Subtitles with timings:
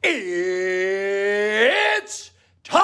[0.00, 1.10] It's
[2.62, 2.78] time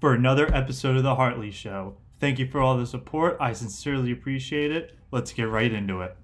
[0.00, 1.96] for another episode of The Hartley Show.
[2.20, 3.36] Thank you for all the support.
[3.40, 4.96] I sincerely appreciate it.
[5.10, 6.16] Let's get right into it.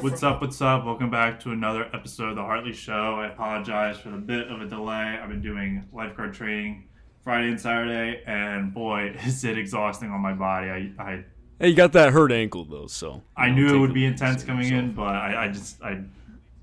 [0.00, 0.40] What's up?
[0.40, 0.84] What's up?
[0.84, 3.16] Welcome back to another episode of The Hartley Show.
[3.16, 5.18] I apologize for the bit of a delay.
[5.20, 6.84] I've been doing lifeguard training
[7.26, 10.70] Friday and Saturday, and boy, is it exhausting on my body.
[10.70, 11.24] I, I
[11.58, 14.72] Hey, you got that hurt ankle though, so I knew it would be intense coming
[14.72, 16.02] in, but I, I just I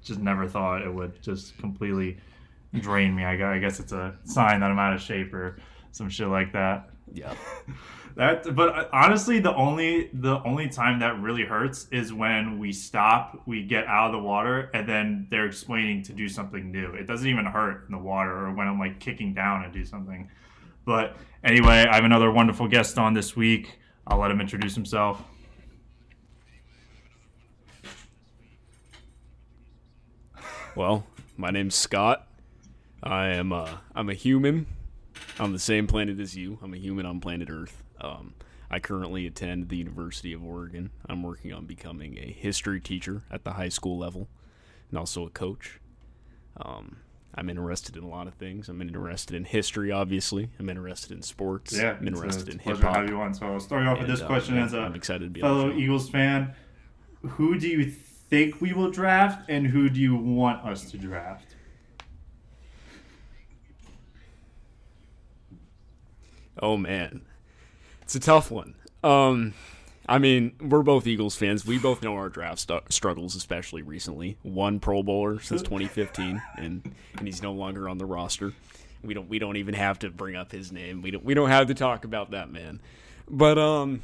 [0.01, 2.15] just never thought it would just completely
[2.75, 3.25] drain me.
[3.25, 5.57] I, I guess it's a sign that I'm out of shape or
[5.91, 6.91] some shit like that.
[7.11, 7.35] Yeah.
[8.15, 12.71] that but uh, honestly the only the only time that really hurts is when we
[12.71, 16.93] stop, we get out of the water and then they're explaining to do something new.
[16.93, 19.83] It doesn't even hurt in the water or when I'm like kicking down and do
[19.83, 20.29] something.
[20.85, 23.79] But anyway, I have another wonderful guest on this week.
[24.05, 25.21] I'll let him introduce himself.
[30.75, 31.05] Well,
[31.37, 32.27] my name's Scott.
[33.01, 34.65] I am uh, I'm a human
[35.39, 36.57] on the same planet as you.
[36.61, 37.83] I'm a human on planet Earth.
[38.01, 38.33] Um,
[38.71, 40.89] I currently attend the University of Oregon.
[41.07, 44.29] I'm working on becoming a history teacher at the high school level,
[44.89, 45.79] and also a coach.
[46.57, 46.97] Um,
[47.35, 48.69] I'm interested in a lot of things.
[48.69, 50.49] I'm interested in history, obviously.
[50.59, 51.75] I'm interested in sports.
[51.75, 52.95] Yeah, I'm interested in hip hop.
[52.95, 53.33] have you on.
[53.33, 55.41] So I'll start off with this uh, question yeah, as a I'm excited to be
[55.41, 56.53] fellow Eagles fan.
[57.21, 61.55] Who do you think we will draft, and who do you want us to draft?
[66.61, 67.21] Oh man,
[68.03, 68.75] it's a tough one.
[69.03, 69.53] Um,
[70.07, 71.65] I mean, we're both Eagles fans.
[71.65, 74.37] We both know our draft st- struggles, especially recently.
[74.43, 78.53] One Pro Bowler since 2015, and and he's no longer on the roster.
[79.01, 81.01] We don't we don't even have to bring up his name.
[81.01, 82.81] We don't we don't have to talk about that man.
[83.29, 84.01] But um,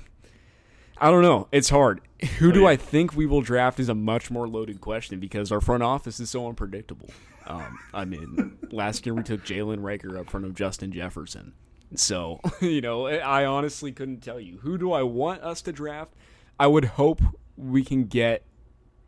[0.98, 1.48] I don't know.
[1.52, 2.02] It's hard.
[2.40, 5.62] Who do I think we will draft is a much more loaded question because our
[5.62, 7.10] front office is so unpredictable.
[7.48, 11.54] Um, I mean, last year we took Jalen Reagor up front of Justin Jefferson.
[11.96, 14.60] So, you know, I honestly couldn't tell you.
[14.60, 16.14] Who do I want us to draft?
[16.60, 17.22] I would hope
[17.58, 18.44] we can get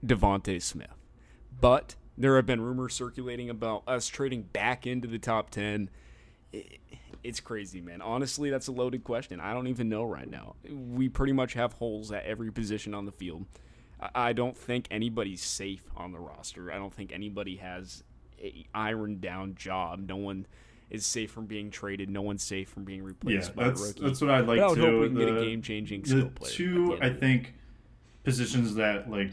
[0.05, 0.87] DeVonta Smith.
[1.59, 5.89] But there have been rumors circulating about us trading back into the top 10.
[7.23, 8.01] It's crazy, man.
[8.01, 9.39] Honestly, that's a loaded question.
[9.39, 10.55] I don't even know right now.
[10.69, 13.45] We pretty much have holes at every position on the field.
[14.15, 16.71] I don't think anybody's safe on the roster.
[16.71, 18.03] I don't think anybody has
[18.39, 20.07] a ironed down job.
[20.07, 20.47] No one
[20.91, 22.09] is safe from being traded.
[22.09, 24.03] No one's safe from being replaced yeah, by that's, a rookie.
[24.03, 24.81] That's what I'd like but I would to.
[24.81, 26.51] hope we can the, get a game changing skill player.
[26.51, 27.53] two, I think,
[28.23, 29.31] positions that like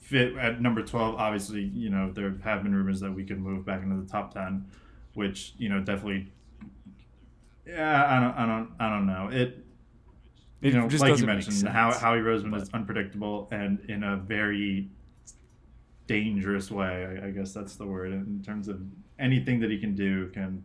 [0.00, 1.16] fit at number twelve.
[1.16, 4.32] Obviously, you know there have been rumors that we could move back into the top
[4.32, 4.66] ten,
[5.14, 6.30] which you know definitely.
[7.66, 9.28] Yeah, I don't, I don't, I don't know.
[9.30, 9.64] It,
[10.62, 14.02] you It know, just like you mentioned, how Howie Roseman but- is unpredictable and in
[14.02, 14.88] a very
[16.08, 17.20] dangerous way.
[17.22, 18.80] I, I guess that's the word in terms of
[19.18, 20.64] anything that he can do can.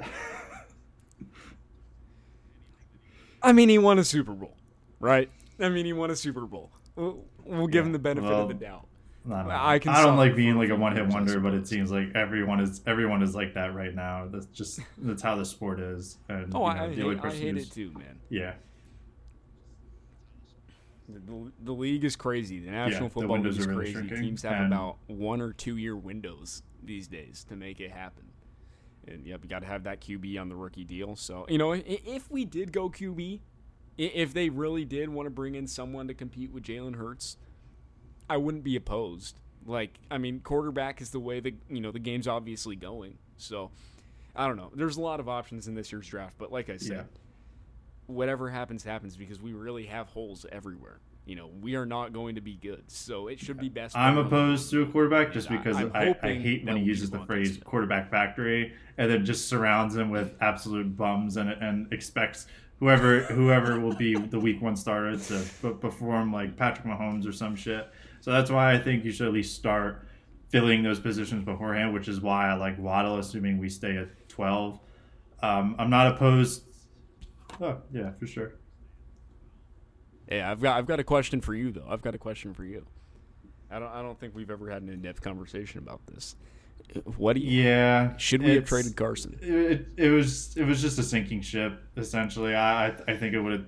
[3.42, 4.56] I mean, he won a Super Bowl,
[4.98, 5.30] right?
[5.60, 6.70] I mean, he won a Super Bowl.
[6.96, 8.88] We'll, we'll give him the benefit well, of the doubt.
[9.30, 9.50] I don't.
[9.50, 12.14] I can I don't like being like a one hit wonder, but it seems like
[12.14, 14.26] everyone is everyone is like that right now.
[14.30, 16.16] That's just that's how the sport is.
[16.28, 18.18] And, Oh, you I, know, I, the hate, I person hate it too, man.
[18.30, 18.54] Yeah,
[21.08, 22.58] The, the league is crazy.
[22.60, 24.22] The National the Football windows League is really crazy.
[24.22, 28.24] Teams have about one or two year windows these days to make it happen.
[29.06, 31.16] And yeah, we got to have that QB on the rookie deal.
[31.16, 33.40] So you know, if we did go QB,
[33.96, 37.38] if they really did want to bring in someone to compete with Jalen Hurts,
[38.28, 39.40] I wouldn't be opposed.
[39.66, 43.16] Like, I mean, quarterback is the way the you know the game's obviously going.
[43.38, 43.70] So
[44.36, 44.70] I don't know.
[44.74, 47.02] There's a lot of options in this year's draft, but like I said, Yeah.
[48.08, 50.98] Whatever happens, happens because we really have holes everywhere.
[51.24, 53.94] You know, we are not going to be good, so it should be best.
[53.94, 57.18] I'm opposed to a quarterback just because I'm I, I hate when he uses the
[57.26, 62.46] phrase quarterback factory and then just surrounds him with absolute bums and and expects
[62.80, 67.32] whoever whoever will be the week one starter to p- perform like Patrick Mahomes or
[67.32, 67.90] some shit.
[68.22, 70.06] So that's why I think you should at least start
[70.48, 74.80] filling those positions beforehand, which is why I like Waddle, assuming we stay at 12.
[75.42, 76.62] Um, I'm not opposed.
[77.60, 78.52] Oh, yeah, for sure.
[80.30, 81.86] Yeah, I've got I've got a question for you though.
[81.88, 82.84] I've got a question for you.
[83.70, 86.36] I don't I don't think we've ever had an in-depth conversation about this.
[87.16, 88.16] What do you Yeah.
[88.18, 89.38] should we have traded Carson?
[89.40, 92.54] It, it was it was just a sinking ship essentially.
[92.54, 93.64] I I, I think it would have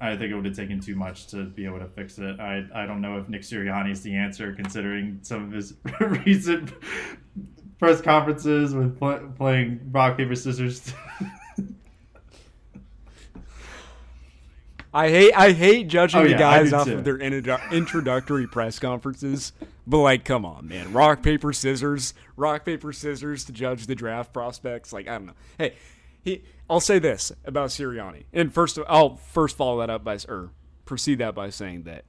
[0.00, 2.40] I think it would have taken too much to be able to fix it.
[2.40, 6.72] I I don't know if Nick Sirianni is the answer considering some of his recent
[7.78, 10.92] press conferences with pl- playing rock paper scissors.
[14.94, 16.98] I hate I hate judging Oh, the yeah, I guys off too.
[16.98, 19.52] of their introdu- introductory press conferences,
[19.86, 24.32] but like, come on, man, rock paper scissors, rock paper scissors to judge the draft
[24.32, 24.92] prospects.
[24.92, 25.32] Like, I don't know.
[25.58, 25.74] Hey,
[26.22, 26.44] he.
[26.70, 30.50] I'll say this about Sirianni, and first, I'll first follow that up by or
[30.86, 32.04] proceed that by saying that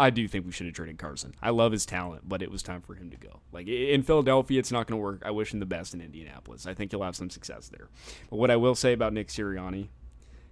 [0.00, 1.34] I do think we should have traded Carson.
[1.42, 3.40] I love his talent, but it was time for him to go.
[3.52, 5.22] Like in Philadelphia, it's not going to work.
[5.24, 6.66] I wish him the best in Indianapolis.
[6.66, 7.88] I think he'll have some success there.
[8.30, 9.88] But what I will say about Nick Sirianni,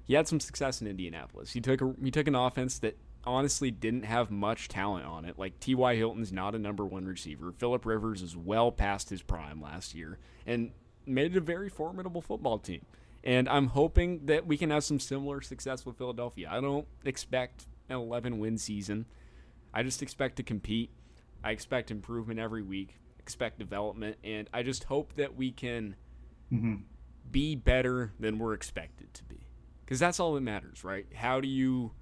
[0.08, 1.52] he had some success in Indianapolis.
[1.52, 5.38] He took a, he took an offense that honestly didn't have much talent on it.
[5.38, 5.96] Like T.Y.
[5.96, 7.52] Hilton's not a number one receiver.
[7.52, 10.72] Philip Rivers is well past his prime last year and
[11.06, 12.86] made it a very formidable football team.
[13.22, 16.48] And I'm hoping that we can have some similar success with Philadelphia.
[16.50, 19.04] I don't expect an 11 win season.
[19.74, 20.90] I just expect to compete.
[21.44, 25.96] I expect improvement every week, expect development, and I just hope that we can
[26.50, 26.76] mm-hmm.
[27.30, 29.27] be better than we're expected to be.
[29.88, 31.06] Because that's all that matters, right?
[31.14, 31.92] How do you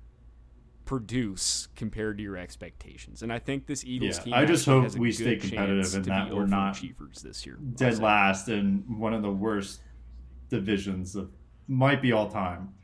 [0.86, 3.22] produce compared to your expectations?
[3.22, 5.94] And I think this Eagles Yeah, team I just hope has a we stay competitive
[5.94, 7.54] and that we're not overachievers this year.
[7.76, 9.82] Dead last in one of the worst
[10.48, 11.30] divisions of
[11.68, 12.74] might be all time.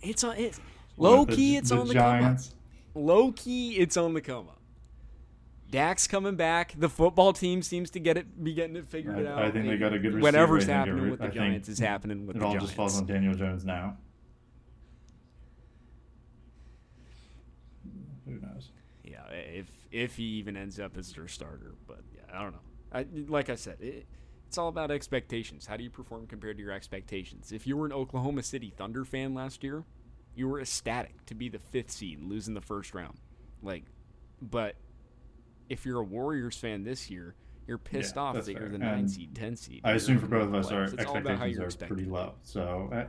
[0.00, 0.58] It's on it's
[0.96, 1.58] low key.
[1.58, 2.20] It's the on the come up.
[2.22, 2.54] Giants.
[2.94, 4.62] Low key, it's on the come up.
[5.70, 6.74] Dak's coming back.
[6.78, 9.38] The football team seems to get it, be getting it figured I- out.
[9.42, 10.20] I think they got a good receiver.
[10.22, 12.54] Whatever's I happening every- with the I Giants is happening with the Giants.
[12.54, 13.96] It all just falls on Daniel Jones now.
[18.26, 18.70] Who knows?
[19.04, 22.58] Yeah, if if he even ends up as their starter, but yeah, I don't know.
[22.92, 24.06] I, like I said, it,
[24.46, 25.66] it's all about expectations.
[25.66, 27.52] How do you perform compared to your expectations?
[27.52, 29.84] If you were an Oklahoma City Thunder fan last year,
[30.34, 33.18] you were ecstatic to be the fifth seed, losing the first round.
[33.62, 33.84] Like,
[34.42, 34.76] but
[35.68, 37.34] if you're a Warriors fan this year,
[37.66, 39.80] you're pissed Yeah, off that you're the nine And seed, ten seed.
[39.84, 40.84] I assume for both of us, our.
[40.84, 42.34] It's all about how expectations are pretty low.
[42.42, 43.04] So, eh.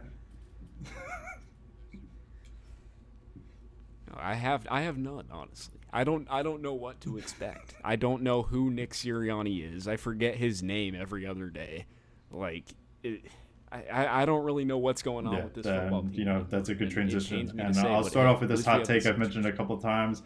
[4.10, 5.80] No, I have I have none honestly.
[5.92, 7.74] I don't I don't know what to expect.
[7.84, 9.88] I don't know who Nick Sirianni is.
[9.88, 11.86] I forget his name every other day.
[12.32, 12.66] Like
[13.04, 13.26] it,
[13.72, 16.14] I, I don't really know what's going on yeah, with this then, football team.
[16.14, 17.38] you know that's a good And transition.
[17.38, 19.78] pains me to And I'll start off with this hot take I've mentioned a couple
[19.78, 20.24] times.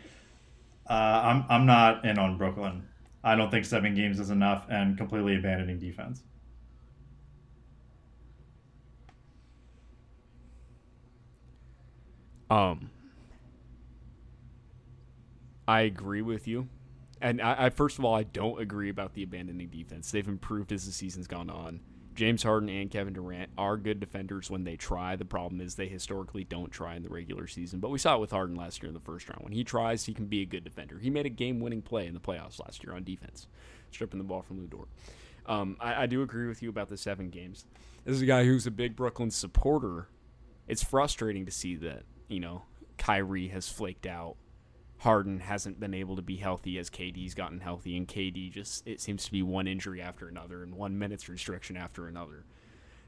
[0.89, 2.87] Uh, I'm I'm not in on Brooklyn.
[3.23, 6.23] I don't think seven games is enough, and completely abandoning defense.
[12.49, 12.89] Um,
[15.67, 16.67] I agree with you,
[17.21, 20.11] and I, I first of all I don't agree about the abandoning defense.
[20.11, 21.79] They've improved as the season's gone on.
[22.13, 25.15] James Harden and Kevin Durant are good defenders when they try.
[25.15, 27.79] The problem is they historically don't try in the regular season.
[27.79, 29.43] But we saw it with Harden last year in the first round.
[29.43, 30.99] When he tries, he can be a good defender.
[30.99, 33.47] He made a game-winning play in the playoffs last year on defense,
[33.91, 34.89] stripping the ball from Lu Dort.
[35.45, 37.65] Um, I, I do agree with you about the seven games.
[38.03, 40.07] This is a guy who's a big Brooklyn supporter.
[40.67, 42.63] It's frustrating to see that you know
[42.97, 44.35] Kyrie has flaked out.
[45.01, 49.01] Harden hasn't been able to be healthy as KD's gotten healthy, and KD just it
[49.01, 52.45] seems to be one injury after another and one minutes restriction after another.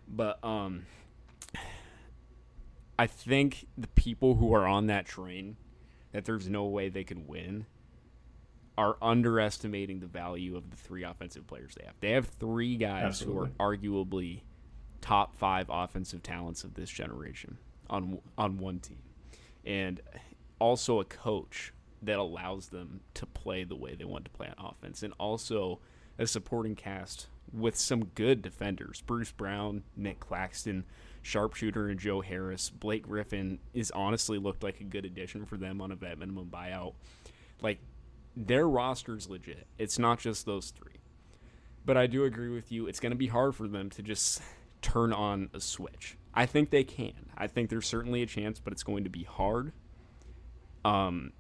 [0.08, 0.88] But um,
[2.98, 5.56] I think the people who are on that train
[6.14, 7.68] that there's no way they can win
[8.76, 11.94] are underestimating the value of the three offensive players they have.
[12.00, 13.52] They have three guys Absolutely.
[13.56, 14.42] who are arguably
[15.00, 19.04] top five offensive talents of this generation on on one team,
[19.64, 20.02] and
[20.58, 21.72] also a coach
[22.06, 25.80] that allows them to play the way they want to play on offense, and also
[26.18, 30.86] a supporting cast with some good defenders: Bruce Brown, Nic Claxton,
[31.22, 32.70] sharpshooter, and Joe Harris.
[32.70, 36.50] Blake Griffin is honestly looked like a good addition for them on a vet minimum
[36.52, 36.94] buyout.
[37.62, 37.80] Like
[38.36, 39.68] their roster's legit.
[39.78, 40.94] It's not just those three.
[41.86, 42.88] But I do agree with you.
[42.88, 44.42] It's going to be hard for them to just
[44.82, 46.18] turn on a switch.
[46.34, 47.30] I think they can.
[47.38, 49.72] I think there's certainly a chance, but it's going to be hard.
[50.84, 51.32] Um,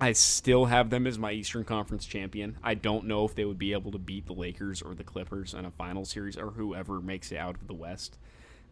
[0.00, 2.58] I still have them as my Eastern Conference champion.
[2.62, 5.54] I don't know if they would be able to beat the Lakers or the Clippers
[5.54, 8.18] in a final series or whoever makes it out of the West.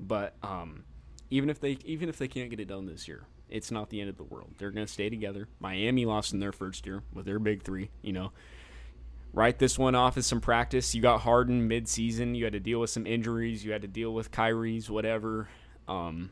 [0.00, 0.84] But um,
[1.30, 4.00] even if they even if they can't get it done this year, it's not the
[4.00, 4.50] end of the world.
[4.58, 5.48] They're going to stay together.
[5.60, 7.90] Miami lost in their first year with their big three.
[8.02, 8.32] You know,
[9.32, 10.94] write this one off as some practice.
[10.94, 12.34] You got Harden mid-season.
[12.34, 13.64] You had to deal with some injuries.
[13.64, 15.48] You had to deal with Kyrie's whatever.
[15.86, 16.30] Um,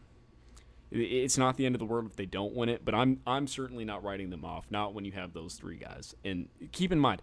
[0.90, 3.46] it's not the end of the world if they don't win it, but I'm I'm
[3.46, 4.66] certainly not writing them off.
[4.70, 6.14] Not when you have those three guys.
[6.24, 7.22] And keep in mind,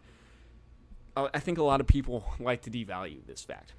[1.15, 3.73] uh, I think a lot of people like to devalue this fact.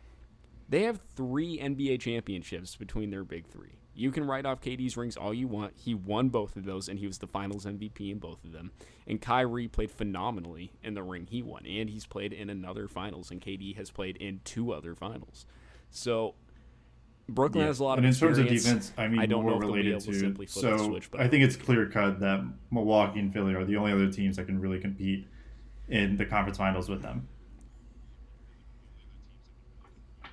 [0.68, 3.78] They have three NBA championships between their big three.
[3.94, 5.72] You can write off KD's rings all you want.
[5.76, 8.70] He won both of those, and he was the Finals MVP in both of them.
[9.08, 13.32] And Kyrie played phenomenally in the ring he won, and he's played in another Finals,
[13.32, 15.46] and KD has played in two other Finals.
[15.90, 16.34] So
[17.28, 19.50] Brooklyn has a lot and of in terms of defense, I mean, I don't more
[19.52, 20.18] know if they'll be related able to to.
[20.18, 23.54] simply flip so the switch, but- I think it's clear cut that Milwaukee and Philly
[23.54, 25.26] are the only other teams that can really compete
[25.88, 27.28] in the conference finals with them.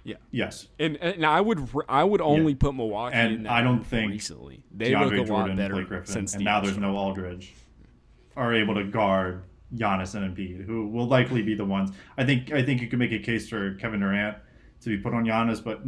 [0.03, 0.17] Yeah.
[0.31, 0.67] Yes.
[0.77, 4.11] And, and I would I would only put Milwaukee And in that I don't think
[4.11, 6.77] recently they DeAndre look a lot Jordan, better Blake Griffin, since and the now there's
[6.77, 7.55] no Aldridge,
[8.37, 9.41] are able to guard
[9.75, 11.89] Giannis and Embiid, who will likely be the ones.
[12.19, 14.37] I think I think you can make a case for Kevin Durant
[14.81, 15.81] to be put on Giannis, but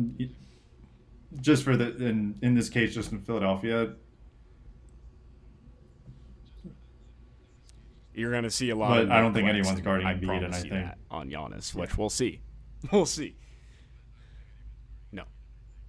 [1.42, 3.94] just for the in in this case, just in Philadelphia,
[8.18, 8.90] You're going to see a lot.
[8.90, 11.98] But I don't think anyone's guarding Embiid, and promise I think- that on Giannis, which
[11.98, 12.42] we'll see.
[12.92, 13.36] We'll see.
[15.12, 15.24] No,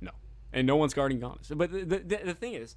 [0.00, 0.10] no,
[0.54, 1.56] and no one's guarding Giannis.
[1.56, 2.76] But the the, the, thing is,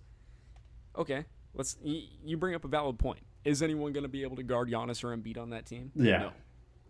[0.98, 1.24] okay,
[1.54, 1.78] let's.
[1.82, 3.22] You, you bring up a valid point.
[3.46, 5.92] Is anyone going to be able to guard Giannis or Embiid on that team?
[5.96, 6.18] Yeah.
[6.18, 6.32] No.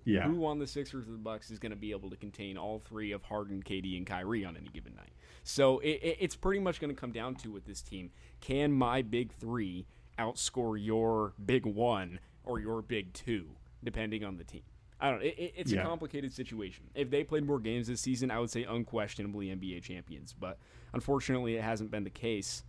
[0.05, 2.57] Yeah, Who on the Sixers or the Bucks is going to be able to contain
[2.57, 5.11] all three of Harden, KD, and Kyrie on any given night?
[5.43, 8.71] So it, it, it's pretty much going to come down to with this team: can
[8.71, 9.85] my big three
[10.19, 13.47] outscore your big one or your big two,
[13.83, 14.63] depending on the team?
[14.99, 15.23] I don't.
[15.23, 15.81] It, it, it's Yeah.
[15.81, 16.83] a complicated situation.
[16.93, 20.33] If they played more games this season, I would say unquestionably NBA champions.
[20.39, 20.59] But
[20.93, 22.63] unfortunately, it hasn't been the case,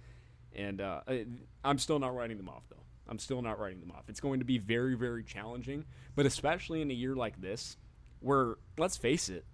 [0.55, 1.01] and uh,
[1.62, 2.82] I'm still not writing them off though.
[3.12, 4.04] I'm still not writing them off.
[4.09, 5.85] It's going to be very, very challenging,
[6.16, 7.76] but especially in a year like this,
[8.21, 9.45] where let's face it,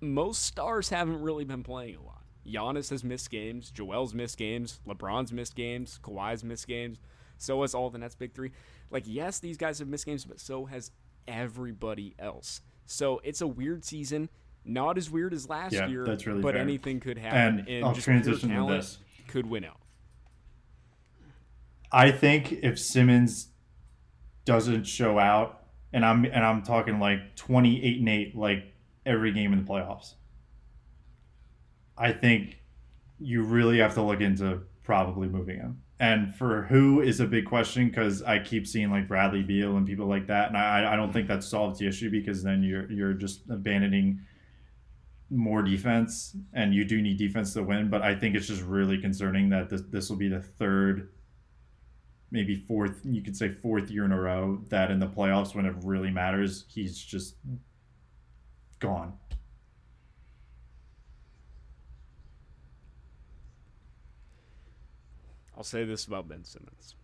[0.00, 2.24] most stars haven't really been playing a lot.
[2.44, 6.98] Giannis has missed games, Joel's missed games, LeBron's missed games, Kawhi's missed games,
[7.38, 8.50] so has all the Nets big three.
[8.90, 10.90] Like, yes, these guys have missed games, but so has
[11.28, 12.60] everybody else.
[12.86, 14.28] So it's a weird season.
[14.64, 16.62] Not as weird as last Yeah, year, that's really but fair.
[16.62, 17.60] anything could happen.
[17.60, 18.98] And And, I'll just transition to this.
[19.28, 19.78] could win out.
[21.92, 23.48] I think if Simmons
[24.44, 28.74] doesn't show out, and I'm and I'm talking like 28 and 8 like
[29.06, 30.14] every game in the playoffs.
[31.96, 32.58] I think
[33.20, 35.82] you really have to look into probably moving him.
[36.00, 39.86] And for who is a big question because I keep seeing like Bradley Beal and
[39.86, 42.90] people like that, and I, I don't think that solves the issue because then you're
[42.90, 44.20] you're just abandoning
[45.30, 47.88] more defense, and you do need defense to win.
[47.88, 51.10] But I think it's just really concerning that this this will be the third
[52.34, 55.64] maybe fourth you could say fourth year in a row that in the playoffs when
[55.64, 57.36] it really matters he's just
[58.80, 59.12] gone
[65.56, 66.96] I'll say this about Ben Simmons.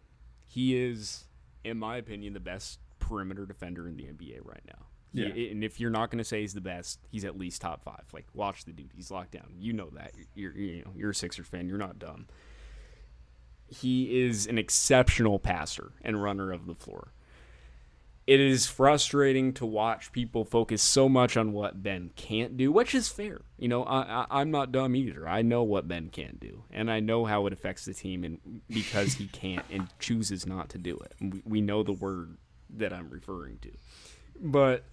[0.49, 1.25] He is,
[1.65, 4.87] in my opinion, the best perimeter defender in the NBA right now.
[5.13, 5.51] He- Yeah.
[5.53, 8.05] and if you're not going to say he's the best, he's at least top five.
[8.13, 8.93] Like, watch the dude.
[8.95, 9.55] He's locked down.
[9.59, 10.13] You know that.
[10.35, 11.69] You're, you're, you know, you're a Sixers fan.
[11.69, 12.27] You're not dumb.
[13.71, 17.13] He is an exceptional passer and runner of the floor.
[18.27, 22.95] It is frustrating to watch people focus so much on what Ben can't do, which
[22.95, 23.41] is fair.
[23.59, 25.29] You know, I, I'm not dumb either.
[25.29, 28.61] I know what Ben can't do, and I know how it affects the team, and
[28.69, 31.15] because he can't and chooses not to do it.
[31.21, 32.37] We, we know the word
[32.77, 33.73] that I'm referring to,
[34.41, 34.85] but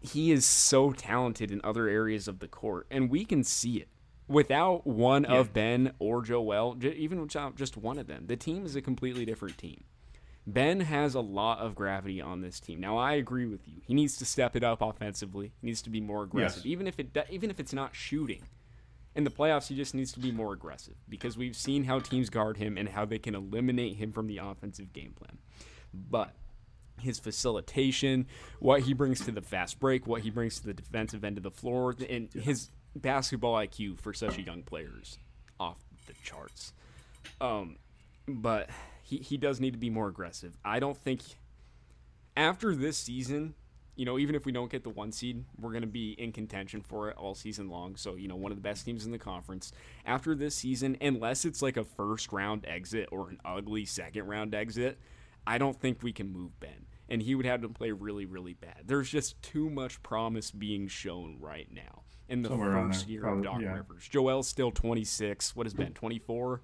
[0.00, 3.88] he is so talented in other areas of the court, and we can see it.
[4.30, 8.64] Without one of Ben or Joel, j- even without just one of them, the team
[8.64, 9.82] is a completely different team.
[10.46, 12.80] Ben has a lot of gravity on this team.
[12.80, 13.80] Now I agree with you.
[13.86, 15.52] He needs to step it up offensively.
[15.60, 16.66] He needs to be more aggressive, Yes.
[16.72, 18.42] even if it even if it's not shooting.
[19.16, 22.30] In the playoffs, he just needs to be more aggressive because we've seen how teams
[22.30, 25.38] guard him and how they can eliminate him from the offensive game plan.
[25.92, 26.32] But
[27.00, 28.26] his facilitation,
[28.60, 31.42] what he brings to the fast break, what he brings to the defensive end of
[31.42, 35.18] the floor, and his basketball IQ for such a young player is
[35.58, 36.72] off the charts.
[37.40, 37.76] Um,
[38.26, 38.70] but
[39.02, 40.56] he, he does need to be more aggressive.
[40.64, 41.22] I don't think
[42.36, 43.54] after this season,
[43.96, 46.32] you know, even if we don't get the one seed, we're going to be in
[46.32, 47.96] contention for it all season long.
[47.96, 49.72] So, you know, one of the best teams in the conference.
[50.06, 54.54] After this season, unless it's like a first round exit or an ugly second round
[54.54, 54.98] exit,
[55.46, 56.86] I don't think we can move Ben.
[57.08, 58.84] And he would have to play really, really bad.
[58.86, 63.46] There's just too much promise being shown right now in the Somewhere first year probably,
[63.46, 63.74] of Doc yeah.
[63.74, 64.08] Rivers.
[64.08, 65.54] Joel's still 26.
[65.56, 65.92] What has Ben?
[65.92, 66.62] 24?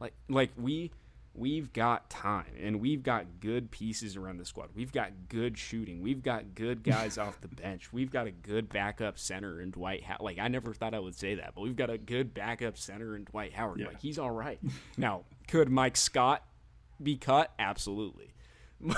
[0.00, 0.90] Like like we
[1.36, 4.68] we've got time and we've got good pieces around the squad.
[4.74, 6.00] We've got good shooting.
[6.00, 7.92] We've got good guys off the bench.
[7.92, 10.20] We've got a good backup center in Dwight Howard.
[10.22, 13.16] Like I never thought I would say that, but we've got a good backup center
[13.16, 13.80] in Dwight Howard.
[13.80, 13.86] Yeah.
[13.88, 14.58] Like he's all right.
[14.96, 16.44] now, could Mike Scott
[17.02, 17.52] be cut?
[17.58, 18.30] Absolutely.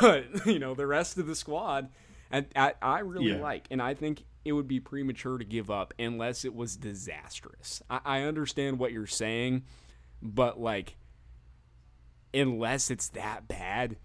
[0.01, 1.91] But, you know, the rest of the squad
[2.31, 3.41] and I, I really Yeah.
[3.41, 7.83] like and I think it would be premature to give up unless it was disastrous.
[7.91, 9.65] I, I understand what you're saying,
[10.23, 10.97] but like
[12.33, 13.97] unless it's that bad,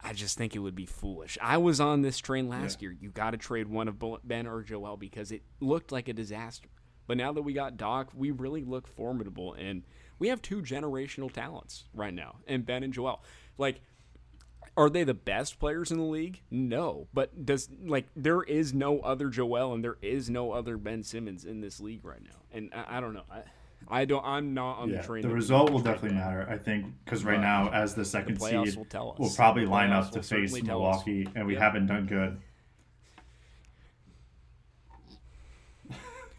[0.00, 1.38] I just think it would be foolish.
[1.42, 2.96] I was on this train last year.
[2.98, 6.68] You got to trade one of Ben or Joel because it looked like a disaster.
[7.06, 9.82] But now that we got Doc, we really look formidable, and
[10.18, 13.24] we have two generational talents right now, and Ben and Joel.
[13.56, 13.80] Like,
[14.78, 16.40] are they the best players in the league?
[16.50, 21.02] No, but does like there is no other Joel and there is no other Ben
[21.02, 23.24] Simmons in this league right now, and I, I don't know.
[23.30, 23.40] I,
[23.90, 24.24] I don't.
[24.24, 25.22] I'm not on Yeah, the train.
[25.22, 26.46] the result will definitely matter.
[26.48, 29.16] I think because right But now, as the second playoffs seed, will tell us.
[29.18, 30.62] we'll probably The line up to face tell us.
[31.06, 31.62] Milwaukee, and we Yep.
[31.62, 32.40] haven't done good.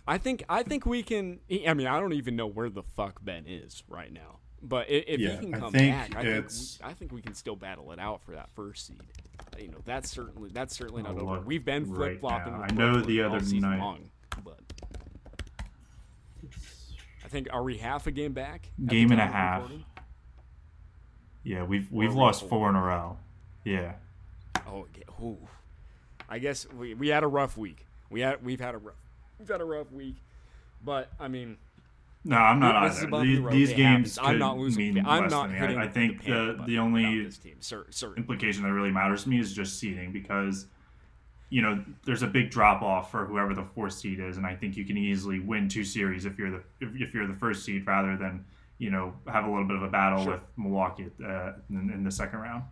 [0.08, 1.40] I think I think we can.
[1.68, 4.40] I mean, I don't even know where the fuck Ben is right now.
[4.62, 7.12] But i- if Yeah, he can I come think back, I think, we, I think
[7.14, 9.02] we can still battle it out for that first seed.
[9.58, 11.40] You know, that's certainly that's certainly not over.
[11.42, 12.60] We've been flip flopping.
[12.60, 14.10] with I know the other night- long,
[14.44, 14.60] but
[17.24, 18.70] I think are we half a game back?
[18.86, 19.62] Game and a half.
[19.64, 19.86] recording?
[21.44, 23.18] Yeah, we've we've we lost four in a row.
[23.64, 23.94] Yeah,
[24.68, 24.86] Oh.
[25.22, 25.38] Ooh.
[26.30, 27.86] I guess we, we had a rough week.
[28.10, 28.96] We had we've had a rough
[29.38, 30.16] we've had a rough week,
[30.84, 31.58] but I mean,
[32.30, 33.22] no, I'm not this either.
[33.22, 34.20] These, the these games happens.
[34.20, 34.94] I'm could not losing.
[34.94, 35.60] mean I'm less not than me.
[35.60, 35.78] hitting.
[35.78, 37.58] I, I think the, the the only team.
[38.18, 40.68] Implication that really matters to me is just seeding because
[41.50, 44.56] you know there's a big drop off for whoever the fourth seed is and i
[44.56, 47.66] think you can easily win two series if you're the if, if you're the first
[47.66, 48.46] seed rather than
[48.78, 50.34] you know have a little bit of a battle Sure.
[50.34, 52.64] with milwaukee uh, in, in the second round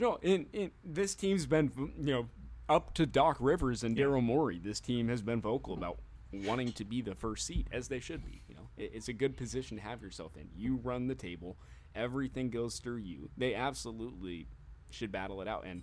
[0.00, 2.28] No, in, in this team's been you know
[2.68, 4.58] up to Doc Rivers and Daryl Morey.
[4.62, 5.98] This team has been vocal about
[6.32, 8.42] wanting to be the first seed, as they should be.
[8.48, 10.48] You know, it's a good position to have yourself in.
[10.54, 11.56] You run the table,
[11.94, 13.30] everything goes through you.
[13.36, 14.46] They absolutely
[14.90, 15.64] should battle it out.
[15.66, 15.82] And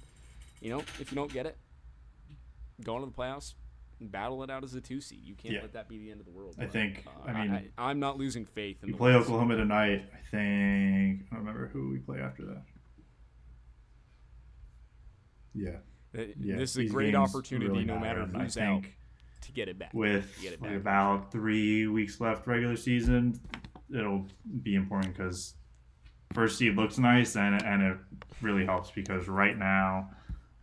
[0.62, 1.58] you know, if you don't get it,
[2.84, 3.54] go into the playoffs.
[4.02, 5.22] Battle it out as a two seed.
[5.24, 5.62] You can't Yeah.
[5.62, 6.56] let that be the end of the world.
[6.60, 9.56] I But, think- uh, I mean, I, am not losing faith in the play oklahoma
[9.56, 12.64] tonight i think i don't remember who we play after that
[15.54, 15.78] yeah
[16.18, 18.94] Uh, yeah this is a great opportunity, really no matter, who's out, think
[19.42, 19.94] to get it back.
[19.94, 20.76] with get it back.
[20.76, 23.40] about three weeks left regular season,
[23.94, 24.26] it'll
[24.64, 25.56] be important because
[26.34, 27.98] first seed looks nice and and it
[28.42, 30.10] really helps because right now,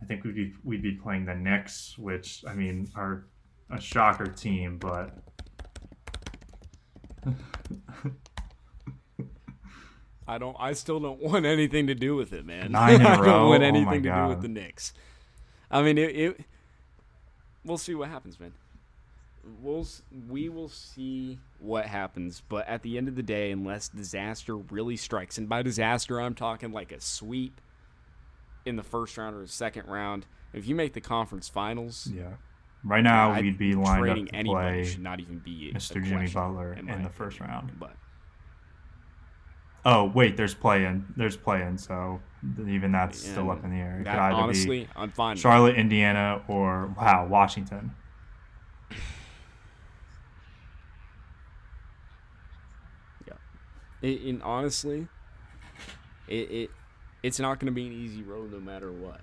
[0.01, 3.27] I think we'd be we'd be playing the Knicks, which I mean are
[3.69, 5.17] a shocker team, but.
[10.25, 10.55] I don't.
[10.59, 12.71] I still don't want anything to do with it, man.
[12.71, 14.93] Nine in a I don't want Oh anything my to do with the Knicks.
[15.73, 16.39] I mean, it, it.
[17.65, 18.53] We'll see what happens, man.
[19.61, 19.85] We'll
[20.29, 24.95] we will see what happens, but at the end of the day, unless disaster really
[24.95, 27.59] strikes, and by disaster I'm talking like a sweep
[28.65, 30.25] in the first round or the second round.
[30.53, 32.33] If you make the conference finals, Yeah.
[32.85, 36.03] Right now, I- we'd be lined up to play should not even be Mr.
[36.03, 37.77] Jimmy Butler in, my the first round.
[37.79, 37.95] But
[39.85, 41.05] Oh wait, there's play in.
[41.17, 42.21] There's play in, so
[42.67, 43.99] even that's still up in the air.
[43.99, 45.35] It that, could either honestly, be I'm fine.
[45.35, 47.91] Charlotte, Indiana, or wow, Washington.
[54.03, 55.07] It, and honestly,
[56.27, 56.69] it, it
[57.23, 59.21] it's not going to be an easy road no matter what.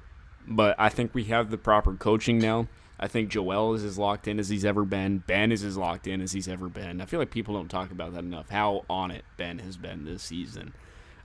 [0.49, 2.67] But I think we have the proper coaching now.
[3.03, 5.19] I think Joel is as locked in as he's ever been.
[5.27, 7.01] Ben is as locked in as he's ever been.
[7.01, 8.51] I feel like people don't talk about that enough.
[8.51, 10.75] How on it Ben has been this season.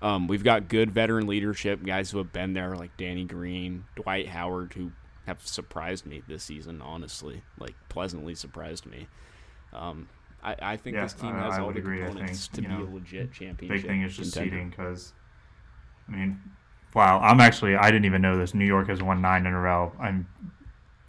[0.02, 4.30] Um, we've got good veteran leadership, guys who have been there, like Danny Green, Dwight
[4.30, 4.94] Howard, who
[5.28, 6.82] have surprised me this season.
[6.82, 9.08] Honestly, like pleasantly surprised me.
[9.74, 10.08] Um,
[10.42, 12.00] I, I think Yeah, this team has I all the agree.
[12.06, 13.82] Components think, to be know, a legit championship.
[13.82, 14.56] Big thing is just contender.
[14.56, 15.14] seeding because,
[16.08, 16.40] I mean,
[16.94, 18.54] wow, I'm actually I didn't even know this.
[18.54, 19.92] New York has won nine in a row.
[20.00, 20.28] I'm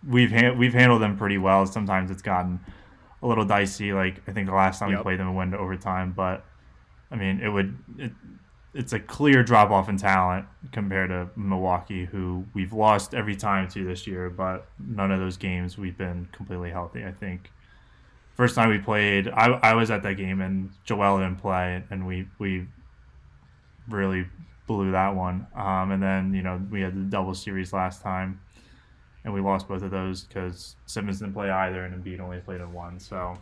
[0.08, 1.66] we've ha- we've handled them pretty well.
[1.66, 2.60] Sometimes it's gotten
[3.22, 3.92] a little dicey.
[3.92, 6.12] Like I think the last time we played them, it went to overtime.
[6.12, 6.44] But
[7.10, 8.12] I mean, it would it,
[8.74, 13.68] it's a clear drop off in talent compared to Milwaukee, who we've lost every time
[13.68, 14.30] to this year.
[14.30, 17.04] But none of those games we've been completely healthy.
[17.04, 17.50] I think
[18.34, 22.06] first time we played, I, I was at that game and Joel didn't play, and
[22.06, 22.66] we we
[23.88, 24.26] really
[24.66, 25.46] blew that one.
[25.54, 28.40] Um, and then you know we had the double series last time,
[29.26, 32.62] and we lost both of those because Simmons didn't play either, and Embiid only played
[32.62, 32.98] in one.
[32.98, 33.36] So.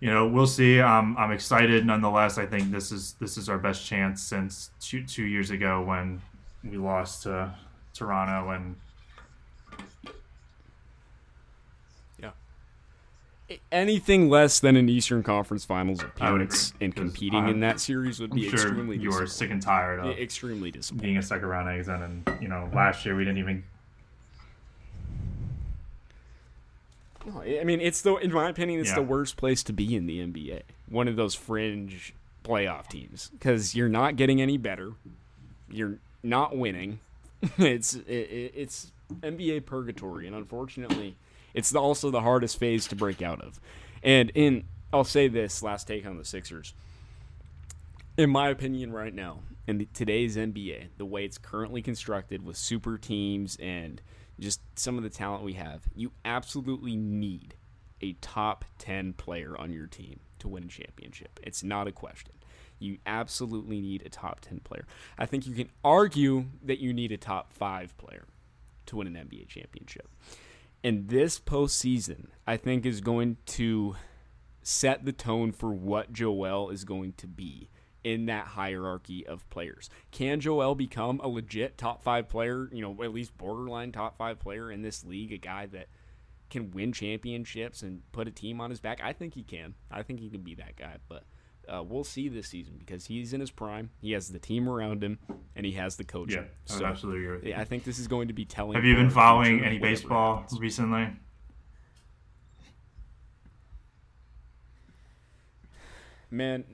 [0.00, 0.78] You know, we'll see.
[0.80, 2.38] Um, I'm excited nonetheless.
[2.38, 6.22] I think this is this is our best chance since two, two years ago when
[6.62, 7.52] we lost to
[7.94, 8.76] Toronto and
[13.72, 18.30] anything less than an Eastern Conference Finals appearance and competing I'm- in that series would
[18.32, 21.02] I'm be sure extremely you are sick and tired of extremely disappointing.
[21.06, 23.64] being a second round exit, and you know last year we didn't even.
[27.26, 28.96] No, I mean, it's the in my opinion, it's Yeah.
[28.96, 30.62] the worst place to be in the NBA.
[30.88, 34.92] One of those fringe playoff teams because you're not getting any better.
[35.70, 37.00] You're not winning.
[37.58, 41.16] it's it, it- it's NBA purgatory, and unfortunately,
[41.54, 43.60] it's also the hardest phase to break out of.
[44.02, 46.72] And in I'll say this last take on the Sixers.
[48.16, 52.96] In my opinion, right now, in today's NBA, the way it's currently constructed with super
[52.96, 54.00] teams and
[54.40, 57.54] just some of the talent we have, you absolutely need
[58.00, 61.38] a top 10 player on your team to win a championship.
[61.42, 62.32] It's not a question.
[62.78, 64.86] You absolutely need a top 10 player.
[65.18, 68.24] I think you can argue that you need a top 5 player
[68.86, 70.08] to win an NBA championship.
[70.82, 73.96] And this postseason, I think, is going to
[74.62, 77.68] set the tone for what Joel is going to be
[78.04, 79.90] in that hierarchy of players.
[80.12, 84.38] Can Joel become a legit top five player, you know, at least borderline top five
[84.38, 85.88] player in this league, a guy that
[86.48, 89.00] can win championships and put a team on his back?
[89.02, 89.74] I think he can.
[89.90, 91.24] I think he can be that guy, but
[91.68, 93.90] uh, we'll see this season because he's in his prime.
[94.00, 95.18] He has the team around him,
[95.54, 96.42] and he has the coaching.
[96.42, 97.50] Yeah, I would absolutely agree.
[97.50, 98.74] Yeah, I think this is going to be telling.
[98.74, 100.60] Have you been following any baseball happens.
[100.60, 101.10] recently?
[106.30, 106.64] Man,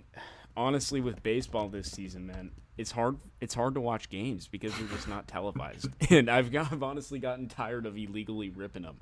[0.57, 3.19] honestly, with baseball this season, man, it's hard.
[3.41, 5.89] It's hard to watch games because they're just not televised.
[6.11, 8.97] and I've got, I've honestly gotten tired of illegally ripping them.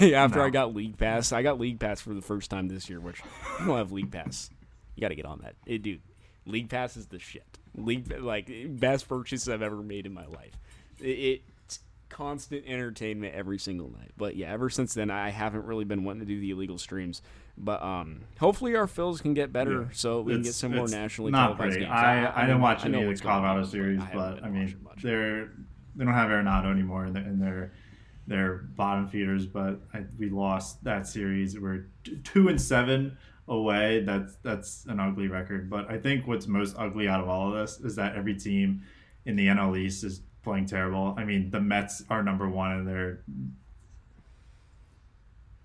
[0.14, 3.00] After I got League Pass, I got League Pass for the first time this year.
[3.00, 3.20] Which
[3.60, 4.50] you don't have League Pass,
[4.96, 6.00] you got to get on that, Eh, dude.
[6.46, 7.58] League Pass is the shit.
[7.76, 10.58] League like best purchase I've ever made in my life.
[11.00, 14.12] It, it's constant entertainment every single night.
[14.16, 17.20] But yeah, ever since then, I haven't really been wanting to do the illegal streams.
[17.58, 19.88] But um, hopefully our Phils can get better, Yeah.
[19.92, 21.80] so we can get some more nationally not televised great.
[21.80, 21.92] games.
[21.92, 25.50] I, I, didn't watch any of the on, Colorado series, I but I mean, they're
[25.96, 27.72] they don't have Arenado anymore in, the, in their
[28.26, 29.46] their bottom feeders.
[29.46, 31.58] But I, we lost that series.
[31.58, 31.86] We're
[32.24, 33.16] two and seven
[33.48, 34.02] away.
[34.04, 35.68] That's that's an ugly record.
[35.70, 38.82] But I think what's most ugly out of all of this is that every team
[39.24, 41.14] in the NL East is playing terrible.
[41.18, 43.20] I mean, the Mets are number one, and they're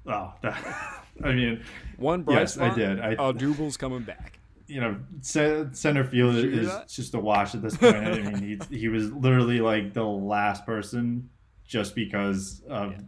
[0.08, 1.64] oh, that, I mean,
[1.98, 2.78] One bright Yes, I spot.
[2.78, 3.00] did.
[3.00, 4.40] I- uh, oh, Dubal's coming back.
[4.68, 6.88] you know, center field is that?
[6.88, 7.96] just a wash at this point.
[7.96, 11.30] I mean, he, he was literally like the last person
[11.66, 13.00] just because of Yeah.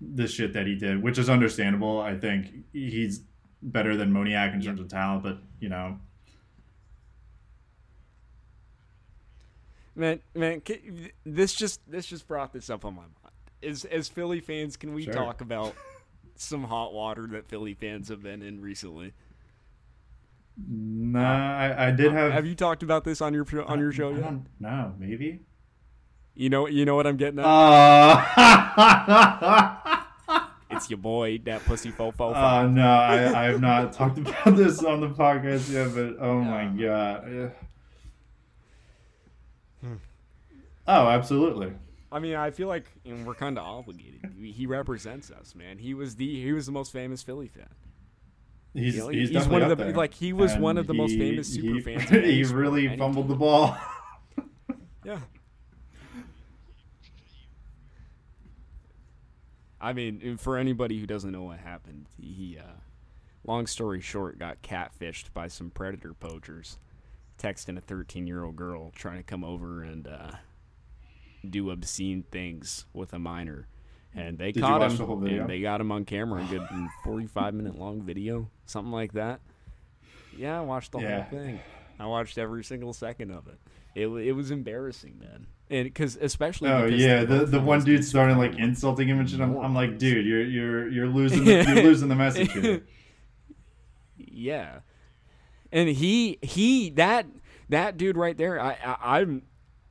[0.00, 2.00] the shit that he did, which is understandable.
[2.00, 3.22] I think he's
[3.62, 4.68] better than Moniak in Yeah.
[4.70, 5.98] terms of talent, but you know,
[9.94, 10.80] Man, man, ca-
[11.24, 13.12] this just this just brought this up on my mind.
[13.62, 15.12] As as Philly fans, can we Sure.
[15.12, 15.74] talk about
[16.34, 19.12] some hot water that Philly fans have been in recently?
[20.68, 22.32] nah, I, I did have.
[22.32, 24.20] Have you talked about this on your show, on your show yet?
[24.60, 25.40] don't maybe.
[26.34, 27.44] You know, you know what I'm getting at.
[27.44, 28.16] Uh,
[30.72, 32.34] it's your boy, that pussy fofo.
[32.34, 36.40] uh, no, I, I have not talked about this on the podcast yet, but oh
[36.40, 37.32] my god.
[37.32, 37.48] Yeah.
[40.86, 41.72] Oh, absolutely.
[42.10, 44.32] I mean, I feel like you know, we're kind of obligated.
[44.42, 45.78] He represents us, man.
[45.78, 47.68] He was the he was the most famous Philly fan.
[48.74, 49.92] He's, You know, he's, he's one of the- there.
[49.92, 53.28] like, he was And one of the most famous super he, fans He really fumbled
[53.28, 53.76] the ball.
[55.04, 55.18] Yeah.
[59.82, 62.78] I mean, for anybody who doesn't know what happened, he, uh,
[63.44, 66.78] long story short, got catfished by some predator poachers,
[67.36, 70.30] texting a 13 year old girl trying to come over and uh,
[71.48, 73.66] do obscene things with a minor.
[74.14, 75.04] And they Did caught him, the
[75.40, 76.62] and they got him on camera, a good
[77.02, 79.40] 45 minute long video, something like that.
[80.36, 81.22] Yeah, I watched the Yeah.
[81.22, 81.58] whole thing.
[81.98, 83.58] I watched every single second of it.
[83.94, 85.46] It, it was embarrassing, man.
[85.72, 89.28] And because especially Oh because yeah, the the one dude started like insulting him and
[89.30, 89.40] shit.
[89.40, 92.84] I'm, I'm like, dude, you're you're you're losing the, you're losing the message here.
[94.18, 94.80] Yeah,
[95.72, 97.26] and he he that
[97.70, 98.60] that dude right there.
[98.60, 99.42] I, I I'm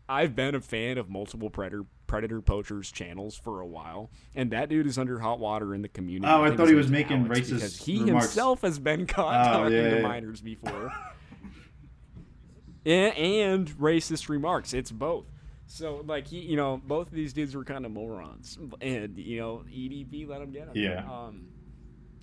[0.07, 4.69] I've been a fan of multiple predator predator poachers channels for a while, and that
[4.69, 6.31] dude is under hot water in the community.
[6.31, 8.25] Oh, I think thought he was making Alex, racist because he remarks.
[8.27, 10.01] himself has been caught Oh, talking yeah, to yeah.
[10.03, 10.91] minors before.
[12.85, 14.73] and, and racist remarks.
[14.73, 15.25] It's both.
[15.71, 19.39] So like he, you know, both of these dudes were kind of morons, and you
[19.39, 20.73] know, EDP let him get him.
[20.75, 21.05] Yeah.
[21.09, 21.47] Um,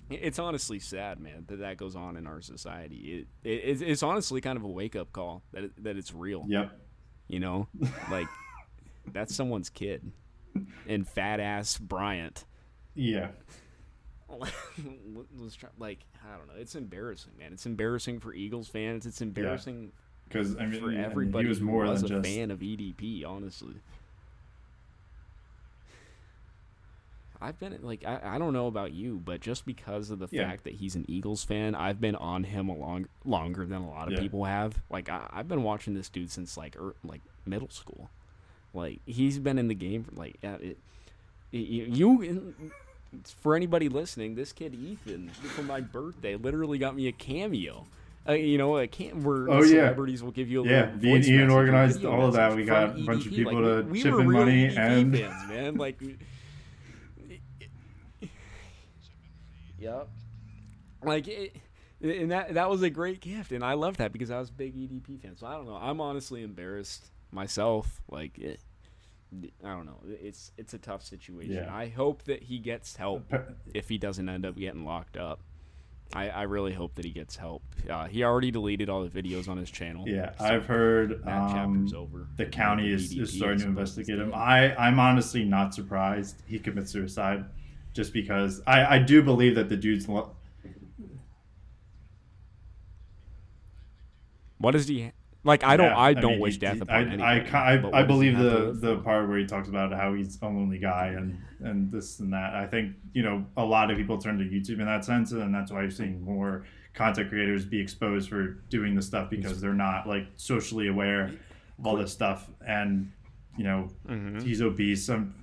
[0.07, 3.27] it's honestly sad, man, that that goes on in our society.
[3.43, 6.45] It, it it's, honestly kind of a wake up call that it, that it's real.
[6.47, 6.79] Yep.
[7.27, 7.67] You know,
[8.11, 8.27] like
[9.11, 10.11] that's someone's kid,
[10.87, 12.45] and fat ass Bryant
[12.93, 13.29] Yeah.
[14.29, 16.53] was try- like I don't know.
[16.59, 17.51] It's embarrassing, man.
[17.51, 19.07] It's embarrassing for Eagles fans.
[19.07, 19.91] It's embarrassing
[20.29, 22.29] Because I mean, for everybody he was more was than a just.
[22.29, 23.25] fan of EDP.
[23.25, 23.75] Honestly,
[27.41, 30.47] I've been like I, I don't know about you, but just because of the Yeah.
[30.49, 33.89] fact that he's an Eagles fan, I've been on him a long longer than a
[33.89, 34.19] lot of Yeah.
[34.19, 34.81] people have.
[34.89, 38.09] Like I, I've been watching this dude since like er, like middle school.
[38.73, 40.77] Like he's been in the game for like uh, it,
[41.51, 42.53] you
[43.41, 47.85] for anybody listening, this kid Ethan for my birthday literally got me a cameo.
[48.29, 49.69] Uh, you know, a cam where Oh, yeah.
[49.69, 52.55] celebrities will give you a Yeah, little me and voice Ian organized all of that.
[52.55, 54.39] We from got a bunch of people Like, to we, we chip were in real
[54.39, 55.75] money EDP and- fans, man.
[55.75, 55.99] Like,
[59.79, 60.09] yep.
[61.03, 61.55] Like it,
[62.01, 64.53] and that that was a great gift, and I love that because I was a
[64.53, 65.37] big EDP fan.
[65.37, 65.75] So I don't know.
[65.75, 68.01] I'm honestly embarrassed myself.
[68.09, 68.59] Like it,
[69.63, 69.99] I don't know.
[70.05, 71.53] It's it's a tough situation.
[71.53, 71.73] Yeah.
[71.73, 73.31] I hope that he gets help
[73.73, 75.39] if he doesn't end up getting locked up.
[76.13, 77.61] I, I really hope that he gets help.
[77.87, 80.07] Uh, he already deleted all the videos on his channel.
[80.07, 82.27] Yeah, so I've heard that um, chapter's over.
[82.35, 84.33] the county is, is starting to investigate him.
[84.33, 87.45] I, I'm honestly not surprised he commits suicide
[87.93, 90.07] just because I, I do believe that the dude's.
[90.09, 90.35] Lo-
[94.57, 95.11] What does he
[95.43, 95.63] like?
[95.63, 95.87] I don't.
[95.91, 97.21] Yeah, I don't mean, wish he- death upon I, anyone.
[97.21, 100.13] I, I, I what does he believe the, the part where he talks about how
[100.13, 102.53] he's a lonely guy and, and this and that.
[102.55, 105.53] I think, you know, a lot of people turn to YouTube in that sense, and
[105.53, 109.73] that's why you're seeing more content creators be exposed for doing this stuff because they're
[109.73, 111.31] not like socially aware
[111.77, 112.49] of all this stuff.
[112.67, 113.11] And,
[113.57, 114.39] you know, Mm-hmm.
[114.39, 115.05] he's obese.
[115.05, 115.35] Some,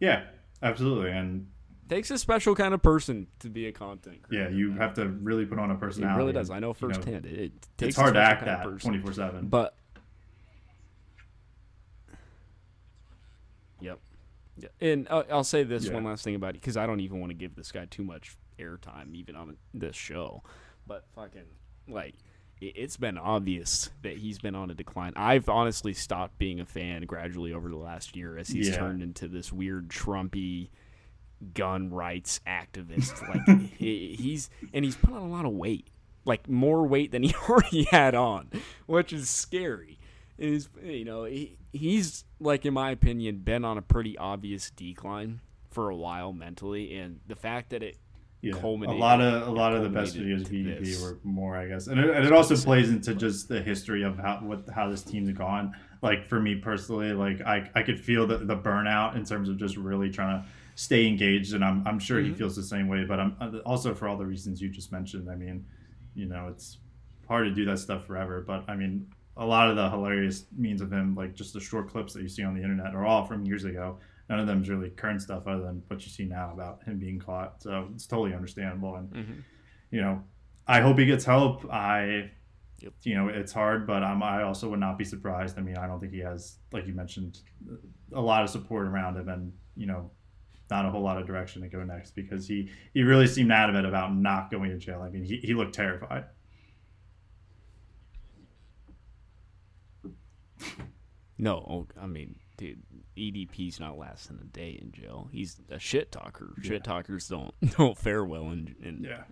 [0.00, 0.24] Yeah,
[0.62, 1.10] absolutely.
[1.10, 1.46] And
[1.88, 4.18] takes a special kind of person to be a content.
[4.30, 6.14] yeah, you have to really put on a personality.
[6.14, 6.50] It really does.
[6.50, 7.26] I know You know, firsthand.
[7.26, 9.46] it, it takes it's hard to act that 24 7.
[9.48, 9.74] But
[13.80, 13.98] yep,
[14.56, 14.68] yeah.
[14.80, 15.94] And uh, I'll say this Yeah.
[15.94, 18.04] one last thing about it because I don't even want to give this guy too
[18.04, 20.42] much airtime, even on this show.
[20.86, 21.42] But fucking
[21.88, 22.14] like,
[22.60, 25.12] it, it's been obvious that he's been on a decline.
[25.16, 28.76] I've honestly stopped being a fan gradually over the last year as he's Yeah.
[28.78, 30.70] turned into this weird Trumpy
[31.54, 33.26] gun rights activist.
[33.28, 35.88] Like he, he's and he's put on a lot of weight,
[36.24, 38.50] like more weight than he already had on,
[38.86, 39.98] which is scary.
[40.36, 45.40] Is you know he, he's like in my opinion been on a pretty obvious decline
[45.70, 47.98] for a while mentally, and the fact that it
[48.40, 51.02] yeah, a lot of a lot of the best videos of this.
[51.02, 54.16] were more, I guess, and it, and it also plays into just the history of
[54.16, 55.74] how what how this team's gone.
[56.02, 59.56] Like for me personally, like I I could feel the the burnout in terms of
[59.56, 60.48] just really trying to
[60.86, 62.36] stay engaged, and I'm I'm sure he Mm-hmm.
[62.38, 63.04] feels the same way.
[63.04, 65.28] But I'm uh, also for all the reasons you just mentioned.
[65.28, 65.66] I mean,
[66.14, 66.78] you know, it's
[67.26, 68.44] hard to do that stuff forever.
[68.46, 71.88] But I mean, a lot of the hilarious means of him, like just the short
[71.90, 73.98] clips that you see on the internet, are all from years ago.
[74.30, 76.98] None of them is really current stuff, other than what you see now about him
[76.98, 77.62] being caught.
[77.62, 79.40] So it's totally understandable, and Mm-hmm.
[79.90, 80.22] you know,
[80.66, 81.64] I hope he gets help.
[81.72, 82.30] I,
[82.80, 82.92] Yep.
[83.02, 85.58] you know, it's hard, but um, I also would not be surprised.
[85.58, 87.40] I mean, I don't think he has, like you mentioned,
[88.12, 90.12] a lot of support around him, and you know,
[90.70, 93.86] not a whole lot of direction to go next because he he really seemed adamant
[93.86, 95.02] about not going to jail.
[95.02, 96.24] I mean, he, he looked terrified.
[101.40, 102.82] No, oh, I mean, dude,
[103.16, 105.28] EDP's not lasting a day in jail.
[105.30, 106.52] He's a shit talker.
[106.62, 109.22] Shit talkers don't don't fare well in, in Yeah.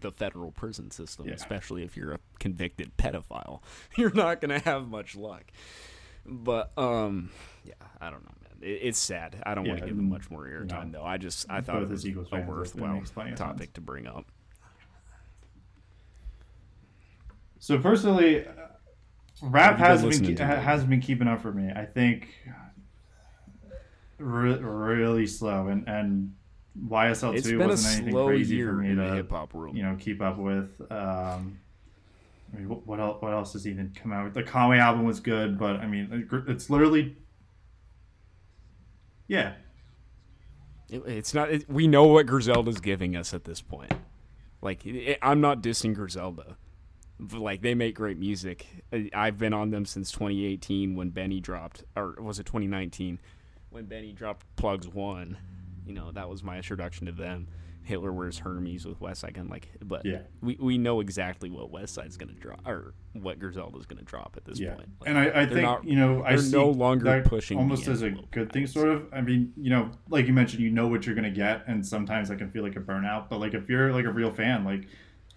[0.00, 1.34] the federal prison system, Yeah.
[1.34, 3.62] especially if you're a convicted pedophile.
[3.96, 5.44] You're not gonna have much luck.
[6.26, 7.30] But um,
[7.64, 9.42] yeah, I don't know, it's sad.
[9.44, 11.04] I don't want to give him much more airtime, though.
[11.04, 13.38] I just I thought it was Eagles a fans, it- it worthwhile makes plenty of
[13.38, 13.72] topic sense.
[13.74, 14.24] to bring up.
[17.58, 18.50] So personally, uh,
[19.42, 21.70] rap hasn't been, hasn't been keeping up for me.
[21.74, 22.28] I think
[24.18, 26.34] re- really slow, and and
[26.88, 29.76] YSL two wasn't anything crazy for me in to hip hop world.
[29.76, 30.80] you know keep up with.
[30.90, 31.58] Um,
[32.52, 33.22] I mean, what, what else?
[33.22, 34.32] What else has even come out?
[34.34, 37.16] The Conway album was good, but I mean, it's literally,
[39.26, 39.54] yeah,
[40.90, 41.50] It- it's not.
[41.50, 43.92] It, we know what Griselda's giving us at this point.
[44.62, 46.56] Like it, I'm not dissing Griselda.
[47.18, 48.66] Like they make great music.
[49.14, 53.18] I've been on them since 2018 when Benny dropped, or was it 2019
[53.70, 55.38] when Benny dropped Plugs One?
[55.86, 57.48] You know that was my introduction to them.
[57.84, 60.22] Hitler wears Hermes with Westside Gunn, like, but Yeah.
[60.40, 64.58] we, we know exactly what Westside's gonna drop or what Griselda's gonna drop at this
[64.58, 64.74] yeah.
[64.74, 64.88] point.
[65.00, 68.02] Like, and I, I think not- you know I see no longer pushing almost as
[68.02, 69.06] a good thing, sort of.
[69.12, 72.28] I mean, you know, like you mentioned, you know what you're gonna get, and sometimes
[72.30, 73.28] that can feel like a burnout.
[73.28, 74.86] But like if you're like a real fan, like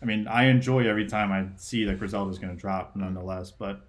[0.02, 3.52] I mean, I enjoy every time I see that Griselda's gonna drop, nonetheless.
[3.52, 3.82] But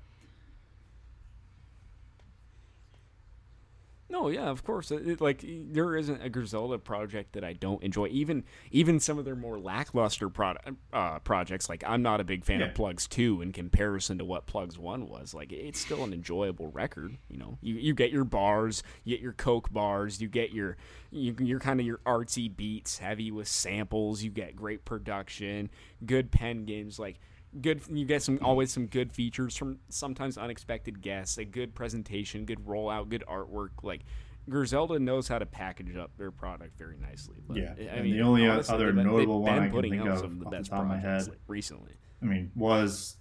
[4.11, 4.91] No, yeah, of course.
[4.91, 8.07] It, it- like there isn't a Griselda project that I don't enjoy.
[8.07, 11.69] Even even some of their more lackluster product uh, projects.
[11.69, 12.67] Like I'm not a big fan Yeah.
[12.69, 15.35] of Plugs Two in comparison to what Plugs One was.
[15.35, 17.19] Like it's still an enjoyable record.
[17.29, 20.79] You know, you you get your bars, you get your coke bars, you get your
[21.11, 24.23] you, you're kind of your artsy beats, heavy with samples.
[24.23, 25.69] You get great production,
[26.07, 26.99] good pen games.
[26.99, 27.21] Like
[27.63, 32.45] good you get some always some good features from sometimes unexpected guests a good presentation
[32.45, 34.03] good rollout good artwork like
[34.51, 37.37] Griselda knows how to package up their product very nicely.
[37.47, 40.07] But, Yeah, I and mean, the only honestly, other notable one I can think of
[40.07, 41.93] of the off the best top of my head- like, recently.
[42.23, 43.19] I mean, was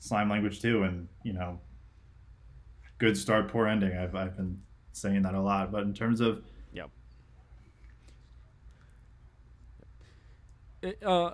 [0.00, 1.60] slime language too, and you know,
[2.98, 3.96] good start, poor ending.
[3.96, 4.60] I've I've been
[4.90, 6.90] saying that a lot, but in terms of Yep.
[11.04, 11.30] Uh,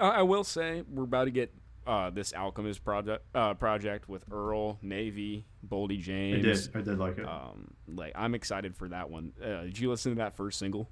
[0.00, 1.54] I will say we're about to get
[1.86, 6.38] uh, this Alchemist project uh, project with Earl, Navy, Boldy James.
[6.38, 6.76] I did.
[6.76, 7.26] I did like it.
[7.26, 9.32] Um, like I'm excited for that one.
[9.42, 10.88] Uh, did you listen to that first single?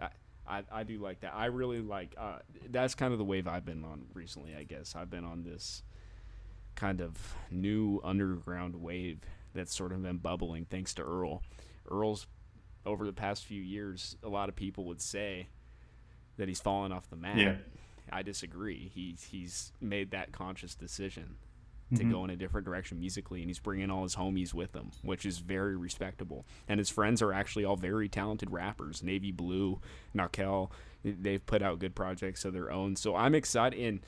[0.00, 0.08] I,
[0.46, 1.34] I, I do like that.
[1.34, 2.14] I really like.
[2.16, 2.38] Uh,
[2.70, 4.54] that's kind of the wave I've been on recently.
[4.54, 5.82] I guess I've been on this
[6.74, 9.20] kind of new underground wave
[9.54, 11.42] that's sort of been bubbling thanks to Earl.
[11.90, 12.26] Earl's
[12.86, 15.48] over the past few years, a lot of people would say
[16.38, 17.36] that he's fallen off the map.
[17.36, 17.56] Yeah.
[18.10, 18.90] I disagree.
[18.94, 21.36] He's he's made that conscious decision
[21.94, 22.10] to Mhm.
[22.10, 25.24] go in a different direction musically, and he's bringing all his homies with him, which
[25.26, 26.46] is very respectable.
[26.68, 29.02] And his friends are actually all very talented rappers.
[29.02, 29.80] Navy Blue,
[30.14, 30.70] Nakel,
[31.02, 32.96] they've put out good projects of their own.
[32.96, 33.78] So I'm excited.
[33.80, 34.00] And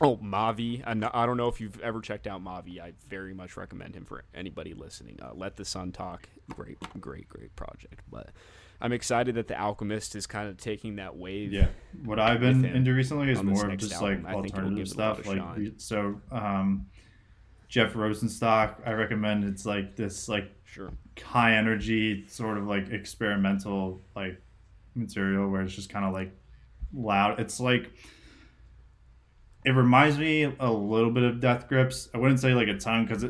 [0.00, 2.78] oh, Mavi, and I don't know if you've ever checked out Mavi.
[2.80, 5.18] I very much recommend him for anybody listening.
[5.22, 8.02] Uh, Let the Sun Talk, great, great, great project.
[8.10, 8.30] But
[8.80, 11.52] I'm excited that the Alchemist is kind of taking that wave.
[11.52, 11.68] Yeah,
[12.04, 14.22] what I've been into recently is more of just album.
[14.24, 15.26] like I think it'll alternative give it a lot stuff.
[15.26, 15.74] Like shine.
[15.78, 16.86] so, um,
[17.68, 19.44] Jeff Rosenstock, I recommend.
[19.44, 20.90] It's like this like Sure.
[21.22, 24.40] high energy sort of like experimental like
[24.94, 26.32] material where it's just kind of like
[26.92, 27.40] loud.
[27.40, 27.90] It's like
[29.64, 32.08] it reminds me a little bit of Death Grips.
[32.14, 33.24] I wouldn't say like a ton because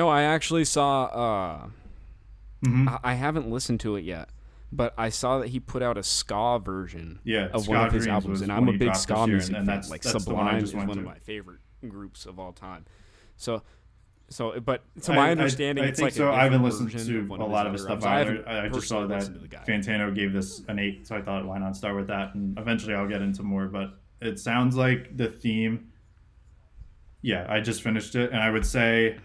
[0.00, 1.04] No, I actually saw.
[1.04, 1.68] Uh,
[2.64, 2.88] Mhm.
[2.88, 4.30] I, I haven't listened to it yet,
[4.72, 7.92] but I saw that he put out a ska version Yeah, of Ska one of
[7.92, 9.66] his Dreams albums, and I'm a big ska music and fan.
[9.66, 12.86] that's- Like that's one Sublime just is one of my favorite groups of all time.
[13.36, 13.62] So,
[14.30, 16.32] so, but to my I- understanding, I, it's think like so.
[16.32, 18.02] I haven't listened to a lot of his stuff.
[18.04, 18.42] I either.
[18.48, 19.64] I, I just saw that listened to the guy.
[19.68, 22.94] Fantano gave this an eight, so I thought why not start with that, and eventually
[22.94, 23.66] I'll get into more.
[23.66, 25.88] But it sounds like the theme.
[27.22, 29.16] Yeah, I just finished it, and I would say,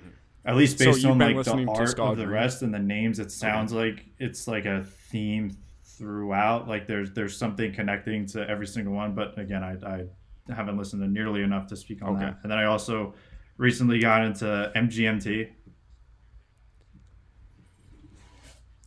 [0.46, 3.32] at least based you've on like the art of the rest and the names, it
[3.32, 6.68] sounds like it's like a theme throughout.
[6.68, 9.16] Like there's there's something connecting to every single one.
[9.16, 10.06] But again, I I
[10.54, 12.26] haven't listened to nearly enough to speak on Okay.
[12.26, 12.40] that.
[12.44, 13.16] And then I also
[13.58, 15.50] recently got into MGMT.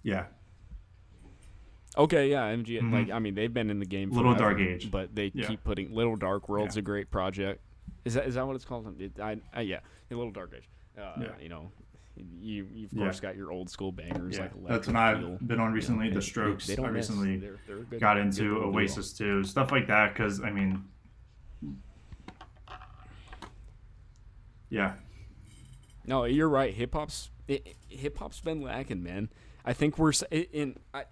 [0.03, 0.27] Yeah,
[1.97, 2.79] Okay, yeah, MG.
[2.81, 2.92] Mhm.
[2.92, 4.11] Like, I mean, they've been in the game.
[4.11, 4.27] For the game.
[4.29, 4.90] Little forever, Dark Age.
[4.92, 5.47] but they Yeah.
[5.49, 6.81] keep putting Little Dark World's Yeah.
[6.81, 7.61] a great project.
[8.05, 9.01] Is that is that what it's called?
[9.01, 10.68] It, I, I yeah, Little Dark Age.
[10.99, 11.27] Uh, Yeah.
[11.41, 11.71] You know,
[12.17, 13.05] you you of Yeah.
[13.05, 14.43] course got your old school bangers yeah.
[14.43, 15.39] like That's what I've Feel.
[15.47, 16.07] been on recently.
[16.07, 16.67] You know, the they- they- Strokes.
[16.67, 18.57] they I recently They're- they're good- got into.
[18.59, 20.15] Oasis too, stuff like that.
[20.15, 20.85] Because I mean,
[24.71, 24.95] yeah,
[26.07, 26.73] No, you're right.
[26.75, 29.29] Hip hop's hip hop's been lacking, man.
[29.65, 30.79] I think we're in.
[30.95, 31.05] I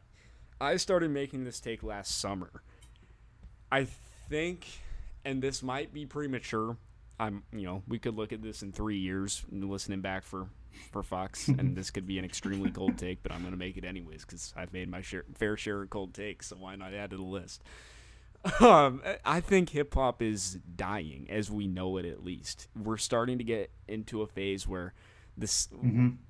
[0.60, 2.62] I started making this take last summer.
[3.70, 4.66] I think,
[5.24, 6.76] and this might be premature.
[7.18, 10.48] I'm, you know, we could look at this in three years, listening back for
[10.92, 13.84] for Fox, and this could be an extremely cold take, but I'm gonna make it
[13.84, 17.10] anyways because I've made my share, fair share of cold takes, so why not add
[17.10, 17.62] to the list?
[18.60, 22.04] Um, I think hip hop is dying as we know it.
[22.04, 24.94] At least we're starting to get into a phase where
[25.36, 25.68] this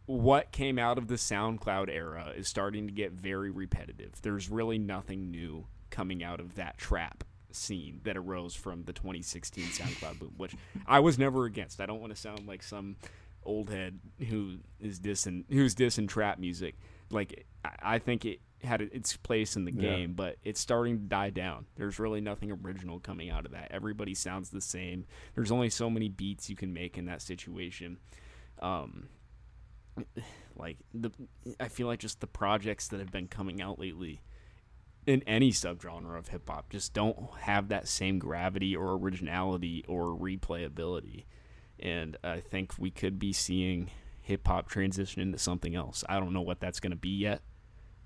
[0.06, 4.22] what came out of the SoundCloud era is starting to get very repetitive.
[4.22, 7.22] There's really nothing new coming out of that trap
[7.56, 10.54] scene that arose from the 2016 SoundCloud boom, which
[10.86, 11.80] I was never against.
[11.80, 12.96] I don't want to sound like some
[13.44, 16.74] old head who is dissing who's dissing trap music.
[17.10, 17.46] Like
[17.82, 19.80] I- think it had its place in the Yeah.
[19.82, 21.66] game, but it's starting to die down.
[21.76, 23.70] There's really nothing original coming out of that.
[23.70, 25.04] Everybody sounds the same.
[25.34, 27.98] There's only so many beats you can make in that situation.
[28.60, 29.08] Um,
[30.56, 31.10] like the,
[31.60, 34.20] I feel like just the projects that have been coming out lately
[35.06, 40.06] in any subgenre of hip hop just don't have that same gravity or originality or
[40.08, 41.24] replayability.
[41.78, 46.02] And I think we could be seeing hip hop transition into something else.
[46.08, 47.42] I don't know what that's going to be yet,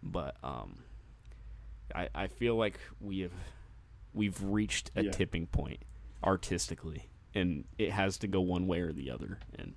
[0.03, 0.81] but um,
[1.95, 3.33] I I feel like we have
[4.12, 5.11] we've reached a Yeah.
[5.12, 5.83] tipping point
[6.22, 9.39] artistically, and it has to go one way or the other.
[9.59, 9.74] And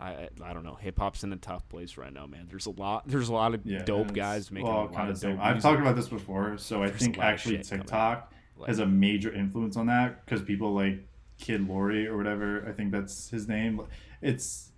[0.00, 0.74] I I, don't know.
[0.76, 2.46] Hip hop's in a tough place right now, man.
[2.48, 3.02] There's a lot.
[3.08, 5.38] There's a lot of yeah, dope guys making all a lot kind of of dope
[5.40, 8.86] I've talked about this before, so I There's think of actually TikTok Like- has a
[8.86, 11.04] major influence on that because people like
[11.40, 12.64] Kid Lori or whatever.
[12.68, 13.80] I think that's his name.
[14.22, 14.70] It's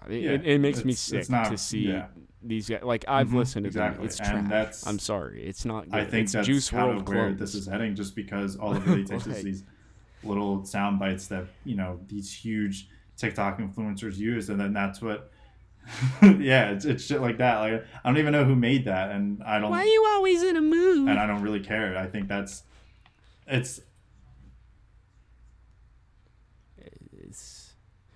[0.00, 2.06] God, it, Yeah, it, it makes me sick not- to see yeah.
[2.42, 2.82] these guys.
[2.82, 4.06] Like I've Mhm, listened to exactly, them.
[4.06, 4.48] It's and trash.
[4.48, 5.42] that's- I'm sorry.
[5.44, 5.84] It's not.
[5.90, 5.94] Good.
[5.94, 8.74] I think it's that's Juice kind World of where this is heading, just because all
[8.74, 9.36] it really takes Right.
[9.38, 9.64] is these
[10.24, 15.30] little sound bites that you know these huge TikTok influencers use, and then that's what.
[16.22, 17.60] yeah, it's, it's shit like that.
[17.60, 19.70] Like I don't even know who made that, and I don't.
[19.70, 21.08] Why are you always in a mood?
[21.08, 21.96] And I don't really care.
[21.96, 22.62] I think that's
[23.46, 23.80] it's
[27.12, 27.72] It's,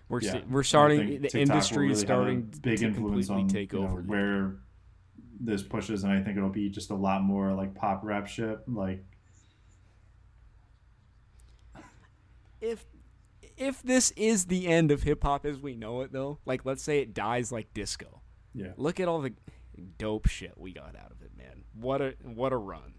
[0.09, 2.87] we're yeah, st- we're starting the TikTok industry really is have a starting big to
[2.87, 4.57] influence on take you know, where
[5.41, 8.59] this pushes, and I think it'll be just a lot more like pop rap shit.
[8.69, 9.05] Like
[12.63, 12.87] if
[13.57, 16.83] if this is the end of hip hop as we know it though, like let's
[16.83, 18.23] say it dies like disco.
[18.55, 19.35] yeah, Look at all the
[19.99, 21.65] dope shit we got out of it, man.
[21.75, 22.95] What a what a run.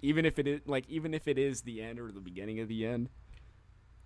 [0.00, 2.68] Even if it is like even if it is the end or the beginning of
[2.68, 3.10] the end,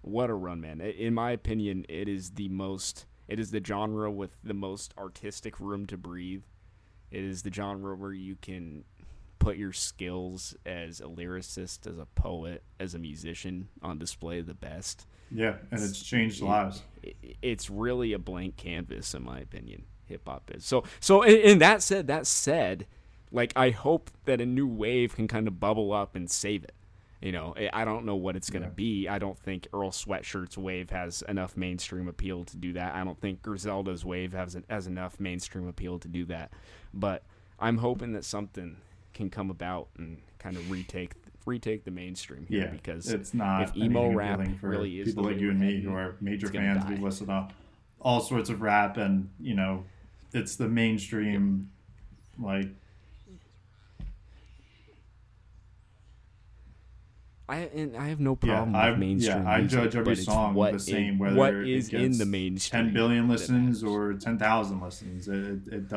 [0.01, 0.80] what a run, man.
[0.80, 5.61] In my opinion, it is the most it is the genre with the most artistic
[5.61, 6.44] room to breathe.
[7.11, 8.84] It is the genre where you can
[9.39, 14.55] put your skills as a lyricist, as a poet, as a musician on display the
[14.55, 15.07] best.
[15.30, 16.49] yeah, and it's changed Yeah.
[16.49, 16.82] lives.
[17.05, 21.37] I- it's really a blank canvas in my opinion hip hop is so so in,
[21.37, 22.87] in that said that said
[23.32, 26.72] like i hope that a new wave can kind of bubble up and save it
[27.20, 28.74] you know I- i don't know what it's going to Yeah.
[28.74, 33.03] be i don't think earl sweatshirt's wave has enough mainstream appeal to do that i
[33.03, 36.53] don't think griselda's wave has, has enough mainstream appeal to do that
[36.95, 37.24] but
[37.59, 38.76] i'm hoping that something
[39.17, 41.12] can come about and kind of retake
[41.47, 45.25] retake the mainstream here Yeah, because it's not if emo rap for really is people
[45.25, 46.85] like you and me who are major fans.
[46.89, 47.49] We listen to
[48.01, 49.85] all sorts of rap, and you know,
[50.35, 51.71] it's the mainstream,
[52.39, 52.69] like
[57.49, 60.55] I and I have no problem I with mainstream yeah, I music, judge every song
[60.55, 62.85] what the same whether what it is in the mainstream.
[62.85, 65.29] ten billion listens or ten thousand listens.
[65.29, 65.89] It, it, it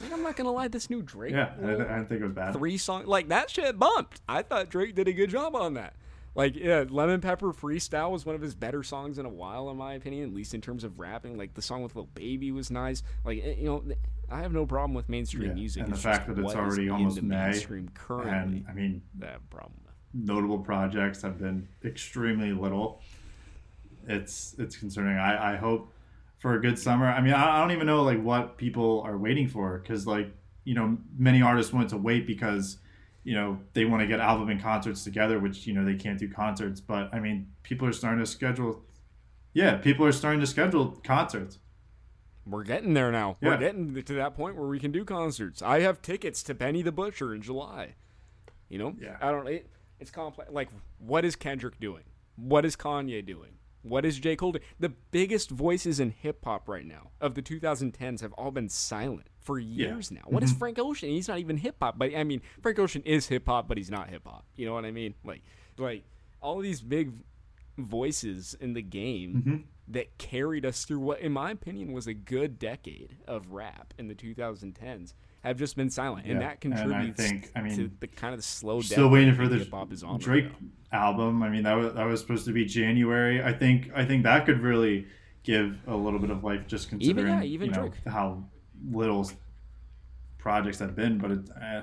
[0.00, 2.32] Like, I'm not gonna lie, this new Drake, Yeah, I, I didn't think it was
[2.32, 2.52] bad.
[2.54, 4.20] three song like that shit bumped.
[4.28, 5.94] I thought Drake did a good job on that.
[6.34, 9.76] Like, yeah, Lemon Pepper Freestyle was one of his better songs in a while, in
[9.76, 11.36] my opinion, at least in terms of rapping.
[11.36, 13.02] Like the song with Lil Baby was nice.
[13.24, 13.98] Like, eh, you know, th-
[14.30, 15.82] I have no problem with mainstream Yeah, music.
[15.82, 18.58] and the fact that it's already almost May, mainstream currently.
[18.58, 19.74] And I mean, that I have a problem
[20.14, 23.02] notable projects have been extremely little.
[24.06, 25.16] It's it's concerning.
[25.18, 25.92] I, I hope
[26.38, 27.06] for a good summer.
[27.06, 30.30] I mean, I, I don't even know like what people are waiting for because like
[30.64, 32.78] you know many artists want to wait because
[33.24, 36.18] you know they want to get album and concerts together, which you know they can't
[36.18, 36.80] do concerts.
[36.80, 38.82] But I mean, people are starting to schedule.
[39.52, 41.58] Yeah, people are starting to schedule concerts.
[42.46, 43.36] We're getting there now.
[43.40, 43.50] Yeah.
[43.50, 45.60] We're getting to that point where we can do concerts.
[45.60, 47.94] I have tickets to Benny the Butcher in July.
[48.70, 49.16] You know, Yeah.
[49.20, 49.46] I don't.
[49.46, 49.68] It,
[50.00, 50.50] it's complex.
[50.50, 50.68] Like,
[50.98, 52.04] what is Kendrick doing?
[52.36, 53.52] What is Kanye doing?
[53.82, 54.56] What is J Cole?
[54.78, 59.28] The biggest voices in hip hop right now of the 2010s have all been silent
[59.40, 60.22] for years now.
[60.26, 60.58] What is mm-hmm.
[60.58, 61.08] Frank Ocean?
[61.08, 61.98] He's not even hip hop.
[61.98, 64.44] But I mean, Frank Ocean is hip hop, but he's not hip hop.
[64.56, 65.14] You know what I mean?
[65.24, 65.42] Like,
[65.78, 66.04] like
[66.40, 67.12] all these big
[67.78, 69.56] voices in the game mm-hmm.
[69.88, 74.08] that carried us through what, in my opinion, was a good decade of rap in
[74.08, 77.90] the 2010s have just been silent, and Yeah, that and I contributes think- I to
[78.00, 78.80] the kind of the slow.
[78.80, 80.48] Still waiting for the hop is on Drake
[80.92, 81.42] album.
[81.42, 83.42] I mean, that was that was supposed to be January.
[83.42, 85.06] I think I think that could really
[85.44, 87.94] give a little bit of life, just considering yeah, even you know, Drake.
[88.06, 88.44] how
[88.90, 89.30] little
[90.38, 91.18] projects have been.
[91.18, 91.82] But it's eh,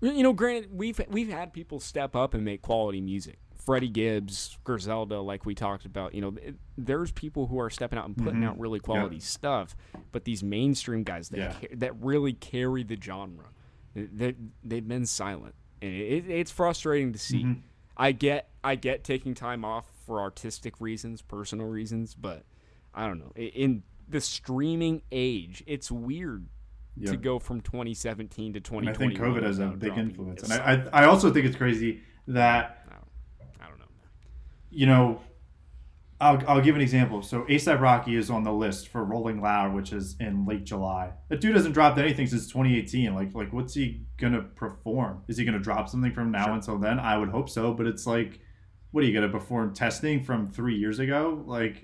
[0.00, 3.38] You know, granted, we've we've had people step up and make quality music.
[3.66, 6.14] Freddie Gibbs, Griselda, like we talked about.
[6.14, 8.44] You know, th- there's people who are stepping out and putting mm-hmm.
[8.44, 9.76] out really quality stuff.
[10.12, 11.52] But these mainstream guys that Yeah.
[11.60, 13.46] ca- that really carry the genre,
[13.94, 17.42] they they've been silent, and it, it's frustrating to see.
[17.42, 17.60] Mm-hmm.
[17.96, 22.44] I get I get taking time off for artistic reasons, personal reasons, but
[22.94, 23.32] I don't know.
[23.34, 26.46] In the streaming age, it's weird
[26.96, 27.10] yeah.
[27.10, 28.88] to go from 2017 to 2020.
[28.88, 30.52] I think COVID has a big influence, and.
[30.52, 33.86] I, I I also think it's crazy that I don't, I don't know.
[34.76, 35.22] You know,
[36.20, 37.22] I'll, I'll give an example.
[37.22, 41.12] So ASAP Rocky is on the list for Rolling Loud, which is in late July.
[41.30, 43.14] That dude hasn't dropped anything since 2018.
[43.14, 45.22] Like, like what's he gonna perform?
[45.28, 47.00] Is he gonna drop something from now until then?
[47.00, 48.38] I would hope so, but it's like,
[48.90, 51.42] what are you gonna perform testing from three years ago?
[51.46, 51.82] Like,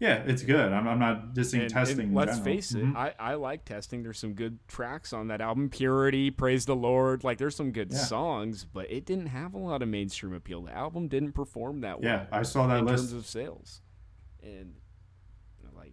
[0.00, 0.72] yeah, it's good.
[0.72, 2.00] I'm, I'm not dissing And- testing.
[2.00, 2.44] and let's general.
[2.44, 2.96] face it, Mhm.
[2.96, 4.02] I, I like testing.
[4.02, 5.68] There's some good tracks on that album.
[5.70, 7.22] Purity, Praise the Lord.
[7.22, 7.98] Like there's some good Yeah.
[7.98, 10.62] songs, but it didn't have a lot of mainstream appeal.
[10.62, 12.10] The album didn't perform that well.
[12.10, 13.04] Yeah, I saw that in list.
[13.04, 13.82] terms of sales,
[14.42, 14.74] and
[15.76, 15.92] like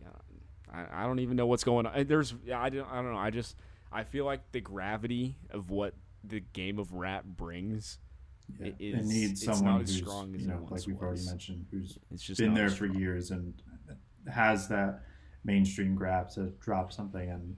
[0.71, 2.07] I, I don't even know what's going on.
[2.07, 3.19] There's I don't I don't know.
[3.19, 3.55] I just
[3.91, 5.93] I feel like the gravity of what
[6.23, 7.99] the game of rap brings.
[8.59, 10.85] Yeah, it it is- needs it's someone not as who's, strong as you know, like
[10.87, 12.95] we've already mentioned, who's It's just been there for strong.
[12.99, 13.53] years and
[14.29, 15.01] has that
[15.43, 17.55] mainstream grab to drop something, and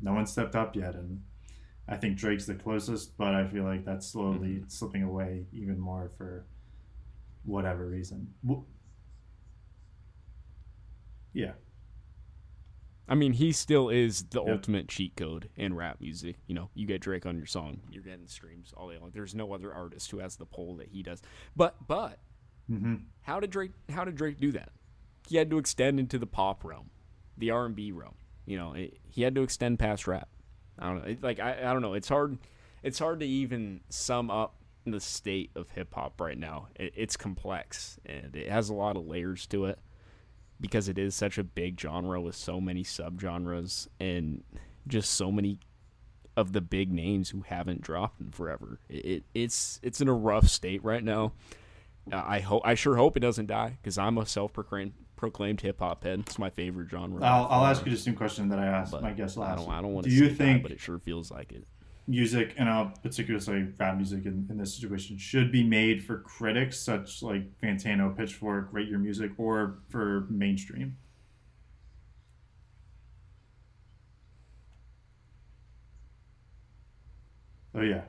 [0.00, 0.94] no one stepped up yet.
[0.94, 1.22] And
[1.88, 4.68] I think Drake's the closest, but I feel like that's slowly Mm-hmm.
[4.68, 6.46] slipping away even more for
[7.44, 8.34] whatever reason.
[11.32, 11.52] Yeah,
[13.06, 14.64] I mean, he still is the Yep.
[14.64, 16.36] ultimate cheat code in rap music.
[16.46, 19.10] You know, you get Drake on your song, you're getting streams all day long.
[19.12, 21.20] There's no other artist who has the pull that he does.
[21.54, 22.18] But but
[22.68, 24.70] hmm how did Drake how did Drake do that?
[25.28, 26.90] He had to extend into the pop realm,
[27.36, 28.14] the R and B realm.
[28.46, 30.28] You know, it, he had to extend past rap.
[30.78, 31.10] I don't know.
[31.10, 31.94] It, like I, I don't know.
[31.94, 32.38] It's hard.
[32.82, 34.56] It's hard to even sum up
[34.86, 36.68] the state of hip hop right now.
[36.76, 39.78] It, it's complex and it has a lot of layers to it
[40.60, 44.44] because it is such a big genre with so many subgenres and
[44.86, 45.58] just so many
[46.36, 48.80] of the big names who haven't dropped in forever.
[48.88, 51.32] It, it it's it's in a rough state right now.
[52.12, 55.78] Uh, I hope I sure hope it doesn't die because I'm a self-proclaimed proclaimed hip
[55.80, 56.20] hop head.
[56.20, 57.22] It's my favorite genre.
[57.24, 59.58] I'll, I'll ask you the same question that I asked But my guest last.
[59.58, 61.52] I don't I don't want Do you say think that, but it sure feels like
[61.52, 61.66] it.
[62.06, 66.18] music, and I'll particularly say rap music in, in this situation, should be made for
[66.18, 70.96] critics such like Fantano, Pitchfork, Rate Your Music, or for mainstream?
[77.74, 78.02] Oh yeah,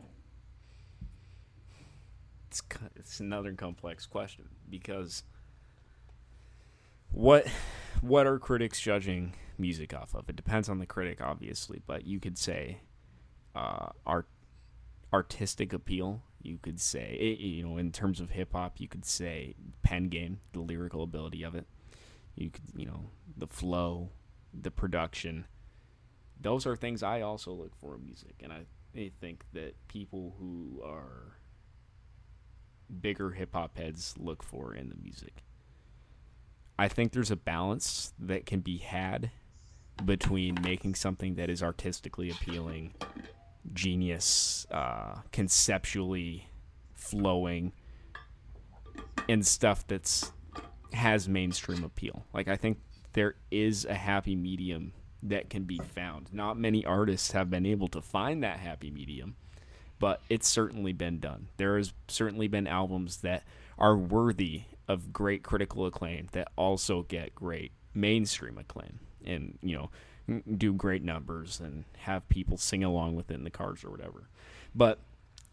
[2.49, 2.61] it's
[2.95, 5.23] it's another complex question because
[7.15, 7.47] what
[8.01, 10.29] what are critics judging music off of?
[10.29, 12.81] It depends on the critic, obviously, but you could say
[13.55, 14.27] uh, art
[15.13, 16.21] artistic appeal.
[16.41, 20.09] You could say, i- you know, in terms of hip hop, you could say pen
[20.09, 21.65] game, the lyrical ability of it.
[22.35, 24.09] You could, you know, the flow,
[24.53, 25.45] the production.
[26.39, 30.35] Those are things I also look for in music, and I, I think that people
[30.37, 31.37] who are
[33.01, 35.44] bigger hip hop heads look for in the music.
[36.77, 39.31] I think there's a balance that can be had
[40.03, 42.93] between making something that is artistically appealing,
[43.73, 46.49] genius, uh, conceptually
[46.93, 47.71] flowing,
[49.29, 50.31] and stuff that's
[50.93, 52.25] has mainstream appeal.
[52.33, 52.79] Like I think
[53.13, 56.33] there is a happy medium that can be found.
[56.33, 59.35] Not many artists have been able to find that happy medium
[59.99, 61.47] but it's certainly been done.
[61.57, 63.43] There has certainly been albums that
[63.77, 69.89] are worthy of great critical acclaim that also get great mainstream acclaim and, you know,
[70.57, 74.29] do great numbers and have people sing along with it in the cars or whatever.
[74.73, 74.99] But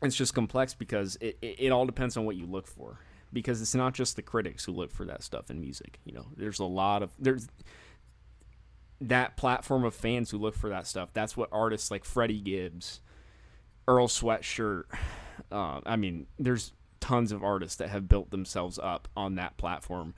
[0.02, 2.98] it's just complex because it, it, it all depends on what you look for.
[3.32, 5.98] Because it's not just the critics who look for that stuff in music.
[6.04, 7.48] You know, there's a lot of there's
[9.00, 11.10] that platform of fans who look for that stuff.
[11.14, 13.00] That's what artists like Freddie Gibbs,
[13.86, 14.84] Earl Sweatshirt.
[15.50, 16.72] Uh, I mean, there's
[17.02, 20.14] tons of artists that have built themselves up on that platform,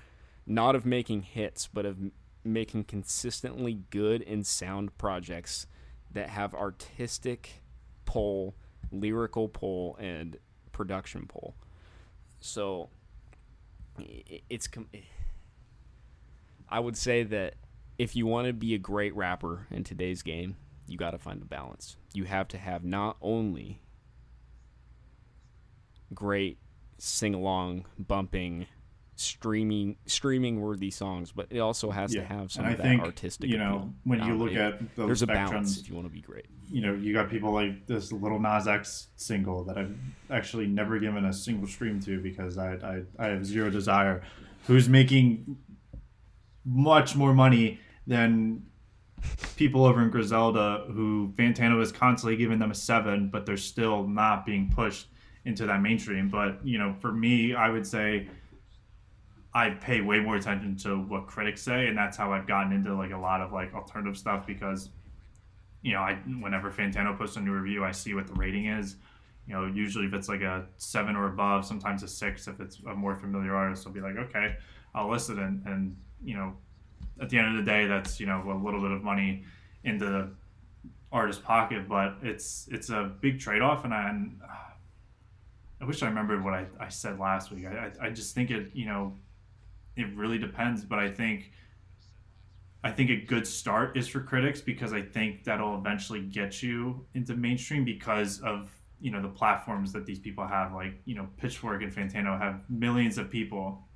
[0.47, 1.97] not of making hits, but of
[2.45, 5.67] making consistently good and sound projects
[6.13, 7.63] that have artistic
[8.05, 8.55] pull,
[8.93, 10.37] lyrical pull, and
[10.73, 11.57] production pull.
[12.39, 12.91] So
[13.99, 14.69] it's.
[16.69, 17.55] I would say that
[17.99, 20.57] if you want to be a great rapper in today's game,
[20.87, 21.97] you got to find a balance.
[22.13, 23.81] You have to have not only
[26.13, 26.59] great
[26.99, 28.67] sing along, bumping,
[29.17, 32.83] streaming, streaming worthy songs, but it also has to have some and I of that
[32.85, 33.49] think artistic.
[33.51, 33.93] you know appeal.
[34.05, 36.21] when you don't look it- at the there's a balance if you want to be
[36.21, 36.47] great.
[36.71, 39.97] you know, you got people like this Lil Nas X single that I've
[40.31, 44.23] actually never given a single stream to because I I, I have zero desire,
[44.67, 45.57] who's making
[46.65, 48.63] much more money than
[49.57, 54.07] people over in Griselda who Fantano is constantly giving them a seven, but they're still
[54.07, 55.07] not being pushed
[55.45, 56.29] into that mainstream.
[56.29, 58.29] But you know, for me, I would say
[59.53, 62.95] I pay way more attention to what critics say, and that's how I've gotten into
[62.95, 64.91] like a lot of like alternative stuff because
[65.85, 68.97] you know, I whenever Fantano posts a new review, I see what the rating is.
[69.47, 72.49] You know, usually if it's like a seven or above, sometimes a six.
[72.49, 74.57] If it's a more familiar artist, I'll be like, okay,
[74.95, 75.39] I'll listen.
[75.39, 76.55] And, and you know,
[77.21, 79.45] at the end of the day, that's you know a little bit of money
[79.85, 80.31] into the
[81.13, 83.85] artist's pocket, but it's it's a big trade off.
[83.85, 84.41] And I, and,
[85.85, 87.67] I wish I remembered what I, I said last week.
[87.67, 89.13] I, I I just think it you know
[89.97, 91.53] it really depends, but I think.
[92.83, 97.07] I think a good start is for critics because I think that'll eventually get you
[97.15, 98.71] into mainstream because of
[99.01, 100.75] you know the platforms that these people have.
[100.75, 103.89] Like you know, Pitchfork and Fantano have millions of people.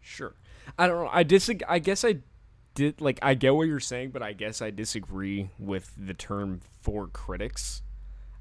[0.00, 0.34] Sure.
[0.78, 1.10] I don't know.
[1.12, 1.66] I disagree.
[1.68, 2.18] I guess I
[2.74, 6.60] did like I get what you're saying, but I guess I disagree with the term
[6.82, 7.82] for critics.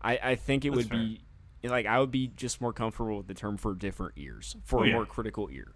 [0.05, 1.21] I I think it That's would be
[1.63, 4.83] like I would be just more comfortable with the term for different ears for Oh,
[4.83, 4.93] a yeah.
[4.93, 5.73] more critical ear.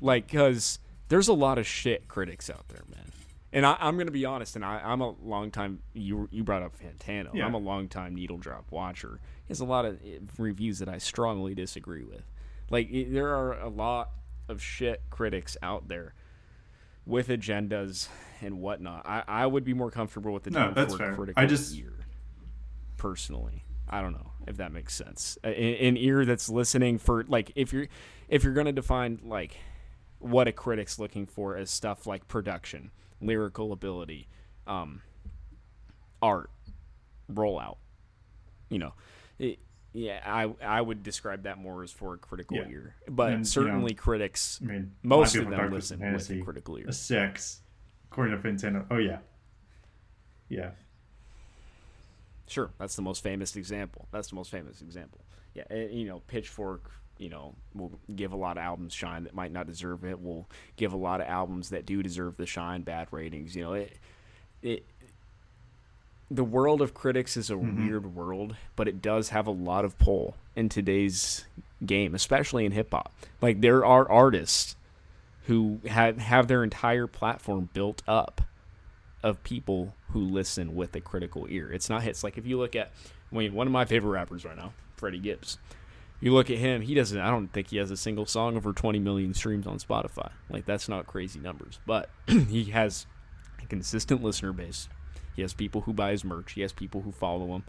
[0.00, 3.12] Like, because there's a lot of shit critics out there, man.
[3.52, 5.80] And I, I'm gonna be honest, and I, I'm a long time.
[5.94, 7.32] You you brought up Fantano.
[7.34, 7.46] Yeah.
[7.46, 9.20] I'm a long time needle drop watcher.
[9.46, 12.24] There's a lot of eh, reviews that I strongly disagree with.
[12.70, 14.10] Like it, there are a lot
[14.48, 16.14] of shit critics out there
[17.06, 18.08] with agendas
[18.42, 19.06] and whatnot.
[19.06, 21.14] I, I would be more comfortable with the No, that's for fair.
[21.14, 21.92] critical I just- ear.
[22.96, 25.38] Personally, I don't know if that makes sense.
[25.44, 27.86] A- a- An ear that's listening for like if you're
[28.28, 29.56] if you're gonna define like
[30.18, 34.28] what a critic's looking for as stuff like production, lyrical ability,
[34.66, 35.02] um,
[36.22, 36.50] art,
[37.32, 37.76] rollout.
[38.70, 38.94] You know,
[39.38, 39.58] it,
[39.92, 42.68] yeah, I I would describe that more as for a critical Yeah.
[42.68, 44.58] ear, but And, you know, certainly critics.
[44.62, 46.86] I mean, Most of them listen with a critical ear.
[46.88, 47.60] A six,
[48.10, 48.84] according to Fantano.
[48.90, 49.18] Oh yeah,
[50.48, 50.72] yeah.
[52.48, 54.06] Sure, that's the most famous example.
[54.12, 55.20] That's the most famous example.
[55.54, 59.34] Yeah, and, you know, Pitchfork, you know, will give a lot of albums shine that
[59.34, 60.22] might not deserve it.
[60.22, 63.56] Will give a lot of albums that do deserve the shine bad ratings.
[63.56, 63.96] You know, it
[64.62, 64.86] it
[66.30, 67.86] the world of critics is a mm-hmm.
[67.86, 71.44] weird world, but it does have a lot of pull in today's
[71.84, 73.12] game, especially in hip hop.
[73.40, 74.76] Like there are artists
[75.46, 78.42] who have have their entire platform built up
[79.26, 81.72] of people who listen with a critical ear.
[81.72, 82.22] It's not hits.
[82.22, 82.92] Like if you look at,
[83.32, 85.58] I mean, one of my favorite rappers right now, Freddie Gibbs.
[86.20, 87.18] You look at him, he doesn't.
[87.18, 90.30] I don't think he has a single song over 20 million streams on Spotify.
[90.48, 93.06] Like that's not crazy numbers, but he has
[93.60, 94.88] a consistent listener base.
[95.34, 96.52] He has people who buy his merch.
[96.52, 97.64] He has people who follow him,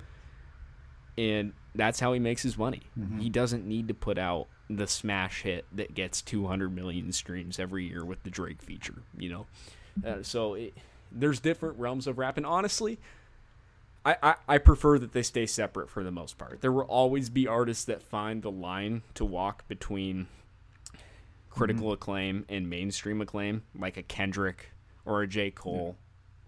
[1.18, 2.84] and that's how he makes his money.
[3.20, 7.88] He doesn't need to put out the smash hit that gets 200 million streams every
[7.88, 9.02] year with the Drake feature.
[9.18, 9.48] You know,
[10.06, 10.74] uh, so it,
[11.12, 13.00] there's different realms of rap, and honestly,
[14.06, 16.62] I, I, I prefer that they stay separate for the most part.
[16.62, 20.28] There will always be artists that find the line to walk between
[21.50, 21.94] critical mm-hmm.
[21.94, 24.72] acclaim and mainstream acclaim, like a Kendrick
[25.06, 25.52] or a J.
[25.52, 25.98] Cole,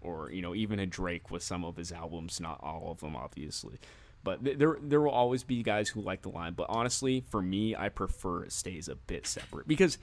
[0.00, 3.14] or you know even a Drake with some of his albums, not all of them,
[3.16, 3.78] obviously.
[4.22, 6.54] But th- there there will always be guys who like the line.
[6.54, 9.98] But honestly, for me, I prefer it stays a bit separate because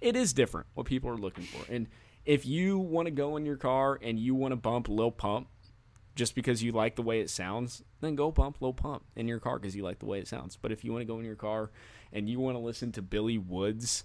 [0.00, 1.70] it is different what people are looking for.
[1.72, 1.88] And
[2.24, 5.48] if you want to go in your car and you want to bump Lil Pump
[6.14, 9.40] just because you like the way it sounds, then go bump Lil Pump in your
[9.40, 10.56] car because you like the way it sounds.
[10.56, 11.70] But if you want to go in your car
[12.12, 14.04] and you want to listen to Billy Woods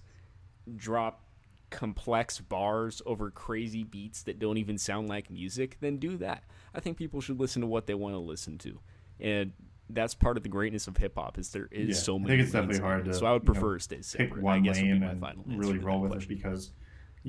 [0.75, 1.23] drop
[1.69, 6.43] complex bars over crazy beats that don't even sound like music, then do that.
[6.73, 8.79] I think people should listen to what they want to listen to.
[9.19, 9.53] And
[9.89, 12.41] that's part of the greatness of hip hop is there is Yeah, so I think
[12.41, 14.41] it's definitely hard to So I would you know, prefer it stays pick separate.
[14.41, 16.31] I one guess would be lane my and final really roll with question.
[16.31, 16.71] it because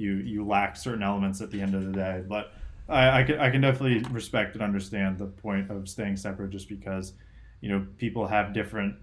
[0.01, 2.23] you you lack certain elements at the end of the day.
[2.27, 2.53] But
[2.89, 6.69] I, I can I can definitely respect and understand the point of staying separate just
[6.69, 7.13] because
[7.61, 8.97] you know people have different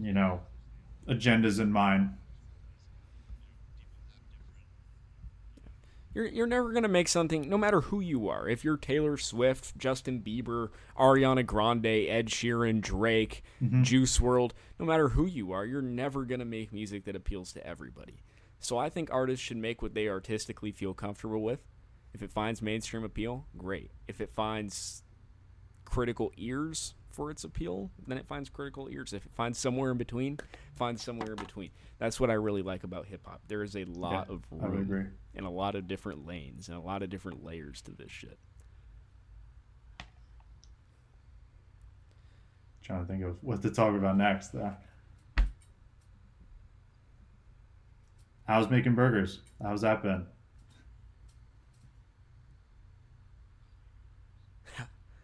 [0.00, 0.40] you know
[1.08, 2.10] agendas in mind.
[6.14, 8.48] You're, you're never going to make something, no matter who you are.
[8.48, 13.84] If you're Taylor Swift, Justin Bieber, Ariana Grande, Ed Sheeran, Drake, mm-hmm.
[13.84, 14.50] Juice WRLD,
[14.80, 18.16] no matter who you are, you're never going to make music that appeals to everybody.
[18.60, 21.60] So I think artists should make what they artistically feel comfortable with.
[22.12, 23.90] If it finds mainstream appeal, great.
[24.08, 25.02] If it finds
[25.84, 29.12] critical ears for its appeal, then it finds critical ears.
[29.12, 30.38] If it finds somewhere in between,
[30.76, 31.70] finds somewhere in between.
[31.98, 33.42] That's what I really like about hip hop.
[33.48, 36.80] There is a lot Yeah, of room and a lot of different lanes and a
[36.80, 38.38] lot of different layers to this shit.
[42.82, 44.54] trying to think of what to talk about next.
[44.54, 44.70] Uh,
[48.48, 49.40] how's making burgers?
[49.62, 50.26] How's that been?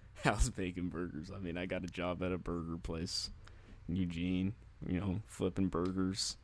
[0.24, 1.30] How's making burgers?
[1.34, 3.30] I mean, I got a job at a burger place
[3.88, 4.54] in Eugene,
[4.86, 6.36] you know, flipping burgers,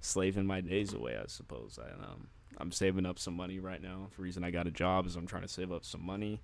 [0.00, 1.78] slaving my days away, I suppose.
[1.82, 2.28] I, um,
[2.58, 4.10] I'm saving up some money right now.
[4.16, 6.42] The reason I got a job is I'm trying to save up some money,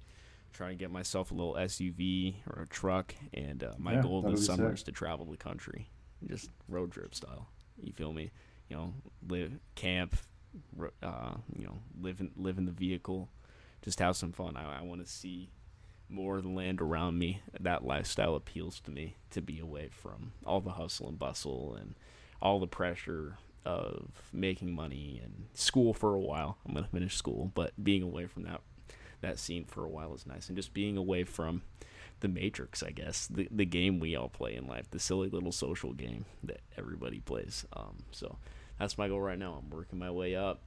[0.53, 4.23] trying to get myself a little SUV or a truck, and uh, my Yeah, goal
[4.23, 4.75] this summer sick.
[4.75, 5.89] is to travel the country,
[6.29, 7.49] just road trip style.
[7.83, 8.33] You feel me?
[8.69, 8.95] You know,
[9.29, 10.17] live camp,
[11.03, 13.29] uh, you know, live in live in the vehicle,
[13.83, 14.57] just have some fun.
[14.57, 15.51] I, I want to see
[16.09, 17.41] more of the land around me.
[17.61, 21.95] That lifestyle appeals to me to be away from all the hustle and bustle and
[22.41, 26.59] all the pressure of making money and school for a while.
[26.67, 28.61] I'm gonna finish school, but being away from that
[29.21, 31.63] that scene for a while is nice, and just being away from
[32.21, 35.53] the matrix, I guess, the the game we all play in life, the silly little
[35.53, 37.67] social game that everybody plays.
[37.75, 38.39] Um, so
[38.79, 39.61] that's my goal right now.
[39.63, 40.61] I'm working my way up.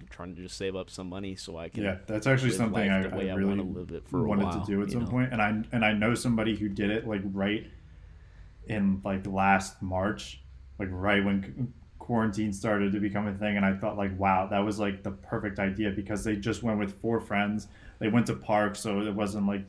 [0.00, 2.90] I'm trying to just save up some money so I can Yeah, that's actually something
[2.90, 5.06] I, I I really wanna live it for a wanted while, to do at some
[5.06, 7.66] point, and I and I know somebody who did it like right
[8.66, 10.40] in like last March,
[10.78, 14.60] like right when quarantine started to become a thing, and I thought like, wow, that
[14.60, 17.68] was like the perfect idea because they just went with four friends.
[17.98, 19.64] They went to parks, so it wasn't like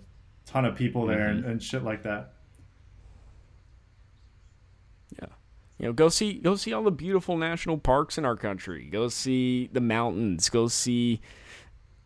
[0.46, 1.52] ton of people there and, mm-hmm.
[1.52, 2.34] and shit like that.
[5.20, 5.28] Yeah.
[5.78, 8.86] You know, go see go see all the beautiful national parks in our country.
[8.86, 10.50] Go see the mountains.
[10.50, 11.22] Go see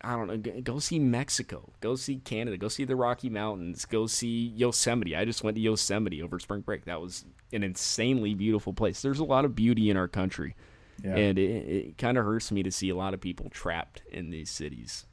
[0.06, 1.72] I don't know, go see Mexico.
[1.80, 2.56] Go see Canada.
[2.56, 3.84] Go see the Rocky Mountains.
[3.84, 5.16] Go see Yosemite.
[5.16, 6.84] I just went to Yosemite over spring break.
[6.84, 9.02] That was an insanely beautiful place.
[9.02, 10.54] There's a lot of beauty in our country.
[11.02, 11.16] Yeah.
[11.16, 14.30] And it, it kind of hurts me to see a lot of people trapped in
[14.30, 15.06] these cities.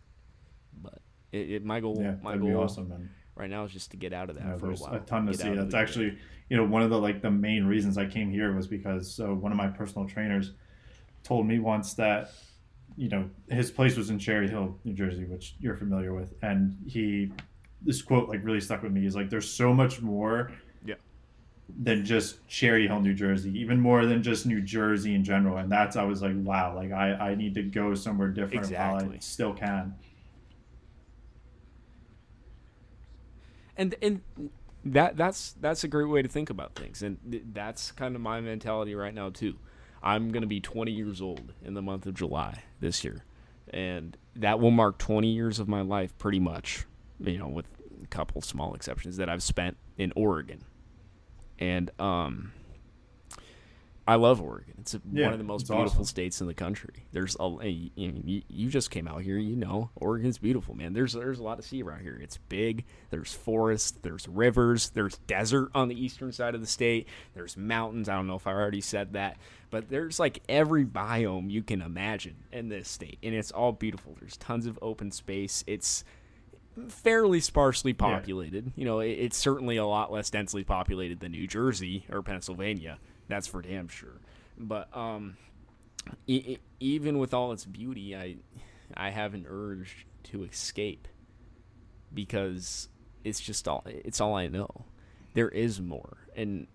[1.34, 3.10] It, it my goal Yeah, my that'd goal be awesome, man.
[3.36, 4.94] right now is just to get out of that Yeah, for a while.
[4.94, 5.50] a ton to Get see.
[5.54, 6.18] That's actually,
[6.50, 9.34] you know, one of the like the main reasons I came here was because so
[9.34, 10.52] one of my personal trainers
[11.24, 12.32] told me once that,
[12.96, 16.78] you know, his place was in Cherry Hill, New Jersey, which you're familiar with, and
[16.86, 17.32] he,
[17.82, 19.02] this quote like really stuck with me.
[19.02, 20.52] He's like, "There's so much more."
[20.86, 20.96] Yeah.
[21.82, 25.72] Than just Cherry Hill, New Jersey, even more than just New Jersey in general, and
[25.72, 29.18] that's I was like, wow, like I, I need to go somewhere different while I
[29.20, 29.96] still can.
[33.78, 34.22] And and
[34.86, 37.02] that that's that's a great way to think about things.
[37.02, 39.56] And th- that's kind of my mentality right now too.
[40.02, 43.24] I'm going to be 20 years old in the month of july this year.
[43.70, 46.86] And that will mark 20 years of my life pretty much
[47.20, 47.66] you know with
[48.04, 50.64] a couple small exceptions that i've spent in oregon.
[51.60, 52.52] And um
[54.06, 54.74] I love Oregon.
[54.80, 56.04] It's Yeah, one of the most beautiful awesome.
[56.04, 57.06] states in the country.
[57.14, 60.92] There's a you, you, just came out here, you know, Oregon's beautiful, man.
[60.92, 62.20] There's there's a lot to see around here.
[62.22, 62.84] It's big.
[63.12, 63.98] There's forests.
[64.02, 64.90] There's rivers.
[64.90, 67.08] There's desert on the eastern side of the state.
[67.34, 68.10] There's mountains.
[68.10, 69.38] I don't know if I already said that,
[69.70, 74.18] but there's like every biome you can imagine in this state, and it's all beautiful.
[74.20, 75.64] There's tons of open space.
[75.66, 76.04] It's
[76.90, 78.74] fairly sparsely populated.
[78.76, 82.98] You know, it, it's certainly a lot less densely populated than New Jersey or Pennsylvania.
[83.28, 84.20] That's for damn sure.
[84.58, 85.38] But um,
[86.80, 88.36] even with all its beauty, I
[88.96, 91.08] I have an urge to escape
[92.14, 92.90] because
[93.24, 94.86] it's just all it's all I know.
[95.34, 96.68] There is more, and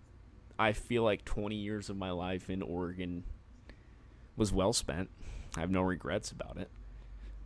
[0.59, 3.23] I feel like 20 years of my life in Oregon
[4.37, 5.11] was well spent.
[5.57, 6.71] I have no regrets about it.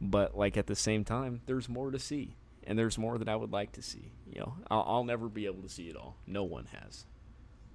[0.00, 3.36] But like at the same time, there's more to see, and there's more that I
[3.36, 4.12] would like to see.
[4.32, 6.16] You know, I'll, I'll never be able to see it all.
[6.26, 7.05] No one has,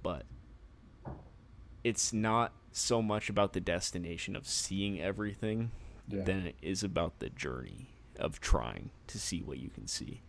[0.02, 0.24] but
[1.84, 5.70] it's not so much about the destination of seeing everything
[6.08, 6.22] Yeah.
[6.24, 10.20] than it is about the journey of trying to see what you can see.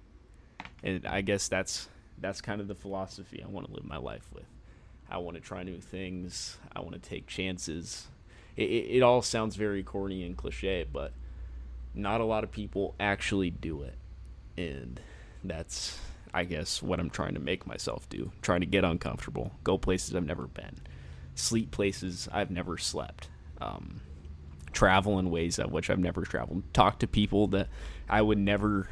[0.83, 4.27] And I guess that's that's kind of the philosophy I want to live my life
[4.33, 4.45] with.
[5.09, 6.57] I want to try new things.
[6.75, 8.07] I want to take chances.
[8.57, 11.13] It, it, it all sounds very corny and cliche, but
[11.95, 13.95] not a lot of people actually do it.
[14.57, 14.99] And
[15.43, 15.97] that's,
[16.33, 18.31] I guess, what I'm trying to make myself do.
[18.41, 20.75] Trying to get uncomfortable, go places I've never been,
[21.39, 23.29] sleep places I've never slept,
[23.61, 24.01] um,
[24.71, 27.67] travel in ways at which I've never traveled, talk to people that
[28.07, 28.89] I would never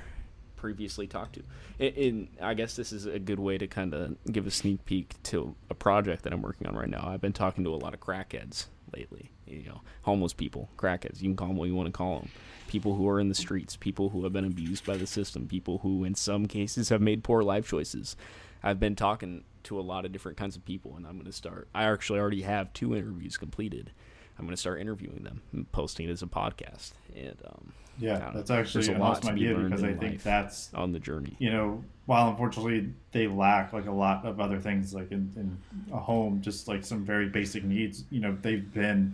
[0.56, 1.44] previously talked to.
[1.80, 4.86] And, and I guess this is a good way to kind of give a sneak
[4.86, 7.08] peek to a project that I'm working on right now.
[7.08, 9.32] I've been talking to a lot of crackheads lately.
[9.46, 11.22] You know, homeless people, crackheads.
[11.22, 12.30] You can call them what you want to call them.
[12.68, 15.78] People who are in the streets, people who have been abused by the system, people
[15.80, 18.18] who, in some cases, have made poor life choices.
[18.62, 21.32] I've been talking to a lot of different kinds of people, and I'm going to
[21.32, 21.68] start.
[21.74, 23.92] I actually already have two interviews completed.
[24.40, 26.92] I'm going to start interviewing them and posting it as a podcast.
[27.16, 28.58] And um, Yeah, that's know.
[28.58, 31.36] actually an awesome to be idea because I think that's on the journey.
[31.40, 35.58] you know while unfortunately they lack like a lot of other things like in, in
[35.94, 39.14] a home just like some very basic needs you know they've been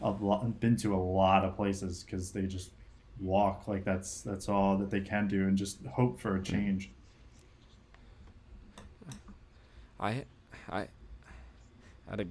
[0.00, 2.70] a lot been to a lot of places because they just
[3.20, 6.90] walk like that's that's all that they can do and just hope for a change
[10.00, 10.24] I
[10.68, 10.88] I
[12.08, 12.26] had a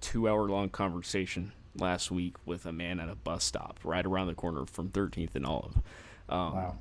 [0.00, 4.26] two hour long conversation last week with a man at a bus stop right around
[4.28, 5.76] the corner from 13th and Olive.
[6.28, 6.78] Um, Wow.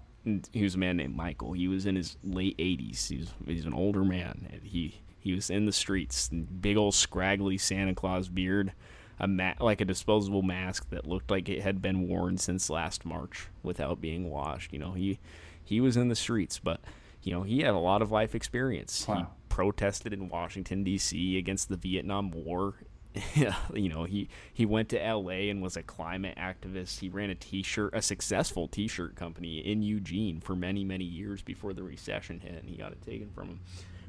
[0.52, 1.54] He was a man named Michael.
[1.54, 3.08] He was in his late 80s.
[3.08, 4.50] He's he's an older man.
[4.52, 8.74] And he he was in the streets, big old scraggly Santa Claus beard,
[9.20, 13.06] a ma- like a disposable mask that looked like it had been worn since last
[13.06, 14.74] March without being washed.
[14.74, 15.18] You know, he
[15.64, 16.82] he was in the streets, but
[17.24, 19.06] you know he had a lot of life experience.
[19.06, 19.30] He Wow.
[19.58, 21.36] Protested in Washington D.C.
[21.36, 22.76] against the Vietnam War.
[23.74, 25.49] you know, he he went to L.A.
[25.49, 26.99] and was a climate activist.
[26.99, 31.74] He ran a T-shirt, a successful T-shirt company in Eugene for many many years before
[31.74, 33.60] the recession hit, and he got it taken from him.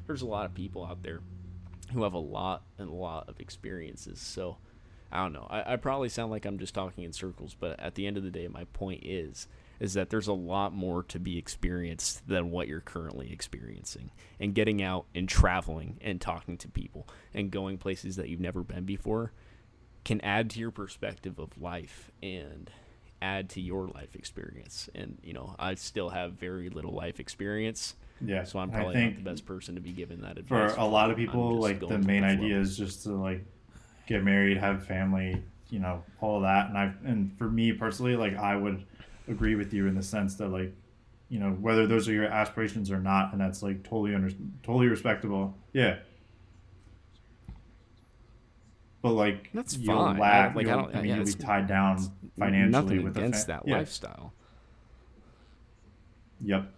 [0.05, 1.21] There's a lot of people out there
[1.93, 4.19] who have a lot and a lot of experiences.
[4.19, 4.57] So
[5.11, 5.47] I don't know.
[5.49, 8.23] I, I probably sound like I'm just talking in circles, but at the end of
[8.23, 9.47] the day, my point is
[9.79, 14.11] is that there's a lot more to be experienced than what you're currently experiencing.
[14.39, 18.61] And getting out and traveling and talking to people and going places that you've never
[18.63, 19.31] been before
[20.05, 22.69] can add to your perspective of life and
[23.21, 24.89] add to your life experience.
[24.95, 28.43] And you know, I still have very little life experience, Yeah.
[28.45, 30.73] so I'm probably not the best person to be given that advice.
[30.73, 33.45] for a lot of people, like the main idea is just to like
[34.07, 36.69] get married, have family, you know, all that.
[36.69, 38.85] And I and for me personally, like I would
[39.29, 40.73] agree with you in the sense that like,
[41.29, 44.31] you know, whether those are your aspirations or not, and that's like totally under
[44.63, 45.55] totally respectable.
[45.73, 45.99] Yeah.
[49.01, 50.17] But like That's you'll fine.
[50.17, 51.99] I- lack, like, I you'll- don't- I mean, yeah, you'll be tied down
[52.37, 53.77] financially with against fa- that yeah.
[53.77, 54.33] lifestyle.
[56.41, 56.73] Yep.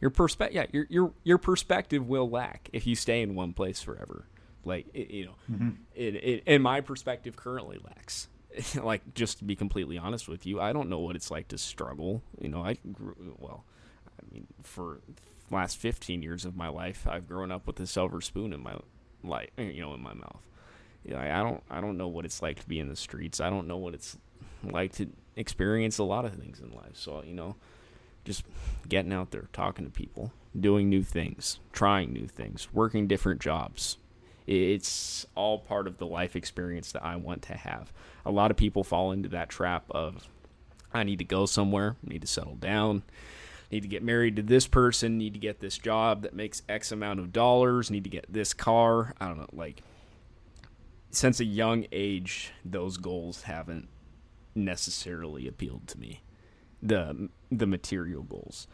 [0.00, 3.80] Your perspe- yeah, your your your perspective will lack if you stay in one place
[3.80, 4.26] forever.
[4.64, 5.68] Like it, you know, Mm-hmm.
[5.94, 8.28] it, it and my perspective currently lacks.
[8.82, 11.58] like just to be completely honest with you, I don't know what it's like to
[11.58, 12.22] struggle.
[12.40, 13.64] You know, I grew well.
[14.18, 15.00] I mean, for
[15.50, 18.76] last fifteen years of my life, I've grown up with a silver spoon in my
[19.22, 19.50] life.
[19.58, 20.42] Eh, you know, in my mouth.
[21.04, 23.40] Yeah, I don't I don't know what it's like to be in the streets.
[23.40, 24.16] I don't know what it's
[24.62, 26.94] like to experience a lot of things in life.
[26.94, 27.56] So you know,
[28.24, 28.44] just
[28.88, 33.98] getting out there, talking to people, doing new things, trying new things, working different jobs.
[34.46, 37.92] It's all part of the life experience that I want to have.
[38.26, 40.28] A lot of people fall into that trap of
[40.92, 43.02] I need to go somewhere, need to settle down,
[43.70, 46.92] need to get married to this person, need to get this job that makes X
[46.92, 49.14] amount of dollars, need to get this car.
[49.20, 49.82] I don't know, like
[51.10, 53.88] since a young age, those goals haven't
[54.54, 56.22] necessarily appealed to me.
[56.82, 58.68] The the material goals,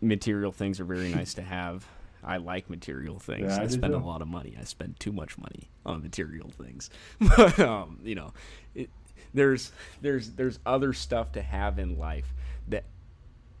[0.00, 1.86] material things are very nice to have.
[2.24, 3.52] I like material things.
[3.52, 4.56] Yeah, I I spend a lot of money.
[4.60, 6.90] I spend too much money on material things.
[7.20, 8.32] but um, you know,
[8.74, 8.90] it,
[9.34, 12.34] there's there's there's other stuff to have in life
[12.68, 12.84] that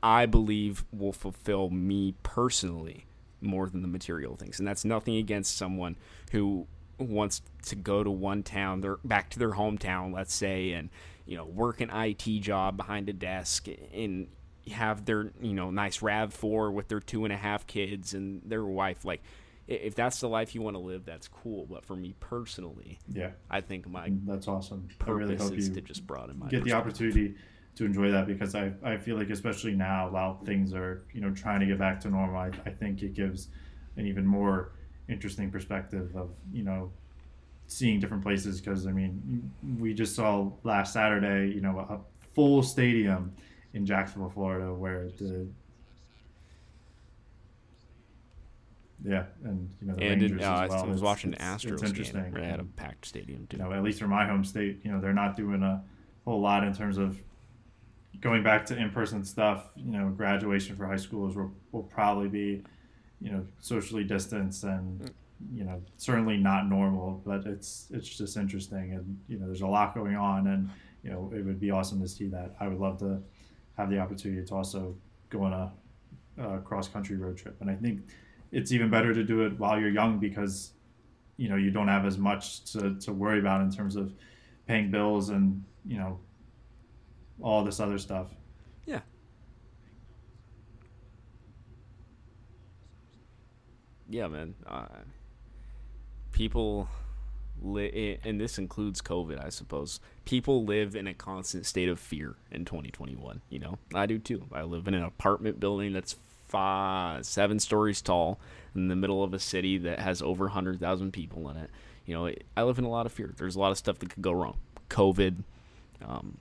[0.02, 3.06] I believe will fulfill me personally
[3.40, 4.58] more than the material things.
[4.58, 5.96] And that's nothing against someone
[6.32, 6.66] who
[6.98, 10.88] wants to go to one town, they're back to their hometown, let's say, and
[11.26, 14.28] you know, work an IT job behind a desk and
[14.68, 18.42] have their, you know, nice Rav four with their two and a half kids and
[18.44, 19.04] their wife.
[19.04, 19.22] Like
[19.68, 21.66] if that's the life you want to live, that's cool.
[21.66, 23.30] But for me personally, Yeah.
[23.50, 24.88] I think my mm, That's awesome.
[25.04, 27.34] I really hope is you to just broaden my get the opportunity
[27.76, 31.30] to enjoy that because I, I feel like especially now while things are you know
[31.30, 33.48] trying to get back to normal I, I think it gives
[33.96, 34.72] an even more
[35.08, 36.90] interesting perspective of you know
[37.66, 41.98] seeing different places because I mean we just saw last Saturday you know a
[42.34, 43.32] full stadium
[43.74, 45.46] in Jacksonville Florida where the
[49.04, 51.64] yeah and you know the And Rangers uh, as well I was watching the it's-
[51.64, 52.36] Astros it's interesting game.
[52.42, 53.58] At a packed stadium too.
[53.58, 55.82] you know, at least for my home state, you know, they're not doing a
[56.24, 57.20] whole lot in terms of
[58.20, 59.68] going back to in-person stuff.
[59.76, 62.62] You know, graduation for high schoolers will, will probably be,
[63.20, 65.10] you know, socially distanced and,
[65.52, 67.22] you know, certainly not normal.
[67.24, 70.70] But it's it's just interesting, and you know, there's a lot going on, and
[71.04, 72.56] you know, it would be awesome to see that.
[72.58, 73.20] I would love to
[73.76, 74.96] have the opportunity to also
[75.30, 75.72] go on a,
[76.38, 78.02] a cross-country road trip, and I think
[78.52, 80.72] it's even better to do it while you're young because
[81.36, 84.14] you know you don't have as much to, to worry about in terms of
[84.66, 86.18] paying bills and you know
[87.42, 88.28] all this other stuff
[88.86, 89.00] Yeah.
[94.08, 94.54] Yeah, man.
[94.66, 94.86] Uh,
[96.32, 96.88] people,
[97.62, 100.00] li- and this includes COVID, I suppose.
[100.24, 103.42] People live in a constant state of fear in 2021.
[103.50, 104.44] You know, I do too.
[104.52, 106.16] I live in an apartment building that's
[106.48, 108.38] five, seven stories tall
[108.74, 111.70] in the middle of a city that has over 100,000 people in it.
[112.04, 113.34] You know, I live in a lot of fear.
[113.36, 114.58] There's a lot of stuff that could go wrong.
[114.88, 115.42] COVID,
[116.06, 116.38] um,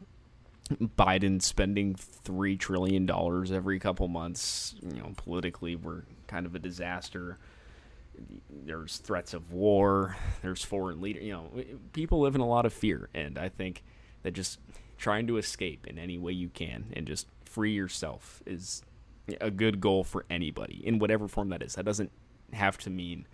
[0.70, 4.76] Biden spending three trillion dollars every couple months.
[4.82, 7.38] You know, politically, we're kind of a disaster.
[8.50, 10.16] There's threats of war.
[10.42, 11.20] There's foreign leader.
[11.20, 11.50] You know,
[11.94, 13.84] people live in a lot of fear, and I think
[14.24, 14.60] that just
[14.98, 18.82] trying to escape in any way you can and just free yourself is
[19.42, 21.76] a good goal for anybody in whatever form that is.
[21.76, 22.12] That doesn't
[22.54, 23.28] have to mean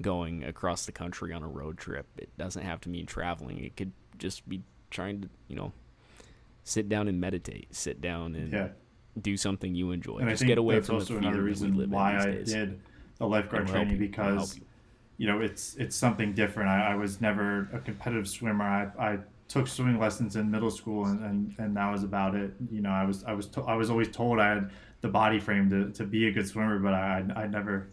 [0.00, 2.06] going across the country on a road trip.
[2.18, 3.64] It doesn't have to mean traveling.
[3.64, 5.72] It could just be trying to, you know,
[6.64, 8.68] sit down and meditate, sit down and yeah
[9.20, 10.18] do something you enjoy.
[10.18, 12.52] and just i get away from the fear we live why in i these days.
[12.54, 12.80] did
[13.18, 13.98] the lifeguard training.
[13.98, 14.62] Because you.
[15.18, 19.18] you know it's it's something different I, I was never a competitive swimmer i, I
[19.48, 22.90] took swimming lessons in middle school and, and, and that was about it you know
[22.90, 25.90] i was i was to, i was always told i had the body frame to,
[25.92, 27.88] to be a good swimmer but i i, I never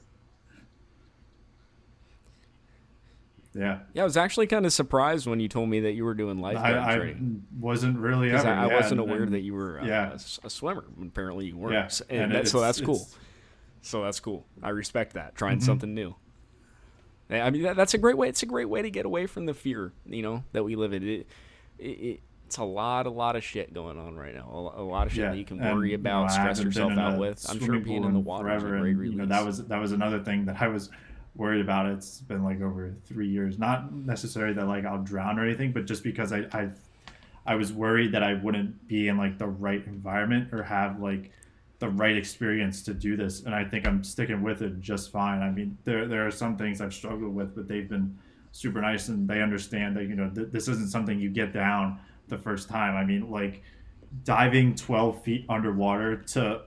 [3.54, 6.14] yeah Yeah, I was actually kind of surprised when you told me that you were
[6.14, 7.44] doing lifeguard I, I training.
[7.58, 8.48] wasn't really ever.
[8.48, 10.12] I, I yeah, wasn't aware and- that you were uh, yeah.
[10.12, 10.84] a, a swimmer.
[11.02, 11.74] Apparently, you weren't.
[11.74, 13.08] Yeah, and and that, so that's cool.
[13.86, 14.46] So that's cool.
[14.64, 15.36] I respect that.
[15.36, 15.64] Trying Mhm.
[15.64, 16.16] something new.
[17.30, 18.30] I mean that, that's a great way.
[18.30, 20.94] It's a great way to get away from the fear, you know, that we live
[20.94, 21.04] in.
[21.04, 21.28] It,
[21.80, 24.48] it, it it's a lot, a lot of shit going on right now.
[24.52, 26.62] A, a lot of shit Yeah, that you can and, worry you about, know, stress
[26.62, 27.44] yourself out with.
[27.50, 29.12] I'm sure being in the water is a great and, release.
[29.14, 30.90] You know, that was that was another thing that I was
[31.36, 31.88] worried about.
[31.88, 33.58] It's been like over three years.
[33.58, 36.70] Not necessarily that like I'll drown or anything, but just because I I
[37.48, 41.32] I was worried that I wouldn't be in like the right environment or have like
[41.86, 43.44] the right experience to do this.
[43.44, 45.42] And I think I'm sticking with it just fine.
[45.42, 48.18] I mean, there there are some things I've struggled with, but they've been
[48.52, 52.00] super nice and they understand that you know th- this isn't something you get down
[52.28, 52.96] the first time.
[52.96, 53.62] I mean, like
[54.24, 56.62] diving 12 feet underwater to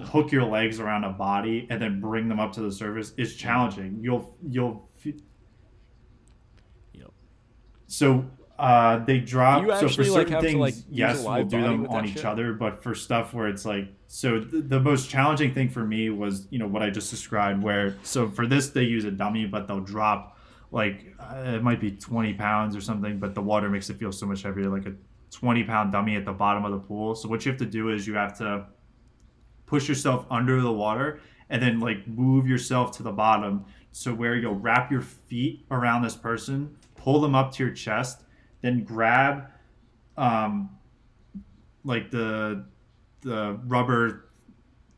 [0.00, 3.34] hook your legs around a body and then bring them up to the surface is
[3.34, 3.98] challenging.
[4.00, 4.88] You'll you'll
[6.92, 7.10] Yep.
[7.88, 8.24] so
[8.58, 9.64] uh, they drop.
[9.80, 12.24] So for like, certain to, things, like, yes, we'll do them on each shit?
[12.24, 12.52] other.
[12.52, 16.46] But for stuff where it's like, so the, the most challenging thing for me was,
[16.50, 17.62] you know, what I just described.
[17.62, 20.38] Where so for this they use a dummy, but they'll drop
[20.70, 24.12] like uh, it might be 20 pounds or something, but the water makes it feel
[24.12, 24.94] so much heavier, like a
[25.30, 27.14] 20 pound dummy at the bottom of the pool.
[27.14, 28.66] So what you have to do is you have to
[29.66, 34.36] push yourself under the water and then like move yourself to the bottom so where
[34.36, 38.23] you'll wrap your feet around this person pull them up to your chest
[38.64, 39.46] then grab
[40.16, 40.70] um
[41.84, 42.64] like the
[43.22, 44.24] the rubber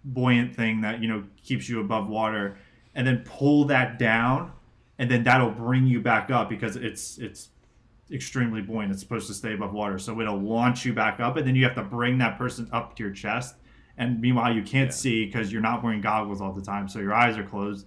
[0.05, 2.57] buoyant thing that you know keeps you above water
[2.95, 4.53] and then pull that down
[4.99, 7.51] and then that'll bring you back up because it's it's
[8.11, 8.93] extremely buoyant.
[8.93, 9.99] It's supposed to stay above water.
[9.99, 12.97] So it'll launch you back up and then you have to bring that person up
[12.97, 13.57] to your chest.
[13.99, 16.89] And meanwhile you can't see because you're not wearing goggles all the time.
[16.89, 17.87] So your eyes are closed.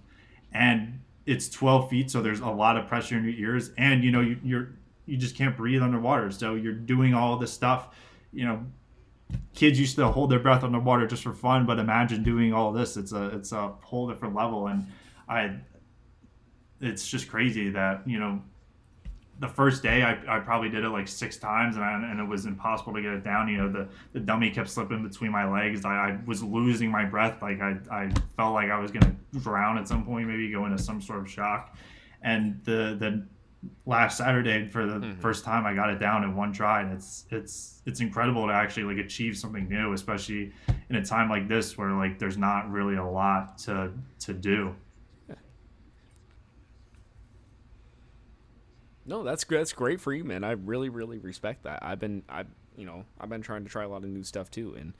[0.52, 3.70] And it's 12 feet so there's a lot of pressure in your ears.
[3.78, 4.70] And you know you, you're
[5.06, 6.30] you just can't breathe underwater.
[6.30, 7.88] So you're doing all this stuff
[8.32, 8.64] you know
[9.54, 12.96] kids used to hold their breath underwater just for fun but imagine doing all this.
[12.96, 14.68] It's a it's a whole different level.
[14.68, 14.86] And
[15.28, 15.56] i
[16.80, 18.42] it's just crazy that you know
[19.38, 22.24] the first day I, I probably did it like six times and, I, and it
[22.24, 23.48] was impossible to get it down.
[23.48, 25.84] You know the, the dummy kept slipping between my legs.
[25.84, 27.42] I, I was losing my breath.
[27.42, 30.78] Like I, I felt like I was gonna drown at some point maybe go into
[30.78, 31.76] some sort of shock.
[32.22, 33.26] And the the
[33.84, 35.20] last Saturday for the mm-hmm.
[35.20, 38.52] first time I got it down in one try and it's it's it's incredible to
[38.52, 40.52] actually like achieve something new especially
[40.88, 44.74] in a time like this where like there's not really a lot to to do
[49.10, 49.58] No, that's good.
[49.58, 50.44] That's great for you, man.
[50.44, 51.80] I really, really respect that.
[51.82, 52.44] I've been, I,
[52.76, 54.92] you know, I've been trying to try a lot of new stuff too, and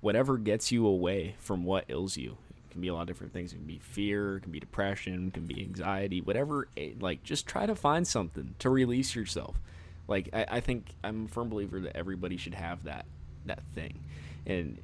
[0.00, 2.38] whatever gets you away from what ails you.
[2.68, 3.52] It can be a lot of different things.
[3.52, 6.68] It can be fear, it can be depression, it can be anxiety, whatever.
[7.00, 9.60] Like, just try to find something to release yourself.
[10.06, 13.06] Like, I, I think I'm a firm believer that everybody should have that
[13.46, 14.00] that thing,
[14.46, 14.78] and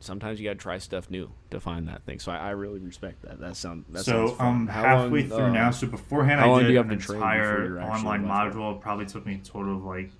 [0.00, 2.18] sometimes you got to try stuff new to find that thing.
[2.18, 3.40] So I, I really respect that.
[3.40, 5.70] That sounds that so sounds How halfway long, through uh, now.
[5.70, 8.76] So beforehand, I did do you have an entire online module.
[8.76, 10.10] It probably took me a total of like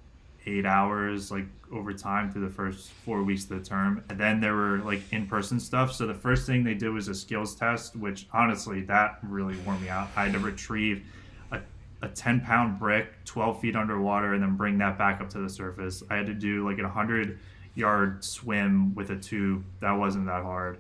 [0.47, 4.05] eight hours, like over time through the first four weeks of the term.
[4.09, 5.93] And then there were like in-person stuff.
[5.93, 9.79] So the first thing they did was a skills test, which honestly that really wore
[9.79, 10.09] me out.
[10.17, 11.05] I had to retrieve
[11.51, 11.61] a,
[12.03, 15.49] a 10 pound brick 12 feet underwater and then bring that back up to the
[15.51, 16.03] surface.
[16.11, 17.39] I had to do like a 100
[17.75, 19.65] yard swim with a tube.
[19.81, 20.79] That wasn't that hard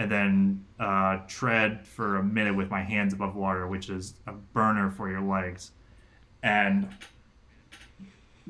[0.00, 4.32] and then uh, tread for a minute with my hands above water, which is a
[4.32, 5.72] burner for your legs.
[6.42, 6.88] And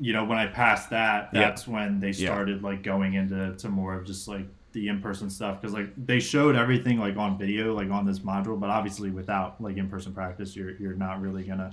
[0.01, 1.41] you know, when I passed that, Yeah.
[1.41, 2.31] that's when they Yeah.
[2.33, 6.19] started like going into to more of just like the in-person stuff because like they
[6.19, 10.55] showed everything like on video, like on this module, but obviously without like in-person practice,
[10.55, 11.71] you're you're not really gonna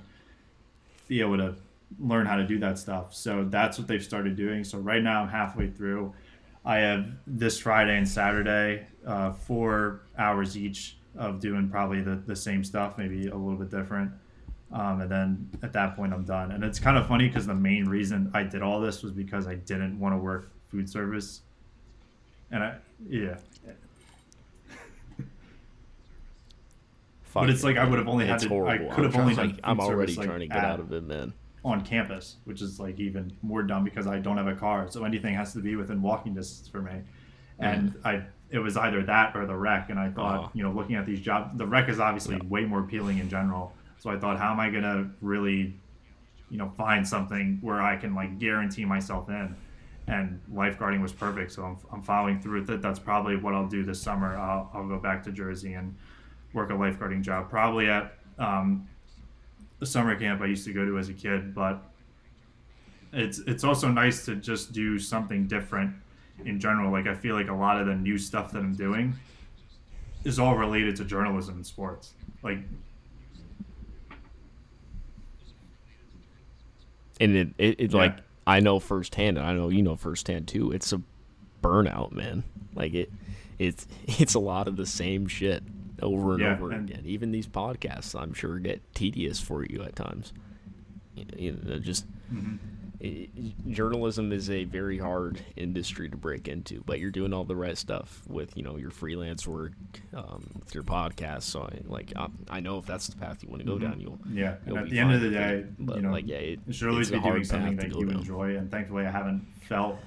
[1.07, 1.55] be able to
[1.99, 3.15] learn how to do that stuff.
[3.15, 4.63] So that's what they've started doing.
[4.63, 6.13] So right now I'm halfway through.
[6.63, 12.35] I have this Friday and Saturday, uh, four hours each of doing probably the, the
[12.35, 14.11] same stuff, maybe a little bit different.
[14.71, 16.51] Um, and then at that point, I'm done.
[16.51, 19.47] And it's kind of funny because the main reason I did all this was because
[19.47, 21.41] I didn't want to work food service.
[22.51, 22.75] And I,
[23.07, 23.37] yeah.
[27.23, 28.91] fuck But it's it, like I would have only had to- I horrible.
[28.91, 31.03] could have only done food I'm already service, like, trying to get out of it,
[31.03, 31.33] man.
[31.65, 35.03] on campus, which is like even more dumb because I don't have a car, so
[35.03, 37.01] anything has to be within walking distance for me.
[37.59, 40.51] And I, it was either that or the rec, and I thought, Oh.
[40.53, 43.73] you know, looking at these jobs, the rec is obviously way more appealing in general.
[43.99, 45.75] So I thought, how am I gonna really,
[46.49, 49.55] you know, find something where I can like guarantee myself in?
[50.07, 52.81] And lifeguarding was perfect, so I'm, I'm following through with it.
[52.81, 54.35] That's probably what I'll do this summer.
[54.35, 55.95] I'll, I'll go back to Jersey and
[56.53, 58.87] work a lifeguarding job, probably at um,
[59.79, 61.83] the summer camp I used to go to as a kid, but
[63.13, 65.93] it's it's also nice to just do something different
[66.45, 66.91] in general.
[66.91, 69.15] Like I feel like a lot of the new stuff that I'm doing
[70.23, 72.13] is all related to journalism and sports.
[72.43, 72.59] Like
[77.19, 77.97] and it, it, it Yeah.
[77.97, 78.17] like
[78.47, 80.71] I know firsthand, and I know you know firsthand too.
[80.71, 81.01] It's a
[81.63, 82.43] burnout, man.
[82.75, 83.11] Like it,
[83.57, 85.63] it's it's a lot of the same shit
[86.01, 87.03] over and Yeah, over and- again.
[87.05, 90.33] Even these podcasts, I'm sure, get tedious for you at times.
[91.15, 92.55] You- You know, just Mm-hmm.
[93.69, 97.77] Journalism is a very hard industry to break into, but you're doing all the right
[97.77, 99.73] stuff with you know your freelance work,
[100.13, 101.43] um, with your podcast.
[101.43, 103.99] So I, like I, I know if that's the path you want to go down,
[103.99, 104.37] you'll Mm-hmm.
[104.37, 105.85] Yeah, and you'll at be the end of the day, it.
[105.85, 108.17] But, you know, like, yeah, it- you should always be doing something that you down.
[108.19, 108.55] enjoy.
[108.57, 109.97] And thankfully, I haven't felt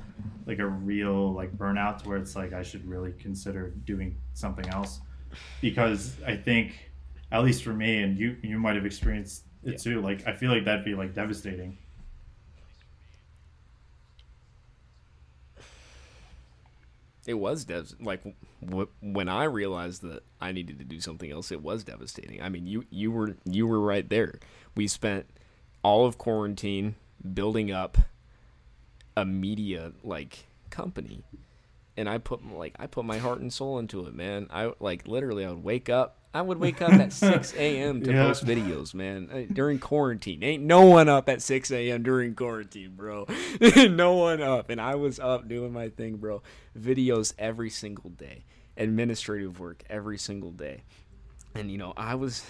[0.47, 4.67] like a real like burnout to where it's like I should really consider doing something
[4.69, 5.01] else,
[5.61, 6.91] because I think,
[7.31, 10.01] at least for me, and you you might have experienced it too.
[10.03, 11.79] Like I feel like that'd be like devastating.
[17.27, 18.23] It was dev- like
[18.65, 21.53] w- when I realized that I needed to do something else.
[21.53, 22.43] It was devastating.
[22.43, 24.41] I mean, you you were you were right there.
[24.75, 25.27] We spent
[25.85, 26.97] all of quarantine
[27.35, 27.99] building up
[29.17, 31.23] a media like company,
[31.97, 34.49] and I put like I put my heart and soul into it, man.
[34.51, 36.19] I like literally I would wake up.
[36.35, 38.03] I would wake up at 6 a.m.
[38.03, 38.27] to Yeah.
[38.27, 39.29] post videos, man.
[39.33, 42.03] Uh, During quarantine, ain't no one up at 6 a.m.
[42.03, 43.27] during quarantine, bro.
[43.77, 46.43] no one up, and I was up doing my thing, bro.
[46.79, 48.45] Videos every single day,
[48.77, 50.85] administrative work every single day,
[51.55, 52.45] and you know I was,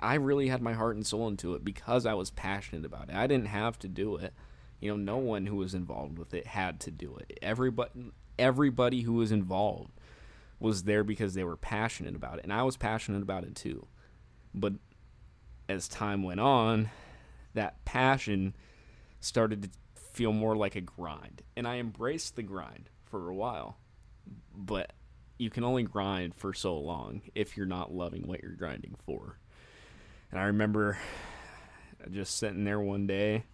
[0.00, 3.14] I really had my heart and soul into it because I was passionate about it.
[3.14, 4.32] I didn't have to do it.
[4.80, 7.38] You know, no one who was involved with it had to do it.
[7.42, 9.92] Everybody, everybody who was involved
[10.62, 13.86] was there because they were passionate about it, and I was passionate about it too.
[14.54, 14.74] But
[15.68, 16.90] as time went on,
[17.54, 18.54] that passion
[19.20, 19.70] started to
[20.12, 23.76] feel more like a grind, and I embraced the grind for a while.
[24.54, 24.92] But
[25.36, 29.38] you can only grind for so long if you're not loving what you're grinding for.
[30.30, 30.96] And I remember
[32.10, 33.44] just sitting there one day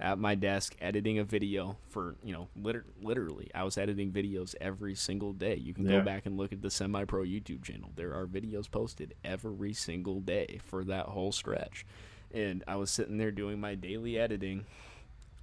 [0.00, 4.54] at my desk editing a video for you know liter- literally i was editing videos
[4.60, 5.54] every single day.
[5.56, 5.98] You can Yeah.
[5.98, 7.90] go back and look at the semi pro youtube channel.
[7.96, 11.84] There are videos posted every single day for that whole stretch.
[12.32, 14.64] And i was sitting there doing my daily editing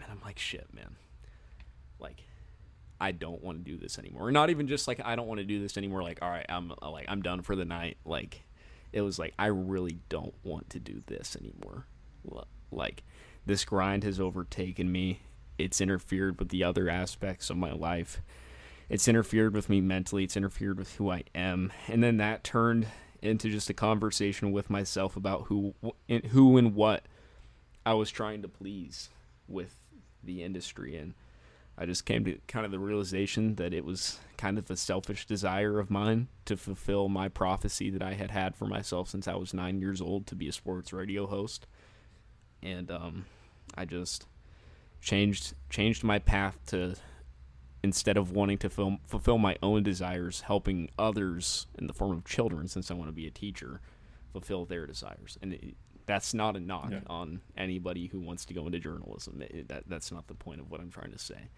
[0.01, 0.95] and i'm like shit man.
[1.99, 2.23] Like
[2.99, 4.27] i don't want to do this anymore.
[4.27, 6.01] Or not even just like i don't want to do this anymore.
[6.01, 7.97] Like all right i'm uh, like i'm done for the night.
[8.05, 8.43] Like
[8.91, 11.85] it was like i really don't want to do this anymore.
[12.71, 13.03] Like
[13.47, 15.21] this grind has overtaken me.
[15.57, 18.21] It's interfered with the other aspects of my life.
[18.89, 20.25] It's interfered with me mentally.
[20.25, 21.71] It's interfered with who i am.
[21.87, 22.87] And then that turned
[23.21, 25.73] into just a conversation with myself about who
[26.29, 27.03] who and what
[27.83, 29.09] i was trying to please
[29.47, 29.75] with
[30.23, 30.95] the industry.
[30.95, 31.15] And
[31.77, 35.25] i just came to kind of the realization that it was kind of a selfish
[35.25, 39.35] desire of mine to fulfill my prophecy that i had had for myself since i
[39.35, 41.65] was nine years old to be a sports radio host.
[42.61, 43.25] And um,
[43.75, 44.27] I just
[45.01, 46.95] changed changed my path to
[47.83, 52.25] instead of wanting to film, fulfill my own desires, helping others in the form of
[52.25, 53.81] children, since I want to be a teacher,
[54.31, 55.37] fulfill their desires.
[55.41, 57.01] And it, that's not a knock Yeah.
[57.07, 59.41] on anybody who wants to go into journalism.
[59.41, 61.49] It- that that's not the point of what I'm trying to say.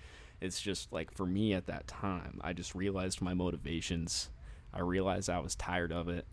[0.41, 4.29] It's just like for me at that time, I just realized my motivations.
[4.73, 6.25] I realized I was tired of it,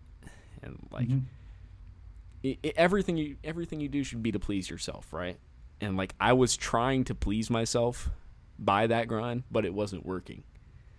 [0.62, 2.68] and like i mm-hmm.
[2.68, 5.38] i everything you everything you do should be to please yourself, right?
[5.80, 8.10] And like I was trying to please myself
[8.58, 10.42] by that grind, but it wasn't working.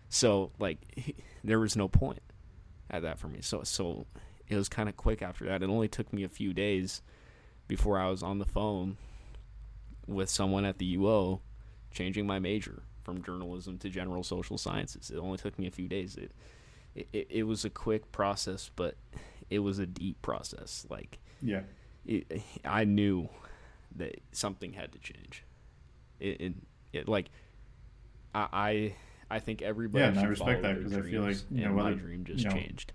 [0.09, 2.21] So like there was no point
[2.89, 3.39] at that for me.
[3.41, 4.05] So so
[4.47, 5.63] it was kind of quick after that.
[5.63, 7.01] It only took me a few days
[7.67, 8.97] before I was on the phone
[10.07, 11.41] with someone at the UO
[11.91, 15.09] changing my major from journalism to general social sciences.
[15.11, 16.15] It only took me a few days.
[16.15, 16.31] It
[17.13, 18.95] it, it was a quick process, but
[19.49, 20.85] it was a deep process.
[20.89, 21.61] Like Yeah.
[22.05, 23.29] it, I knew
[23.97, 25.43] that something had to change.
[26.19, 26.53] It, it,
[26.93, 27.29] it like
[28.33, 28.95] I, I
[29.29, 31.75] I think everybody Yeah, and I respect that because I feel like, you know, and
[31.75, 32.93] my whether- dream just you know, changed.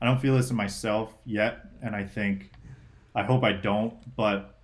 [0.00, 2.50] I don't feel this in myself yet, and I think
[3.14, 4.58] I hope I don't, but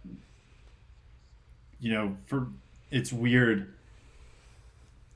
[1.80, 2.48] you know, for
[2.90, 3.74] it's weird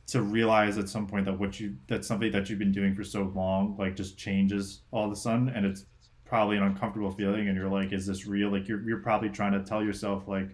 [0.09, 3.03] to realize at some point that what you that's something that you've been doing for
[3.03, 5.87] so long like just changes all of a sudden and it's
[6.33, 9.53] probably an uncomfortable feeling and you're like is this real like you're you're probably trying
[9.53, 10.49] to tell yourself like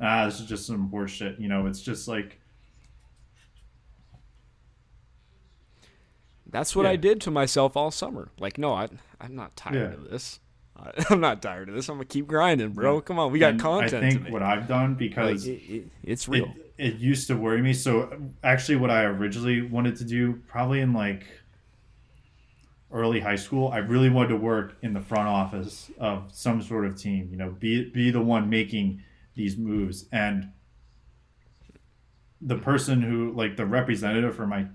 [0.00, 2.38] ah this is just some horse shit you know it's just like
[6.48, 6.90] That's what yeah.
[6.90, 8.30] I did to myself all summer.
[8.38, 8.86] Like, no, I
[9.20, 9.94] I'm not tired Yeah.
[9.94, 10.38] of this.
[11.10, 11.88] I'm not tired of this.
[11.88, 13.00] I'm gonna keep grinding, bro.
[13.00, 14.04] Come on, we got and content.
[14.04, 16.44] I think what I've done like, because it, it, it's real.
[16.78, 17.72] It, it used to worry me.
[17.72, 21.26] So actually, what I originally wanted to do, probably in like
[22.90, 26.86] early high school, I really wanted to work in the front office of some sort
[26.86, 27.28] of team.
[27.30, 29.02] You know, be be the one making
[29.34, 30.50] these moves and
[32.40, 34.66] the person who like the representative for my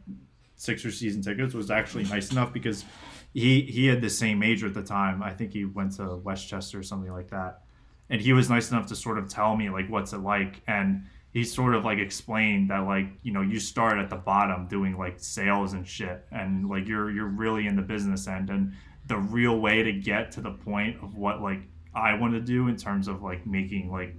[0.56, 2.86] Sixer season tickets was actually nice enough because
[3.34, 5.24] he he had the same major at the time.
[5.24, 7.62] I think he went to Westchester or something like that,
[8.12, 11.06] and he was nice enough to sort of tell me like what's it like, and
[11.34, 14.98] he sort of like explained that like you know you start at the bottom doing
[14.98, 18.74] like sales and shit, and like you're you're really in the business end, and
[19.08, 21.62] the real way to get to the point of what like
[21.94, 24.16] I want to do in terms of like making like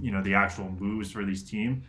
[0.00, 1.84] you know the actual moves for these team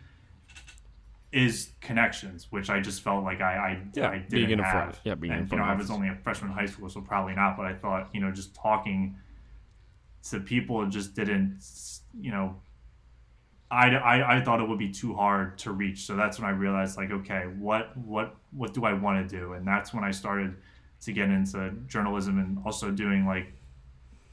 [1.32, 4.72] is connections, which I just felt like I I, Yeah, I didn't in a have.
[4.72, 6.88] front- yeah, being in and, you know, I was only a freshman in high school,
[6.88, 7.56] so probably not.
[7.56, 9.16] But I thought, you know, just talking
[10.30, 11.60] to people just didn't,
[12.18, 12.56] you know,
[13.70, 16.06] I, I, I thought it would be too hard to reach.
[16.06, 19.54] So that's when I realized, like, okay, what what what do I want to do?
[19.54, 20.54] And that's when I started
[21.02, 23.52] to get into journalism and also doing like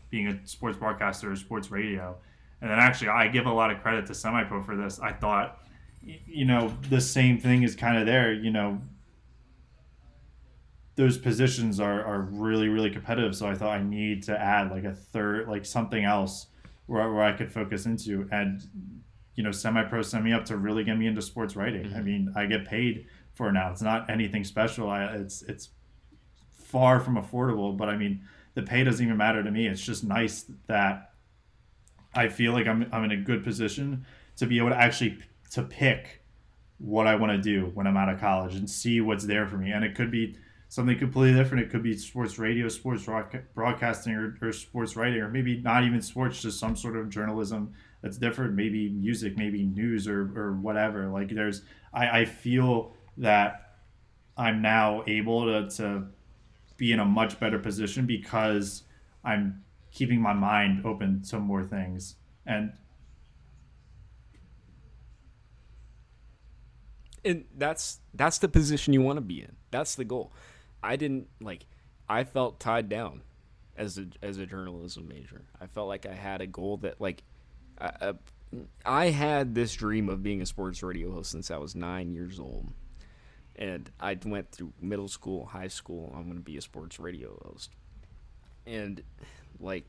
[0.10, 2.15] being a sports broadcaster or sports radio.
[2.61, 4.99] And then actually, I give a lot of credit to Semi Pro for this.
[4.99, 5.60] I thought,
[6.03, 8.31] you know, the same thing is kind of there.
[8.31, 8.80] You know,
[10.95, 13.35] those positions are, are really, really competitive.
[13.35, 16.47] So I thought I need to add like a third, like something else
[16.85, 18.30] where, where I could focus into.
[18.31, 18.61] And,
[19.35, 21.88] you know, Semi Pro sent me up to really get me into sports writing.
[21.88, 22.05] I mm-hmm.
[22.05, 23.72] mean, I get paid for now.
[23.72, 24.89] It's not anything special.
[24.89, 25.69] I, it's, it's
[26.51, 28.22] far from affordable, but I mean,
[28.53, 29.68] the pay doesn't even matter to me.
[29.68, 31.14] It's just nice that
[32.15, 34.05] I feel like I'm I'm in a good position
[34.38, 35.18] to be able to actually
[35.51, 36.23] to pick
[36.77, 39.57] what I want to do when I'm out of college and see what's there for
[39.57, 39.72] me.
[39.72, 40.35] And it could be
[40.69, 41.64] something completely different.
[41.64, 45.84] It could be sports radio, sports broadca- broadcasting, or, or sports writing, or maybe not
[45.84, 47.73] even sports, just some sort of journalism
[48.04, 48.54] that's different.
[48.54, 51.08] Maybe music, maybe news, or or whatever.
[51.08, 51.64] Like there's,
[51.94, 53.78] I, I feel that
[54.38, 56.08] I'm now able to to
[56.78, 58.84] be in a much better position because
[59.24, 62.16] I'm keeping my mind open to more things.
[62.46, 62.74] And
[67.24, 69.56] and that's that's the position you want to be in.
[69.72, 70.34] That's the goal.
[70.84, 71.66] I didn't like.
[72.10, 73.22] I felt tied down
[73.78, 75.46] as a as a journalism major.
[75.62, 77.24] I felt like I had a goal that like.
[77.80, 78.14] I,
[78.86, 82.40] I- had this dream of being a sports radio host since I was nine years
[82.40, 82.72] old,
[83.56, 86.14] and I went through middle school, high school.
[86.16, 87.72] I'm going to be a sports radio host,
[88.68, 89.02] and
[89.60, 89.86] like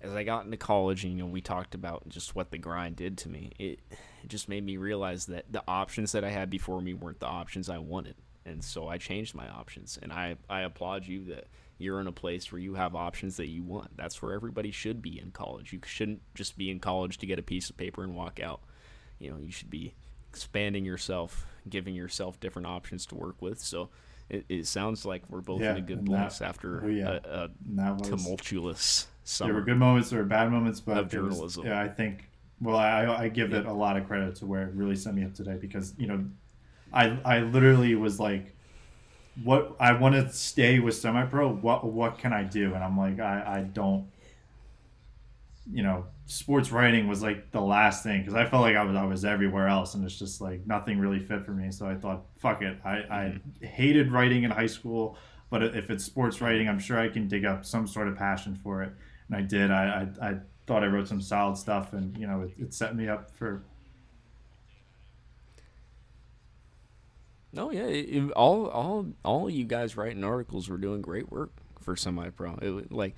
[0.00, 2.96] as I got into college, and you know, we talked about just what the grind
[2.96, 3.52] did to me.
[3.58, 7.20] It, it just made me realize that the options that I had before me weren't
[7.20, 9.98] the options I wanted, and so I changed my options.
[10.02, 11.46] And I I applaud you that
[11.78, 13.96] you're in a place where you have options that you want.
[13.96, 15.72] That's where everybody should be in college.
[15.72, 18.60] You shouldn't just be in college to get a piece of paper and walk out.
[19.18, 19.94] You know, you should be
[20.30, 23.58] expanding yourself, giving yourself different options to work with.
[23.60, 23.90] So.
[24.30, 27.18] It, it sounds like we're both Yeah, in a good place after oh, yeah.
[27.24, 27.48] a,
[27.80, 29.52] a was tumultuous summer.
[29.52, 32.28] there were good moments, there were bad moments, but Of it was- yeah, I think.
[32.60, 35.24] Well, I, I give it a lot of credit to where it really set me
[35.24, 36.26] up today because you know,
[36.92, 38.54] I I literally was like,
[39.42, 41.52] what I want to stay with semi pro.
[41.52, 42.74] What what can I do?
[42.74, 44.08] And I'm like, I I don't.
[45.70, 48.96] You know, sports writing was like the last thing because I felt like I was
[48.96, 51.70] I was everywhere else, and it's just like nothing really fit for me.
[51.70, 52.78] So I thought, fuck it.
[52.84, 53.66] I I mm-hmm.
[53.66, 55.18] hated writing in high school,
[55.50, 58.58] but if it's sports writing, I'm sure I can dig up some sort of passion
[58.62, 58.92] for it.
[59.28, 59.70] And I did.
[59.70, 60.36] I I, I
[60.66, 63.62] thought I wrote some solid stuff, and you know, it, it set me up for
[67.52, 71.50] No, yeah, it, it- all all all you guys writing articles were doing great work
[71.80, 72.56] for semi pro.
[72.90, 73.14] Like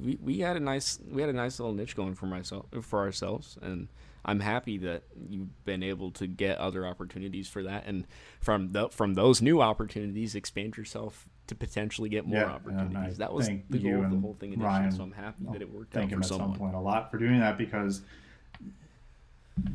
[0.00, 3.00] we, we had a nice we had a nice little niche going for myself for
[3.00, 3.88] ourselves, and
[4.24, 8.06] I'm happy that you've been able to get other opportunities for that, and
[8.40, 13.16] from the, from those new opportunities, expand yourself to potentially get more Yeah, opportunities.
[13.18, 14.66] That was the goal of the whole thing initially.
[14.68, 14.92] Ryan.
[14.92, 17.38] so I'm happy that it worked out for at some point a lot for doing
[17.40, 18.02] that because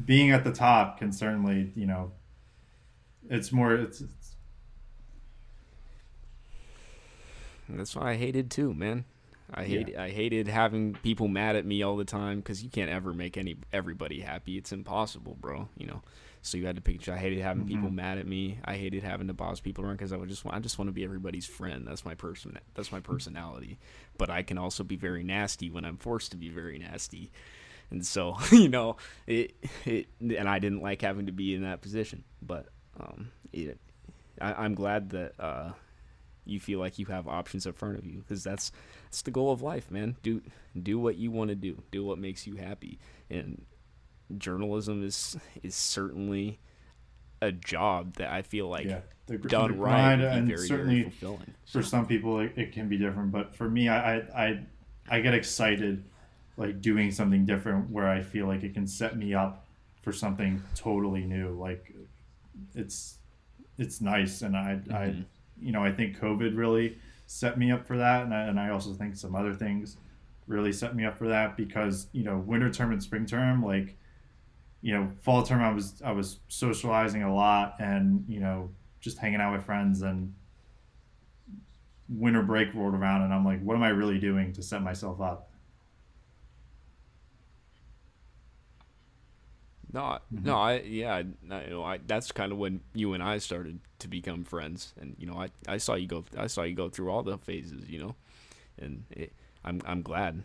[0.05, 2.11] being at the top can certainly you know
[3.29, 4.35] it's more it's, it's
[7.69, 9.05] that's why I hated too, man.
[9.53, 12.89] I hate I hated having people mad at me all the time because you can't
[12.89, 14.57] ever make any everybody happy.
[14.57, 15.69] It's impossible, bro.
[15.77, 16.01] You know.
[16.45, 17.07] So you had to pick.
[17.07, 17.95] I hated having people mm-hmm.
[17.95, 18.59] mad at me.
[18.65, 20.89] I hated having to boss people around because I would just want, I just want
[20.89, 21.87] to be everybody's friend.
[21.87, 22.59] That's my person.
[22.73, 23.79] That's my personality.
[24.17, 27.31] But I can also be very nasty when I'm forced to be very nasty.
[27.91, 29.55] And so you know it
[29.85, 32.25] it and I didn't like having to be in that position.
[32.41, 32.67] But
[32.99, 33.77] um, it,
[34.39, 35.33] I, I'm glad that.
[35.39, 35.71] Uh,
[36.45, 38.73] you feel like you have options in front of you because that's
[39.05, 40.41] that's the goal of life man do
[40.77, 42.99] do what you want to do do what makes you happy
[43.29, 43.63] and
[44.37, 46.59] journalism is is certainly
[47.41, 51.09] a job that i feel like yeah the, done the right and very certainly very
[51.11, 54.59] fulfilling for some people it, it can be different but for me I, I i
[55.09, 56.03] i get excited
[56.57, 59.65] like doing something different where I feel like it can set me up
[60.01, 61.49] for something totally new.
[61.49, 61.92] Like
[62.75, 63.17] it's
[63.77, 65.21] it's nice, and I I mm-hmm.
[65.61, 68.69] you know I think COVID really set me up for that, and I, and I
[68.69, 69.97] also think some other things
[70.47, 73.97] really set me up for that because you know winter term and spring term like
[74.81, 78.69] you know fall term I was I was socializing a lot and you know
[78.99, 80.33] just hanging out with friends and
[82.09, 85.21] winter break rolled around and I'm like what am I really doing to set myself
[85.21, 85.49] up
[89.93, 90.45] No, mm-hmm.
[90.45, 93.79] no, I yeah, I, you know, I that's kind of when you and I started
[93.99, 96.89] to become friends, and you know, I, I saw you go, I saw you go
[96.89, 98.15] through all the phases, you know,
[98.79, 99.33] and it,
[99.63, 100.41] I'm I'm glad,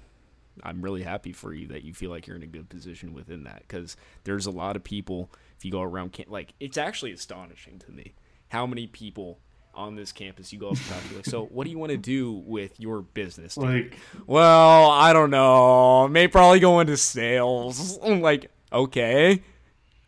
[0.62, 3.44] I'm really happy for you that you feel like you're in a good position within
[3.44, 7.78] that, because there's a lot of people if you go around, like it's actually astonishing
[7.78, 8.12] to me
[8.48, 9.38] how many people
[9.74, 11.92] on this campus you go up to talk to like so what do you want
[11.92, 13.96] to do with your business like
[14.26, 16.08] well i don't know.
[16.08, 17.96] May probably go into sales.
[18.02, 19.42] I'm like okay,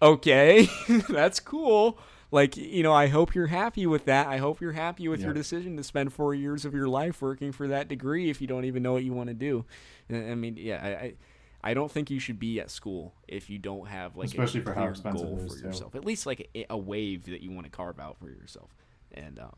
[0.02, 0.68] okay,
[1.08, 1.98] that's cool.
[2.32, 4.28] Like, you know, I hope you're happy with that.
[4.28, 5.26] I hope you're happy with Yeah.
[5.26, 8.46] your decision to spend four years of your life working for that degree if you
[8.46, 9.64] don't even know what you want to do.
[10.10, 11.14] I mean, yeah, I, I,
[11.62, 14.62] I don't think you should be at school if you don't have like Especially a
[14.62, 15.66] for how expensive goal for too.
[15.66, 15.94] yourself.
[15.96, 18.74] At least like a, a wave that you want to carve out for yourself.
[19.12, 19.56] And um,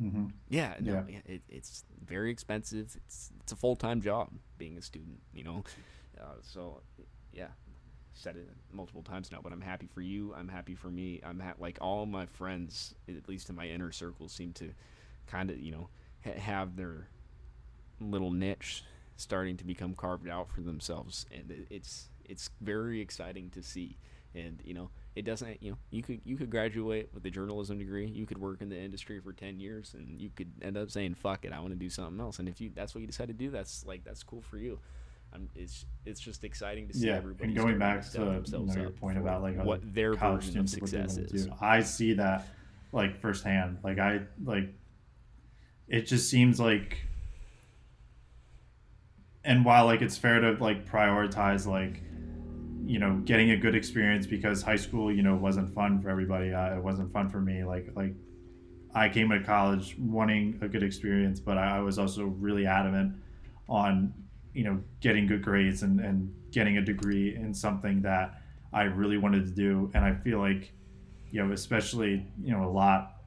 [0.00, 1.20] hmm yeah, no, yeah.
[1.26, 2.96] It, it's very expensive.
[3.06, 5.64] It's it's a full time job being a student, you know.
[6.20, 6.82] Uh, so,
[7.32, 7.48] yeah,
[8.14, 10.34] said it multiple times now, but I'm happy for you.
[10.36, 11.20] I'm happy for me.
[11.24, 14.72] I'm ha- like all my friends, at least in my inner circle, seem to
[15.26, 15.88] kind of you know
[16.24, 17.08] ha- have their
[18.00, 18.84] little niche
[19.16, 23.96] starting to become carved out for themselves, and it, it's it's very exciting to see.
[24.34, 25.62] And you know, it doesn't.
[25.62, 28.06] You know, you could you could graduate with a journalism degree.
[28.06, 31.14] You could work in the industry for ten years, and you could end up saying,
[31.14, 33.28] "Fuck it, I want to do something else." And if you that's what you decide
[33.28, 34.78] to do, that's like that's cool for you.
[35.34, 37.48] I'm, it's it's just exciting to see yeah everybody.
[37.48, 40.68] and going back to you know, your point about like what their college version of
[40.68, 41.48] students, what they success is.
[41.60, 42.46] I see that
[42.92, 43.78] like firsthand.
[43.82, 44.74] Like I like
[45.88, 46.98] it just seems like
[49.44, 52.00] and while like it's fair to like prioritize like
[52.84, 56.52] you know getting a good experience because high school you know wasn't fun for everybody
[56.52, 58.14] uh, it wasn't fun for me like like
[58.94, 63.14] i came to college wanting a good experience but i, I was also really adamant
[63.68, 64.12] on
[64.52, 68.42] you know getting good grades and and getting a degree in something that
[68.72, 70.72] i really wanted to do and i feel like
[71.30, 73.22] you know especially you know a lot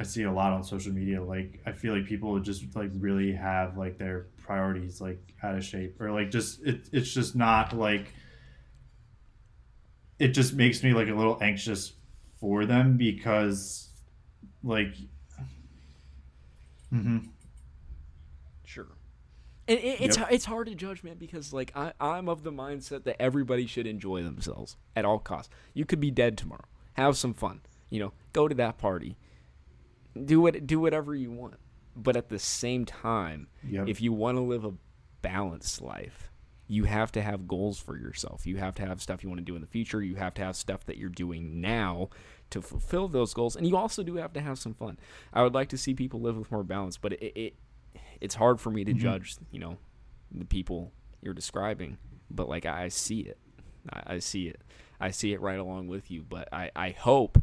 [0.00, 1.22] I see a lot on social media.
[1.22, 5.64] Like I feel like people just like really have like their priorities like out of
[5.64, 8.12] shape, or like just it, it's just not like.
[10.18, 11.92] It just makes me like a little anxious
[12.40, 13.88] for them because,
[14.62, 14.94] like.
[16.92, 17.18] mm-hmm.
[19.68, 20.28] And it, it's Yep.
[20.32, 23.86] it's hard to judge, man, because like I, I'm of the mindset that everybody should
[23.86, 25.50] enjoy themselves at all costs.
[25.74, 26.64] You could be dead tomorrow.
[26.94, 27.60] Have some fun.
[27.90, 29.16] You know, go to that party.
[30.24, 30.66] Do it.
[30.66, 31.54] Do whatever you want.
[31.94, 33.88] But at the same time, Yep.
[33.88, 34.72] if you want to live a
[35.22, 36.30] balanced life,
[36.66, 38.46] you have to have goals for yourself.
[38.46, 40.02] You have to have stuff you want to do in the future.
[40.02, 42.08] You have to have stuff that you're doing now
[42.50, 44.98] to fulfill those goals, and you also do have to have some fun.
[45.32, 47.54] I would like to see people live with more balance, but it, it
[48.20, 49.00] it's hard for me to mm-hmm.
[49.00, 49.76] judge, you know,
[50.32, 50.92] the people
[51.22, 51.98] you're describing.
[52.30, 53.38] But like I see it,
[53.90, 54.60] I, I see it,
[55.00, 56.24] I see it right along with you.
[56.28, 57.42] But I I hope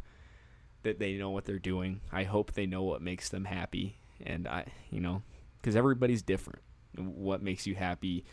[0.83, 2.01] that they know what they're doing.
[2.11, 5.23] I hope they know what makes them happy, and I you know,
[5.61, 6.61] because everybody's different.
[6.97, 8.25] What makes you happy?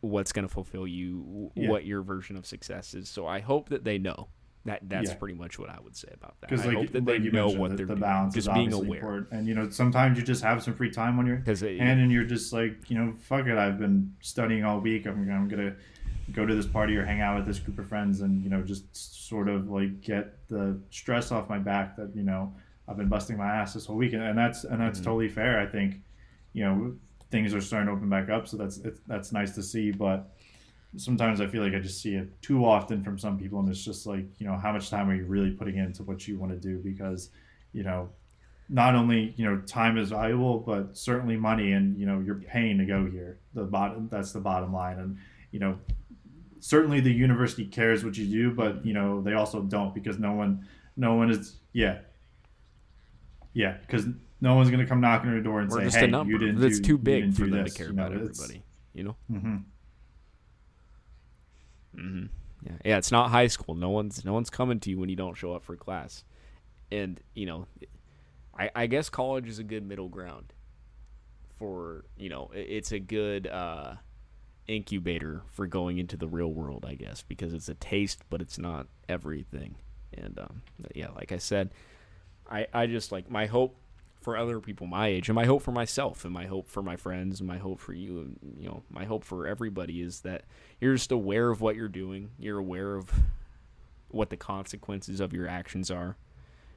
[0.00, 1.52] What's going to fulfill you?
[1.54, 1.68] Yeah.
[1.68, 3.08] What your version of success is.
[3.08, 4.28] So I hope that they know.
[4.66, 5.16] That that's Yeah.
[5.16, 6.50] pretty much what I would say about that.
[6.50, 8.00] because I like, hope that like they you know what the, they're the doing.
[8.00, 8.98] balance Just is being aware.
[8.98, 9.28] important.
[9.32, 12.00] and you know sometimes you just have some free time on your Because uh, hand
[12.00, 15.48] and you're just like you know fuck it i've been studying all week i'm, I'm
[15.48, 15.74] gonna
[16.32, 18.62] go to this party or hang out with this group of friends and you know
[18.62, 18.84] just
[19.28, 22.52] sort of like get the stress off my back that you know
[22.88, 25.04] i've been busting my ass this whole week and, and that's and that's mm-hmm.
[25.04, 25.96] totally fair i think
[26.52, 26.94] you know
[27.30, 30.32] things are starting to open back up so that's it's, that's nice to see but
[30.96, 33.84] sometimes i feel like i just see it too often from some people and it's
[33.84, 36.50] just like you know how much time are you really putting into what you want
[36.52, 37.30] to do because
[37.72, 38.08] you know
[38.68, 42.78] not only you know time is valuable but certainly money and you know you're paying
[42.78, 45.18] to go here the bottom that's the bottom line and
[45.52, 45.78] you know
[46.60, 50.32] certainly the university cares what you do but you know they also don't because no
[50.32, 51.98] one no one is yeah
[53.52, 54.06] yeah because
[54.40, 56.60] no one's going to come knocking on your door and We're say hey you didn't
[56.60, 58.62] that's do, too big for them this," to care you know, about everybody.
[58.94, 59.16] You know.
[59.30, 59.64] mhm.
[61.96, 62.26] Hmm
[62.64, 62.98] Yeah, yeah.
[62.98, 63.74] It's not high school.
[63.74, 66.24] No one's no one's coming to you when you don't show up for class,
[66.92, 67.66] and you know,
[68.58, 70.52] I I guess college is a good middle ground.
[71.58, 73.94] For you know, it's a good uh,
[74.66, 78.58] incubator for going into the real world, I guess, because it's a taste, but it's
[78.58, 79.76] not everything.
[80.12, 80.62] And um,
[80.94, 81.70] yeah, like I said,
[82.50, 83.76] I I just like my hope
[84.26, 86.96] for other people my age, and my hope for myself, and my hope for my
[86.96, 90.42] friends, and my hope for you, and you know, my hope for everybody is that
[90.80, 92.30] you're just aware of what you're doing.
[92.36, 93.08] You're aware of
[94.08, 96.16] what the consequences of your actions are.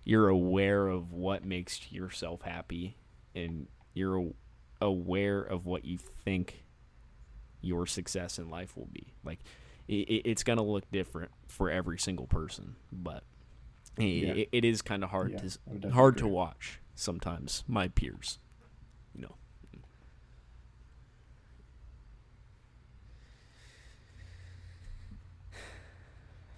[0.04, 2.98] You're aware of what makes yourself happy,
[3.34, 3.66] and
[3.96, 4.32] you're
[4.80, 6.64] aware of what you think
[7.62, 9.08] your success in life will be.
[9.24, 9.40] Like
[9.88, 13.24] it, it's gonna look different for every single person, but
[13.98, 14.34] Yeah.
[14.34, 15.40] it, it is kind of hard Yeah,
[15.82, 17.64] to hard to watch sometimes.
[17.68, 18.40] My peers,
[19.16, 19.36] you know.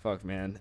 [0.03, 0.59] Fuck man,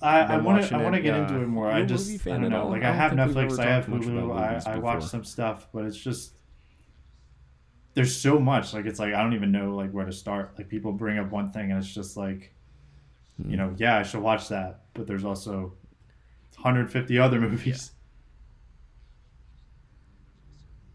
[0.00, 1.70] I, I want to I want to get uh, into it more.
[1.70, 2.62] I just I don't know.
[2.62, 2.70] all?
[2.70, 4.66] Like I I have think we've Netflix, I have talked much about Hulu, I, movies
[4.66, 6.34] I watch some stuff, but it's just
[7.94, 8.72] there's so much.
[8.72, 10.54] Like it's like I don't even know like where to start.
[10.56, 12.54] Like people bring up one thing and it's just like
[13.40, 13.50] Hmm.
[13.50, 15.74] you know yeah I should watch that, but there's also
[16.56, 17.92] 150 other movies.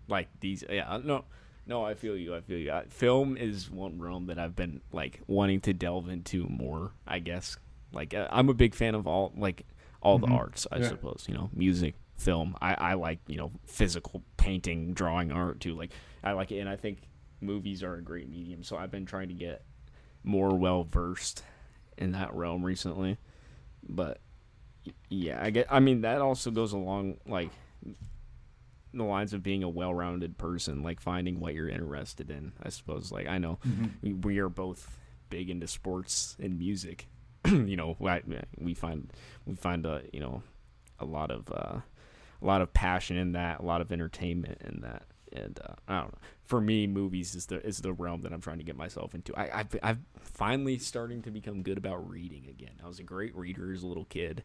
[0.07, 1.25] Like these yeah no
[1.67, 4.81] no i feel you i feel you I, film is one realm that i've been
[4.91, 7.57] like wanting to delve into more i guess
[7.91, 9.65] like uh, i'm a big fan of all like
[10.01, 10.35] all the Mhm.
[10.35, 10.89] arts i Yeah.
[10.89, 15.73] suppose you know music film i i like you know physical painting drawing art too
[15.75, 15.91] like
[16.23, 16.99] i like it and i think
[17.41, 19.63] movies are a great medium so i've been trying to get
[20.23, 21.43] more well versed
[21.97, 23.17] in that realm recently
[23.87, 24.19] but
[25.09, 27.49] yeah i get i mean that also goes along like
[28.97, 32.53] the lines of being a well-rounded person, like finding what you're interested in.
[32.61, 33.11] I suppose.
[33.11, 33.59] Like I know
[34.01, 34.89] we, we are both
[35.29, 37.07] big into sports and music.
[37.47, 37.95] you know,
[38.57, 39.11] we find
[39.45, 40.43] we find a you know
[40.99, 41.79] a lot of uh,
[42.41, 45.03] a lot of passion in that, a lot of entertainment in that.
[45.31, 46.19] And uh, I don't know.
[46.43, 49.35] For me, movies is the is the realm that I'm trying to get myself into.
[49.35, 52.79] I, I've I've finally starting to become good about reading again.
[52.83, 54.43] I was a great reader as a little kid.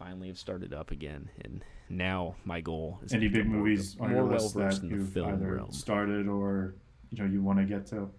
[0.00, 3.96] Finally, have started up again, and now my goal is to Any big more- movies
[4.00, 5.70] on your list that you've film either realm.
[5.72, 6.74] started or
[7.10, 8.10] you know you want to get to?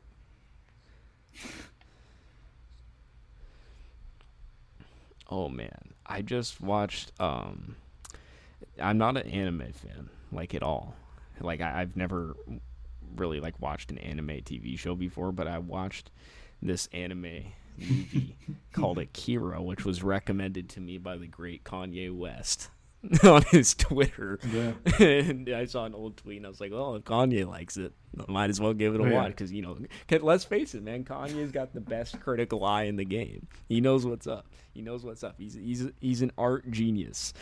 [5.30, 7.12] Oh man, I just watched.
[7.20, 7.76] Um,
[8.82, 10.96] I'm not an anime fan, like at all.
[11.40, 12.36] Like I, I've never
[13.16, 16.12] really like watched an anime TV show before, but I watched
[16.62, 18.36] this anime movie
[18.74, 22.70] called Akira, which was recommended to me by the great Kanye West
[23.24, 24.40] on his Twitter.
[24.52, 24.74] Yeah.
[25.00, 27.94] and I saw an old tweet, and I was like, "Well, if Kanye likes it,
[28.20, 29.16] I might as well give it a yeah.
[29.16, 29.78] watch." Because you know,
[30.22, 33.48] let's face it, man, Kanye's got the best critical eye in the game.
[33.68, 34.48] He knows what's up.
[34.74, 35.36] He knows what's up.
[35.38, 37.34] He's he's he's an art genius.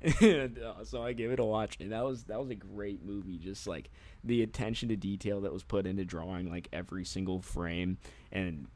[0.20, 3.04] and uh, so I gave it a watch, and that was that was a great
[3.04, 3.38] movie.
[3.38, 3.90] Just like
[4.22, 7.98] the attention to detail that was put into drawing like every single frame,
[8.30, 8.68] and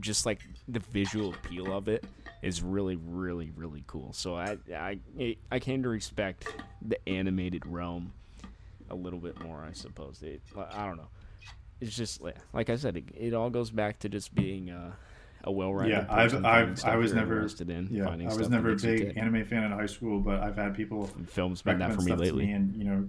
[0.00, 2.04] just like the visual appeal of it
[2.42, 4.98] is really really really cool so i i
[5.50, 6.46] i came to respect
[6.82, 8.12] the animated realm
[8.90, 10.40] a little bit more i suppose it,
[10.72, 11.08] i don't know
[11.80, 14.92] it's just like, like i said it, it all goes back to just being uh,
[15.44, 18.76] a well-rounded Yeah, I've, I've I was never interested in yeah I was never a
[18.76, 21.62] that makes you big anime fan in high school, but I've had people And film's
[21.62, 23.08] been that for me lately me, and you know,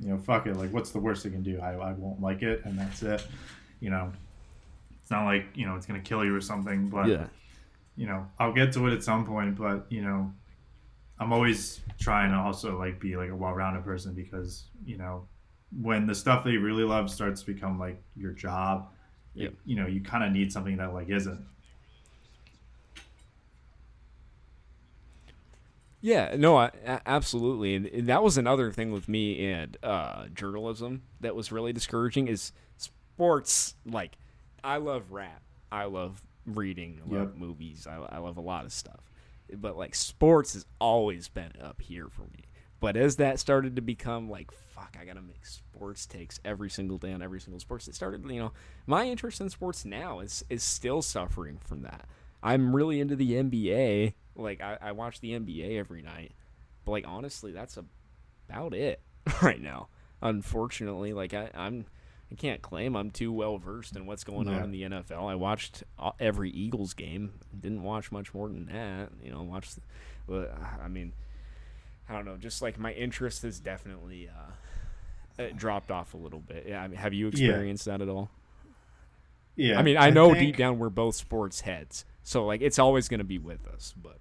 [0.00, 0.56] you know, fuck it.
[0.56, 1.60] Like, what's the worst they can do?
[1.60, 3.24] I, I won't like it, and that's it.
[3.80, 4.12] You know,
[5.12, 7.26] not like you know it's gonna kill you or something, but yeah
[7.94, 9.54] you know, I'll get to it at some point.
[9.56, 10.32] But you know,
[11.20, 15.28] I'm always trying to also like be like a well-rounded person because you know,
[15.80, 18.88] when the stuff that you really love starts to become like your job,
[19.34, 19.52] Yep.
[19.52, 21.40] it- you know, you kind of need something that like isn't.
[26.00, 26.70] Yeah, no, I,
[27.06, 31.72] absolutely, and, and that was another thing with me and uh, journalism that was really
[31.72, 32.26] discouraging.
[32.26, 34.16] Is sports like
[34.64, 37.36] I love rap, I love reading, I love Yep.
[37.36, 39.10] movies, I, I love a lot of stuff,
[39.54, 42.44] but like sports has always been up here for me.
[42.80, 46.98] But as that started to become like, fuck, I gotta make sports takes every single
[46.98, 47.86] day on every single sports.
[47.86, 48.52] It started, you know,
[48.86, 52.06] my interest in sports now is is still suffering from that.
[52.42, 54.14] I'm really into the NBA.
[54.34, 56.32] Like I, I watch the NBA every night,
[56.84, 57.78] but like honestly, that's
[58.48, 59.00] about it
[59.42, 59.86] right now.
[60.20, 61.86] Unfortunately, like I, I'm,
[62.32, 65.28] I can't claim I'm too well versed in what's going on in the NFL.
[65.30, 67.34] I watched uh, every Eagles game.
[67.60, 69.10] Didn't watch much more than that.
[69.22, 69.78] You know, watched,
[70.26, 71.12] but I mean,
[72.08, 72.38] I don't know.
[72.38, 74.30] Just like my interest has definitely
[75.38, 76.64] uh, dropped off a little bit.
[76.68, 78.30] Yeah, I mean, have you experienced that at all?
[79.54, 82.78] Yeah, I mean, I know think- deep down we're both sports heads, so like it's
[82.78, 83.94] always going to be with us.
[84.00, 84.16] But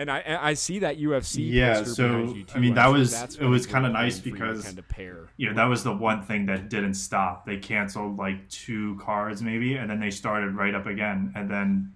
[0.00, 1.50] And I I see that UFC.
[1.52, 4.88] Yeah, so, I mean, that was- it was nice for you to because- kind of
[4.88, 5.28] pair.
[5.36, 9.42] you know that was the one thing that didn't stop they canceled like two cards
[9.42, 11.92] maybe and then they started right up again and then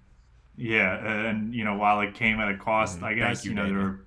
[0.57, 3.21] yeah and you know while it came at a cost i Mm-hmm.
[3.21, 4.01] Thank guess you, you know there were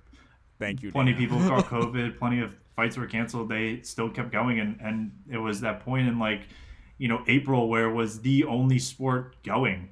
[0.60, 0.90] Thank you.
[0.92, 1.28] plenty of Dana.
[1.34, 5.38] people caught covid plenty of fights were canceled they still kept going and and it
[5.38, 6.42] was that point in like
[6.98, 9.88] you know april where it was the only sport going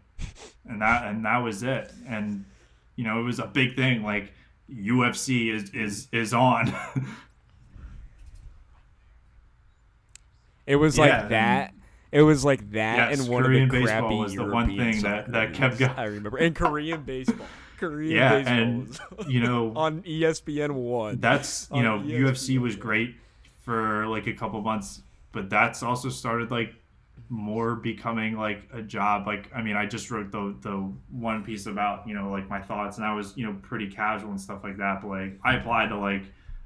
[0.68, 2.44] and that and that was it and
[2.96, 4.32] you know it was a big thing like
[4.70, 6.74] ufc is is is on
[10.66, 11.74] It was Yeah, like that.
[12.12, 14.76] It was like that Yes, and one Korean of the baseball crappy was the one
[14.76, 15.92] thing that- that kept going.
[15.96, 16.38] I remember.
[16.38, 17.46] And Korean baseball.
[17.78, 18.98] Korean yeah baseball and
[19.32, 21.20] you know on ESPN one.
[21.20, 22.20] that's you know ESPN.
[22.32, 23.14] UFC was great
[23.60, 25.02] for like a couple months,
[25.32, 26.74] but that's also started like
[27.28, 29.26] more becoming like a job.
[29.26, 32.60] Like I mean, I just wrote the the one piece about you know like my
[32.60, 35.02] thoughts, and I was you know pretty casual and stuff like that.
[35.02, 36.22] But like I applied to like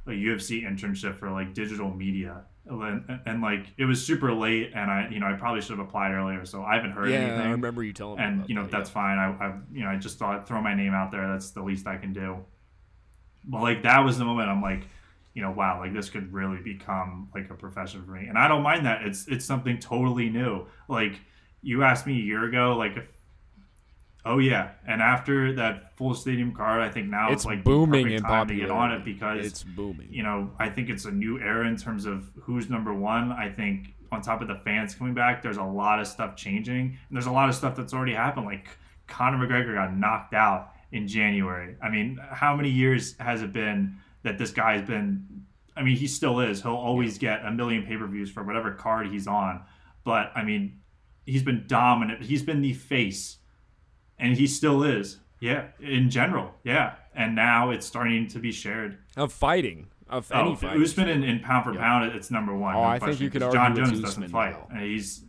[0.07, 2.43] a UFC internship for like digital media.
[2.69, 5.87] And, and like it was super late, and I, you know, I probably should have
[5.89, 8.25] applied earlier, so I haven't heard yeah, anything I remember you telling me.
[8.25, 8.95] and you know that, that's yeah.
[8.95, 9.19] fine.
[9.19, 11.27] I, I you know I just thought throw my name out there.
[11.27, 12.45] That's the least I can do.
[13.45, 14.83] But like that was the moment I'm like,
[15.35, 18.49] you know, wow, like this could really become like a profession for me, and I
[18.49, 19.03] don't mind that.
[19.03, 20.67] It's it's something totally new.
[20.89, 21.21] Like
[21.63, 23.05] you asked me a year ago, like, if,
[24.25, 28.11] oh yeah, and after that full stadium card, I think now it's, It's like booming
[28.11, 30.09] in time to get on it because it's booming.
[30.11, 33.33] you know, I think it's a new era in terms of who's number one.
[33.33, 36.81] I think on top of the fans coming back, there's a lot of stuff changing,
[36.81, 38.47] and there's a lot of stuff that's already happened.
[38.47, 38.67] Like
[39.07, 41.77] Conor McGregor got knocked out in January.
[41.83, 45.45] I mean, how many years has it been that this guy's been?
[45.77, 46.63] I mean, he still is.
[46.63, 49.63] He'll always get a million pay per views for whatever card he's on.
[50.05, 50.81] But I mean,
[51.27, 52.23] he's been dominant.
[52.23, 53.39] He's been the face,
[54.19, 55.19] and he still is.
[55.41, 56.95] Yeah, in general, yeah.
[57.15, 58.99] And now it's starting to be shared.
[59.17, 59.87] Of fighting.
[60.09, 60.77] Of oh, any Oh, fight.
[60.81, 62.75] Usman in, in pound for pound, it's number one.
[62.75, 64.57] Oh, no I think you could argue Jon Jones doesn't Usman fight.
[64.71, 64.81] now.
[64.81, 65.25] He's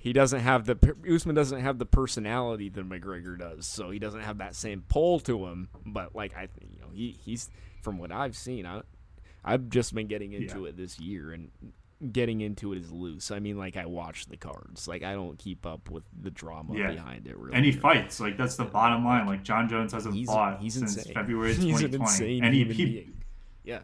[0.00, 4.22] he doesn't have the Usman doesn't have the personality that McGregor does, so he doesn't
[4.22, 5.68] have that same pull to him.
[5.84, 7.50] But like I, you know, he he's
[7.82, 8.82] from what I've seen, I
[9.44, 10.68] I've just been getting into Yeah.
[10.68, 11.50] it this year, and
[12.12, 13.30] getting into it is loose.
[13.30, 16.76] I mean, like I watch the cards, like I don't keep up with the drama
[16.78, 16.92] Yeah.
[16.92, 17.36] behind it.
[17.36, 18.20] Really, and he fights.
[18.20, 19.26] Like that's the bottom line.
[19.26, 21.12] Like Jon Jones hasn't He's fought he's since insane.
[21.14, 23.08] February He's an 2020, and he, he.
[23.64, 23.80] Yeah.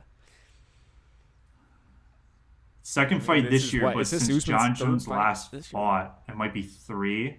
[2.96, 6.54] Second fight This this, year, what- but since Usman's Jon Jones last fought, it might
[6.54, 7.36] be three,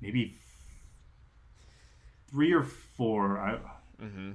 [0.00, 0.38] maybe
[2.30, 3.38] three or four.
[3.38, 3.58] I,
[4.02, 4.32] mm-hmm.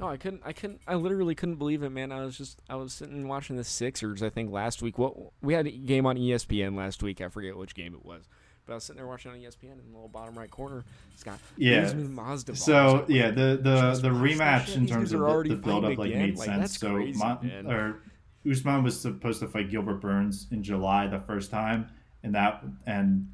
[0.00, 0.42] No, I couldn't.
[0.44, 0.80] I couldn't.
[0.88, 2.10] I literally couldn't believe it, man.
[2.10, 2.62] I was just.
[2.68, 4.20] I was sitting watching the Sixers.
[4.20, 4.98] I think last week.
[4.98, 7.20] What we had a game on ESPN last week.
[7.20, 8.24] I forget which game it was,
[8.68, 10.84] but I was sitting there watching on ESPN in the little bottom right corner.
[11.14, 11.80] It's got Yeah.
[11.84, 12.54] Usman Mazda.
[12.54, 16.36] So yeah, the the the rematch in terms of the, the build up like made
[16.36, 16.78] Like, sense.
[16.78, 18.02] so crazy, Ma- or
[18.48, 21.88] Usman was supposed to fight Gilbert Burns in July the first time,
[22.22, 23.28] and that and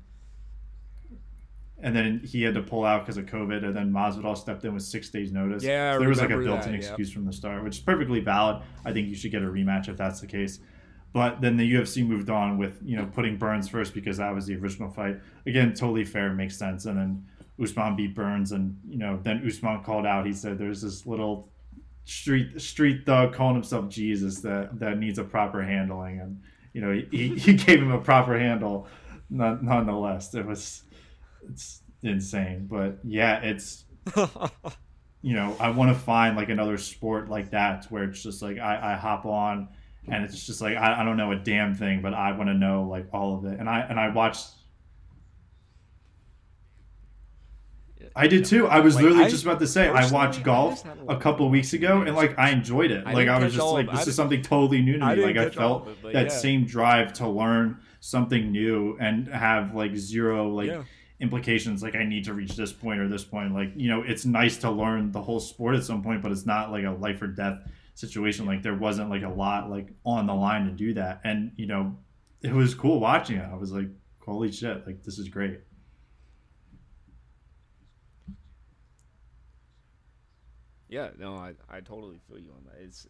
[1.80, 4.72] and then he had to pull out because of COVID, and then Masvidal stepped in
[4.72, 5.64] with six days notice.
[5.64, 6.86] Yeah, So there was like a built-in that, yeah.
[6.88, 8.62] excuse from the start, which is perfectly valid.
[8.84, 10.60] I think you should get a rematch if that's the case.
[11.14, 14.46] But then the UFC moved on with you know putting Burns first because that was
[14.46, 15.20] the original fight.
[15.46, 16.86] Again, totally fair, makes sense.
[16.86, 17.24] And then
[17.62, 20.26] Usman beat Burns, and you know then Usman called out.
[20.26, 21.48] He said there's this little
[22.04, 26.42] street street thug calling himself Jesus that that needs a proper handling, and
[26.72, 28.88] you know he, he gave him a proper handle.
[29.30, 30.82] None, nonetheless, it was
[31.48, 32.66] it's insane.
[32.68, 33.84] But yeah, it's
[35.22, 38.58] you know I want to find like another sport like that where it's just like
[38.58, 39.68] I, I hop on
[40.08, 42.54] and it's just like I, I don't know a damn thing, but I want to
[42.54, 43.58] know like all of it.
[43.58, 44.46] And I and I watched.
[48.16, 48.68] I did too.
[48.68, 51.72] I was Like, literally I- just about to say I watched golf a couple weeks
[51.72, 53.02] ago and like I enjoyed it.
[53.06, 55.24] I like I was just like this is something totally new to me.
[55.24, 56.28] Like I felt it, that yeah.
[56.28, 60.84] same drive to learn something new and have like zero like Yeah.
[61.20, 63.52] implications like I need to reach this point or this point.
[63.54, 66.46] Like, you know, it's nice to learn the whole sport at some point, but it's
[66.46, 67.58] not like a life or death
[67.94, 68.46] situation.
[68.46, 71.20] Like there wasn't like a lot like on the line to do that.
[71.24, 71.96] And, you know,
[72.42, 73.48] it was cool watching it.
[73.50, 73.88] I was like,
[74.24, 75.60] holy shit, like this is great.
[80.88, 82.82] Yeah, no, I, I totally feel you on that.
[82.82, 83.06] It's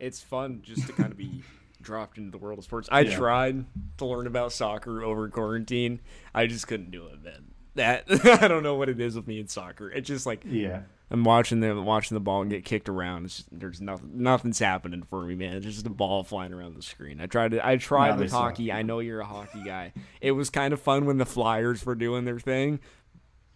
[0.00, 1.42] it's fun just to kind of be
[1.82, 2.88] dropped into the world of sports.
[2.90, 3.16] I Yeah.
[3.16, 3.64] tried
[3.98, 6.00] to learn about soccer over quarantine.
[6.34, 7.44] I just couldn't do it, man.
[7.74, 8.04] that
[8.42, 9.90] I don't know what it is with me in soccer.
[9.90, 10.82] It's just like Yeah.
[11.10, 13.24] I'm watching them watching the ball get kicked around.
[13.24, 15.56] It's just, there's nothing nothing's happening for me, man.
[15.56, 17.20] It's just a ball flying around the screen.
[17.20, 18.70] I tried to I tried No, with hockey.
[18.70, 19.92] I know you're a hockey guy.
[20.20, 22.80] It was kind of fun when the Flyers were doing their thing.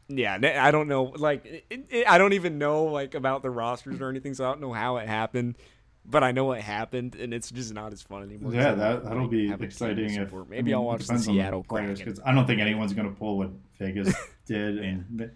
[0.08, 1.04] Yeah, I don't know.
[1.04, 4.48] Like, it, it, I don't even know like about the rosters or anything, so I
[4.48, 5.56] don't know how it happened.
[6.04, 8.52] But I know it happened, and it's just not as fun anymore.
[8.52, 10.14] Yeah, that that'll be have a team to exciting.
[10.14, 10.34] If.
[10.34, 13.08] I maybe mean, I'll it watch the Seattle players because I don't think anyone's going
[13.08, 14.12] to pull what Vegas
[14.46, 14.78] did.
[14.78, 15.30] And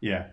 [0.00, 0.28] yeah,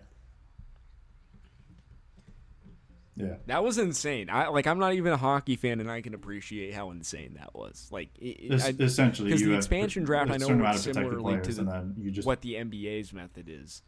[3.16, 4.28] yeah, That was insane.
[4.30, 4.66] I like.
[4.66, 7.88] I'm not even a hockey fan, and I can appreciate how insane that was.
[7.90, 11.60] Like, it, I, essentially, because the expansion a draft, I know works similarly to the,
[11.62, 13.82] and then you just what the NBA's method is.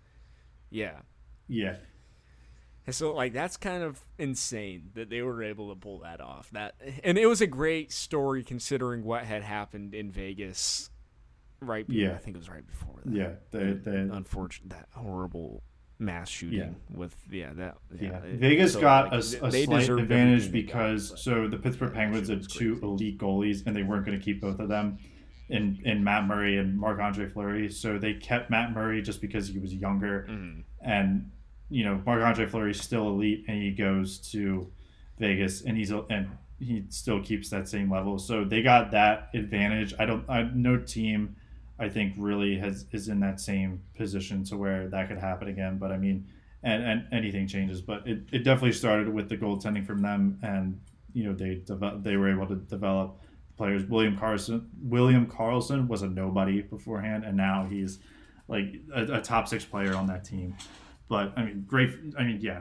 [0.71, 1.01] Yeah.
[1.47, 1.77] yeah,
[2.87, 6.51] And so like that's kind of insane that they were able to pull that off.
[6.53, 6.75] That
[7.05, 10.91] and it was a great story considering what had happened in Vegas
[11.61, 12.13] right be- Yeah.
[12.13, 13.13] I think it was right before that.
[13.15, 13.31] yeah.
[13.51, 15.63] They, they, Unfortunate that horrible
[16.01, 16.69] mass shooting Yeah.
[16.97, 18.11] with yeah that yeah.
[18.25, 21.57] yeah, Vegas so, got like, a, a they slight advantage they got, because so the
[21.59, 22.87] Pittsburgh Penguins had two crazy.
[22.87, 24.99] elite goalies, and they weren't going to keep both of them.
[25.51, 29.49] In, in Matt Murray and Marc Andre Fleury, so they kept Matt Murray just because
[29.49, 30.63] he was younger, Mhm.
[30.83, 31.31] and
[31.71, 34.71] you know Marc Andre Fleury's still elite, and he goes to
[35.19, 36.29] Vegas, and he's and
[36.61, 38.19] he still keeps that same level.
[38.19, 39.95] So they got that advantage.
[39.99, 40.29] I don't.
[40.29, 41.37] I no team,
[41.79, 45.79] I think, really has is in that same position to where that could happen again.
[45.79, 46.27] But I mean,
[46.63, 47.81] and and anything changes.
[47.81, 50.81] But it, it definitely started with the goaltending from them, and
[51.13, 53.21] you know they develop, they were able to develop
[53.57, 53.85] players.
[53.85, 57.99] William Karlsson William Karlsson was a nobody beforehand, and now he's
[58.49, 60.57] like a, a top six player on that team.
[61.09, 61.91] But I mean, great.
[62.19, 62.61] I mean, yeah,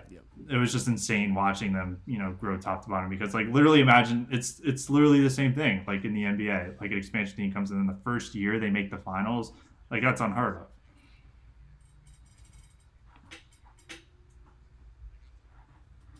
[0.49, 3.09] it was just insane watching them, you know, grow top to bottom.
[3.09, 5.83] Because like literally, imagine it's it's literally the same thing.
[5.85, 8.69] Like in the NBA, like an expansion team comes in, in the first year they
[8.69, 9.51] make the finals.
[9.91, 10.67] Like that's unheard of.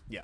[0.10, 0.22] Yeah.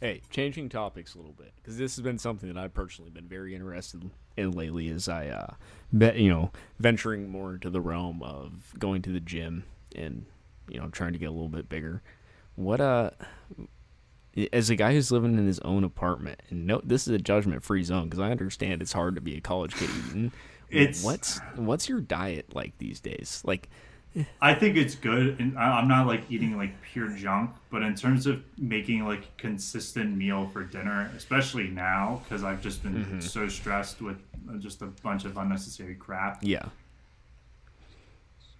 [0.00, 3.26] Hey, changing topics a little bit because this has been something that I've personally been
[3.28, 4.88] very interested in lately.
[4.88, 5.54] As I, uh,
[5.92, 9.64] bet you know, venturing more into the realm of going to the gym
[9.94, 10.26] and
[10.68, 12.02] you know trying to get a little bit bigger.
[12.56, 13.10] What uh,
[14.52, 17.82] as a guy who's living in his own apartment, and no, this is a judgment-free
[17.84, 20.32] zone because I understand it's hard to be a college kid eating.
[20.70, 23.42] It's- what's what's your diet like these days?
[23.44, 23.68] Like,
[24.40, 27.94] I think it's good, and I- I'm not like eating like pure junk, but in
[27.96, 33.48] terms of making like consistent meal for dinner, especially now because I've just been so
[33.48, 34.16] stressed with
[34.48, 36.38] uh, just a bunch of unnecessary crap.
[36.42, 36.66] yeah,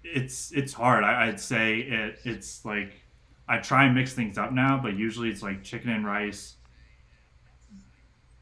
[0.02, 1.04] It's it's hard.
[1.04, 2.20] I, I'd say it.
[2.24, 2.92] It's like
[3.48, 6.54] I try and mix things up now, but usually it's like chicken and rice.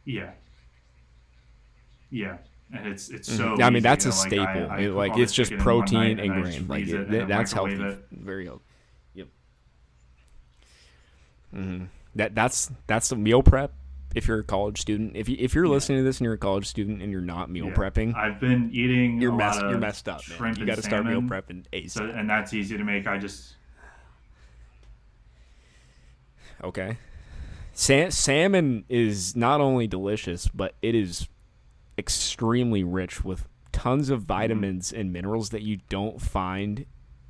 [0.04, 0.30] Yeah.
[2.10, 2.38] Yeah.
[2.72, 3.56] And it's it's so.
[3.56, 3.62] Mhm.
[3.62, 4.70] I mean, that's you a like, staple.
[4.70, 6.68] I- I It- like it's just chicken in one night protein and and grain.
[6.68, 7.74] Like it, it and that's healthy.
[7.82, 8.04] it.
[8.12, 8.64] Very healthy.
[9.14, 9.28] Yep.
[11.52, 13.72] hmm That that's that's the meal prep.
[14.14, 16.38] If you're a college student, if you if you're listening to this and you're a
[16.38, 17.74] college student and you're not meal Yeah.
[17.74, 19.20] prepping, I've been eating.
[19.20, 20.56] you're a messed lot of you're messed up, man.
[20.56, 21.90] You got to start meal prepping ASAP.
[21.90, 23.06] So, and that's easy to make.
[23.06, 23.56] I just
[26.62, 26.98] Okay.
[27.72, 31.28] Sa- salmon is not only delicious, but it is
[31.96, 34.26] extremely rich with tons of mm-hmm.
[34.26, 36.86] vitamins and minerals that you don't find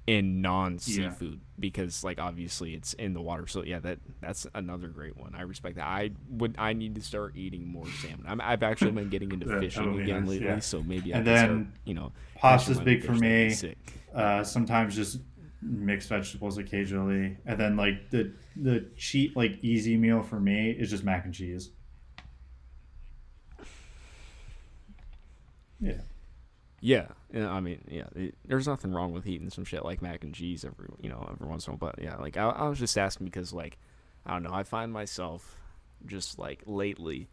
[0.09, 3.47] in non seafood because like obviously it's in the water.
[3.47, 5.35] So yeah, that that's another great one.
[5.35, 5.87] I respect that.
[5.87, 8.25] I would I need to start eating more salmon.
[8.27, 10.59] I'm, I've actually been getting into Yeah, fishing again nice, lately, yeah.
[10.61, 13.21] so maybe I And can start, then you know pasta's big for fish.
[13.21, 13.77] That'd be me.
[14.15, 15.21] uh, sometimes just
[15.61, 20.89] mixed vegetables occasionally, and then like the the cheap like easy meal for me is
[20.91, 21.71] just mac and cheese.
[25.81, 26.01] Yeah.
[26.81, 30.35] Yeah, I mean, yeah, it, there's nothing wrong with eating some shit like mac and
[30.35, 31.93] cheese every, you know, every once in a while.
[31.93, 33.79] But yeah, like I, I was just asking because, like,
[34.25, 35.57] I don't know, I find myself
[36.07, 37.29] just like lately,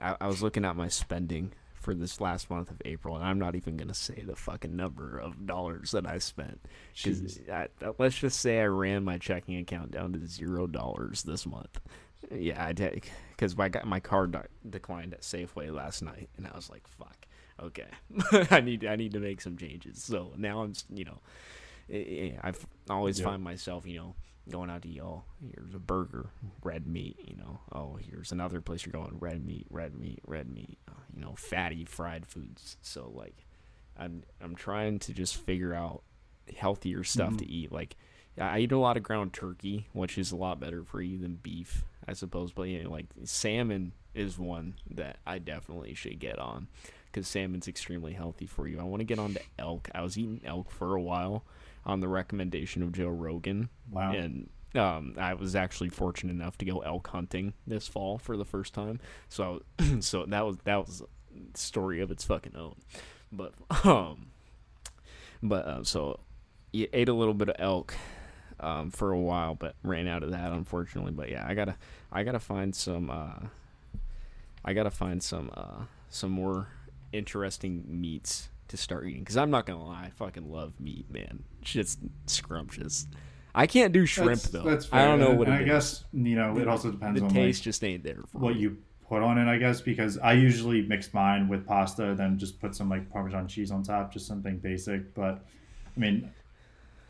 [0.00, 3.38] I, I was looking at my spending for this last month of April, and I'm
[3.38, 6.60] not even gonna say the fucking number of dollars that I spent
[6.94, 7.66] because uh,
[7.98, 11.80] let's just say I ran my checking account down to zero dollars this month.
[12.30, 14.36] Yeah, I did because my got my card
[14.68, 17.26] declined at Safeway last night, and I was like, "Fuck,
[17.62, 17.88] okay,
[18.50, 21.18] I need I need to make some changes." So now I'm, you know,
[21.90, 22.52] eh, eh, I
[22.92, 23.26] always Yeah.
[23.26, 24.14] find myself, you know,
[24.48, 25.00] going out to eat.
[25.00, 26.30] Oh, here's a burger,
[26.62, 27.18] red meat.
[27.26, 30.78] You know, oh, here's another place you're going, red meat, red meat, red meat.
[30.88, 32.76] Uh, you know, fatty fried foods.
[32.82, 33.46] So like,
[33.96, 36.02] I'm I'm trying to just figure out
[36.56, 37.54] healthier stuff to mm-hmm.
[37.54, 37.72] eat.
[37.72, 37.96] Like,
[38.38, 41.36] I eat a lot of ground turkey, which is a lot better for you than
[41.36, 42.52] beef, I suppose.
[42.52, 46.68] But you know, like salmon is one that I definitely should get on
[47.10, 48.78] because salmon's extremely healthy for you.
[48.78, 49.88] I want to get on to elk.
[49.94, 51.44] I was eating elk for a while,
[51.84, 53.68] on the recommendation of Joe Rogan.
[53.90, 54.12] Wow.
[54.12, 58.44] And um, I was actually fortunate enough to go elk hunting this fall for the
[58.44, 59.00] first time.
[59.28, 59.62] So
[60.00, 62.76] so that was that was a story of its fucking own.
[63.32, 63.54] But
[63.84, 64.28] um
[65.42, 66.20] but uh, so
[66.72, 67.94] you ate a little bit of elk
[68.60, 71.12] um, for a while, but ran out of that unfortunately.
[71.12, 71.76] But yeah, I gotta
[72.12, 73.46] I gotta find some uh,
[74.64, 76.68] I gotta find some uh, some more
[77.12, 81.44] interesting meats to start eating because I'm not gonna lie, I fucking love meat, man.
[81.62, 81.96] Shit's
[82.26, 83.06] scrumptious.
[83.54, 84.62] I can't do shrimp That's- though.
[84.62, 85.66] That's I don't know what and it I is.
[85.68, 88.54] guess you know it also depends the on taste like, just ain't there for what
[88.54, 88.60] me.
[88.60, 88.78] you
[89.08, 89.48] put on it.
[89.48, 93.48] I guess because I usually mix mine with pasta, then just put some like Parmesan
[93.48, 95.12] cheese on top, just something basic.
[95.14, 95.44] But
[95.96, 96.30] I mean,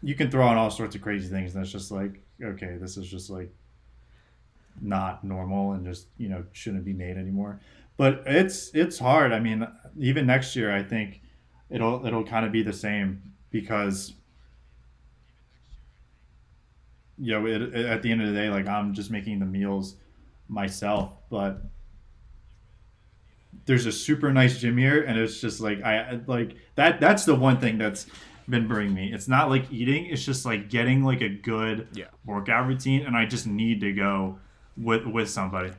[0.02, 2.96] you can throw on all sorts of crazy things, and it's just like okay, this
[2.96, 3.52] is just like
[4.80, 7.60] not normal and just you know shouldn't be made anymore.
[8.00, 9.30] But it's it's hard.
[9.30, 9.68] I mean,
[9.98, 11.20] even next year, I think
[11.68, 13.20] it'll it'll kind of be the same
[13.50, 14.14] because
[17.18, 19.44] you know it, it- at the end of the day, like I'm just making the
[19.44, 19.96] meals
[20.48, 21.62] myself, but
[23.66, 27.00] there's a super nice gym here, and it's just like I like that.
[27.02, 28.06] That's the one thing that's
[28.48, 29.12] been bringing me.
[29.12, 32.06] It's not like eating; it's just like getting like a good Yeah.
[32.24, 34.38] workout routine, and I just need to go
[34.78, 35.72] with with somebody.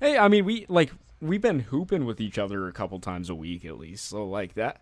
[0.00, 3.34] Hey, I mean, we like we've been hooping with each other a couple times a
[3.34, 4.06] week at least.
[4.08, 4.80] So like that,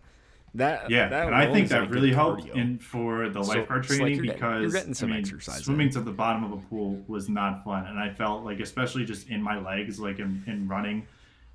[0.55, 2.55] that Yeah, that and I think that like, really helped cardio.
[2.55, 5.13] in for the So, lifeguard it's like training you're getting- because you're getting some I
[5.13, 5.93] mean, exercise Swimming in.
[5.93, 9.29] to the bottom of a pool was not fun, and I felt like, especially just
[9.29, 11.07] in my legs, like in, in running,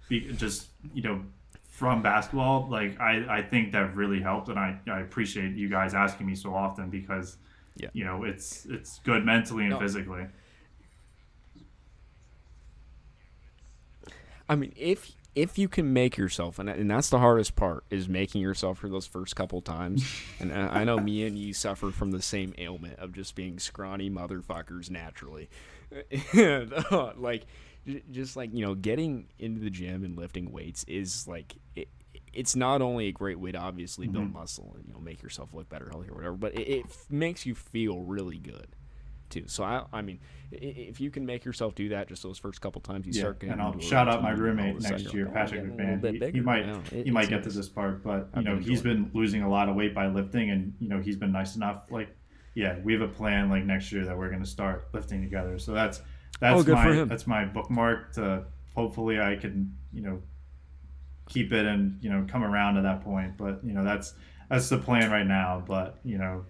[0.09, 1.21] be, just you know,
[1.69, 5.95] from basketball, like I, I think that really helped, and I, I appreciate you guys
[5.95, 7.37] asking me so often because,
[7.77, 7.89] Yeah.
[7.93, 9.79] you know, it's it's good mentally and No.
[9.81, 10.25] physically.
[14.49, 18.09] I mean, if if you can make yourself, and and that's the hardest part, is
[18.09, 20.05] making yourself for those first couple times.
[20.41, 23.59] and I, I know me and you suffer from the same ailment of just being
[23.59, 25.49] scrawny motherfuckers naturally.
[26.33, 27.47] and, uh, like,
[28.11, 31.57] just like you know, getting into the gym and lifting weights is like.
[31.77, 31.89] It,
[32.33, 35.55] it's not only a great way to obviously build muscle and you know make yourself
[35.55, 38.69] look better, healthy or whatever, but it, it f- makes you feel really good
[39.31, 39.45] too.
[39.47, 40.19] So I, I mean,
[40.51, 43.41] if you can make yourself do that just those first couple times, you Yeah, start
[43.41, 43.53] getting.
[43.55, 45.61] and I'll shout out my routine, and all of roommate next year, like, I'm Patrick
[45.63, 46.21] getting a little McMahon.
[46.21, 48.45] bit He, he might Wow, it- he might get to this part, but you I've
[48.45, 51.33] know he's been losing a lot of weight by lifting, and you know he's been
[51.33, 51.91] nice enough.
[51.91, 52.09] Like,
[52.55, 55.59] yeah, we have a plan like next year that we're gonna start lifting together.
[55.59, 56.03] So that's
[56.41, 57.09] that's Oh, good my for him.
[57.09, 58.13] that's my bookmark.
[58.15, 58.45] To
[58.75, 60.23] hopefully I can you know
[61.29, 63.37] keep it and you know come around to that point.
[63.37, 64.15] But you know that's
[64.49, 65.63] that's the plan right now.
[65.67, 66.45] But you know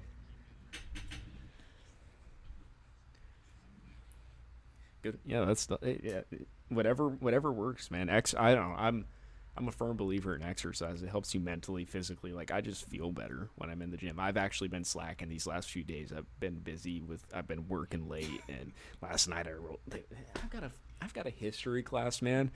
[5.12, 5.18] Good.
[5.26, 8.08] Yeah, that's the it- yeah, whatever whatever works, man.
[8.08, 8.76] Ex, I don't know.
[8.76, 9.04] I'm
[9.56, 11.02] I'm a firm believer in exercise.
[11.02, 12.32] It helps you mentally, physically.
[12.32, 14.20] Like I just feel better when I'm in the gym.
[14.20, 16.12] I've actually been slacking these last few days.
[16.16, 17.24] I've been busy with.
[17.34, 18.72] I've been working late, and
[19.02, 19.80] last night I wrote.
[19.92, 20.70] I've got a
[21.02, 22.50] I've got a history class, man,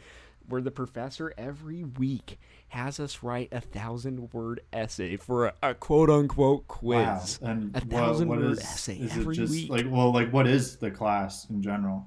[0.49, 2.39] where the professor every week
[2.69, 7.41] has us write a thousand word essay for a, a quote unquote quiz.
[7.43, 7.49] wow.
[7.51, 9.71] And a what- thousand word is- essay is every it just week.
[9.71, 12.07] like well like what is the class in general?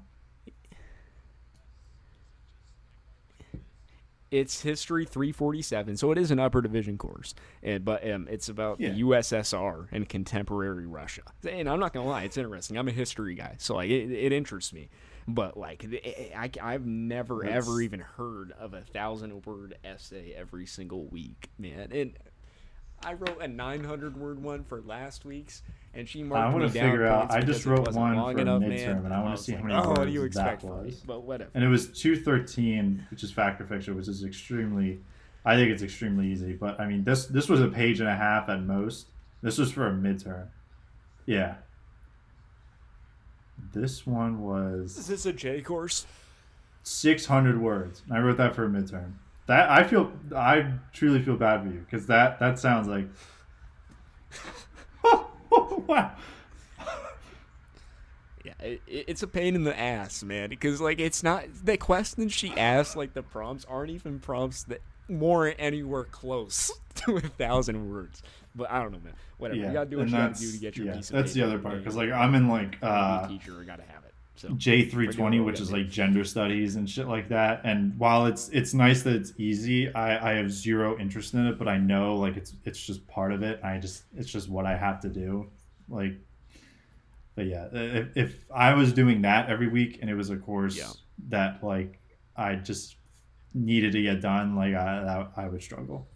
[4.30, 7.34] It's history 347 so it is an upper division course.
[7.62, 8.90] And but um, it's about Yeah.
[8.90, 11.22] the ussr and contemporary russia.
[11.48, 12.76] And i'm not gonna lie it's interesting.
[12.78, 14.88] I'm a history guy so like it, it interests me.
[15.28, 20.32] But like it, I, i've never That's- ever even heard of a thousand word essay
[20.36, 21.90] every single week man.
[21.92, 22.12] And
[23.06, 25.62] i wrote a 900 word one for last week's
[25.96, 27.30] and she marked I want me to down figure out.
[27.32, 29.04] I just it wrote wasn't one long for enough, midterm, man.
[29.06, 30.96] and I want was to see how many oh, words you that expect from was.
[31.06, 35.00] but whatever And it was two thirteen, which is fact or fiction, which is extremely.
[35.44, 38.14] I think it's extremely easy, but I mean this this was a page and a
[38.14, 39.06] half at most.
[39.42, 40.48] This was for a midterm.
[41.24, 41.56] Yeah.
[43.72, 44.90] This one was.
[44.92, 46.06] is was this a j course
[46.82, 48.02] six hundred words.
[48.10, 49.14] I wrote that for a midterm.
[49.46, 53.06] That I feel I truly feel bad for you because that that sounds like.
[55.86, 56.12] wow.
[58.44, 60.50] Yeah, it, it- it's a pain in the ass, man.
[60.50, 62.96] Because like, it's not the questions she asks.
[62.96, 66.72] Like the prompts aren't even prompts that warrant anywhere close
[67.06, 68.22] to a thousand words.
[68.54, 69.14] But I don't know, man.
[69.38, 69.60] Whatever.
[69.60, 71.32] Yeah, you gotta do what you gotta do to get your yeah, piece of That's
[71.34, 74.05] the other part because like I'm in like uh, teacher, gotta have it.
[74.36, 77.62] So J three twenty, which is like gender studies and shit like that.
[77.64, 81.58] And while it's it's nice that it's easy, I I have zero interest in it,
[81.58, 83.60] but I know like it's it's just part of it.
[83.64, 85.48] I just it's just what I have to do.
[85.88, 86.14] Like,
[87.34, 90.76] but yeah, if, if I was doing that every week and it was a course
[90.76, 90.90] Yeah.
[91.28, 91.98] that like
[92.36, 92.96] I just
[93.54, 96.06] needed to get done, like I that, I would struggle.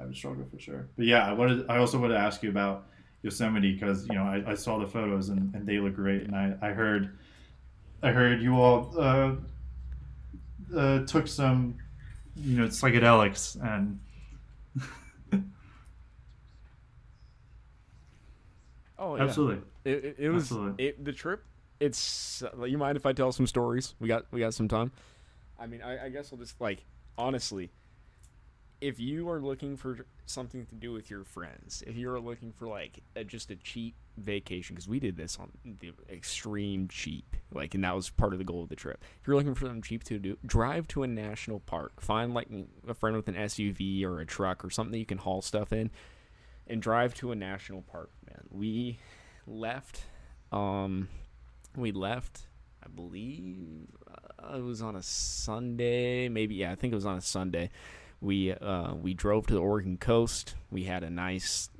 [0.00, 0.88] I would struggle for sure.
[0.96, 1.68] But yeah, I wanted.
[1.68, 2.86] I also wanted to ask you about
[3.22, 6.34] Yosemite because you know I, I saw the photos and, and they look great, and
[6.34, 7.18] I, I heard
[8.02, 9.32] I heard you all uh,
[10.76, 11.76] uh, took some
[12.36, 13.98] you know psychedelics and
[18.98, 19.22] Oh yeah.
[19.22, 20.86] absolutely It, it, it was Absolutely.
[20.86, 21.44] it, the trip.
[21.80, 22.42] It's.
[22.42, 23.94] Uh, you mind if I tell some stories?
[24.00, 24.90] We got we got some time.
[25.58, 26.84] I mean, I, I guess I'll just like
[27.16, 27.70] honestly,
[28.80, 32.66] if you are looking for something to do with your friends, if you're looking for
[32.66, 37.74] like a, just a cheap vacation, because we did this on the extreme cheap, like,
[37.74, 39.02] and that was part of the goal of the trip.
[39.20, 42.00] If you're looking for something cheap to do, drive to a national park.
[42.00, 42.48] Find like
[42.86, 45.72] a friend with an SUV or a truck or something that you can haul stuff
[45.72, 45.90] in,
[46.66, 48.10] and drive to a national park.
[48.26, 48.98] Man, we
[49.46, 50.02] left.
[50.52, 51.08] Um,
[51.76, 52.42] we left.
[52.82, 56.56] I believe uh, it was on a Sunday, maybe.
[56.56, 57.70] Yeah, I think it was on a Sunday.
[58.20, 60.54] We uh, we drove to the Oregon coast.
[60.70, 61.70] We had a nice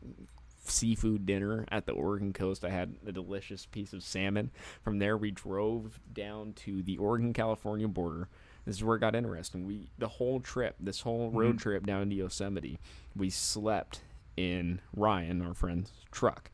[0.70, 2.65] seafood dinner at the Oregon coast.
[2.65, 4.51] I had a delicious piece of salmon.
[4.82, 8.28] From there, we drove down to the Oregon California border.
[8.65, 9.66] This is where it got interesting.
[9.66, 11.39] We the whole trip, this whole mm-hmm.
[11.39, 12.78] road trip down to Yosemite,
[13.16, 14.03] we slept
[14.36, 16.51] in Ryan, our friend's truck.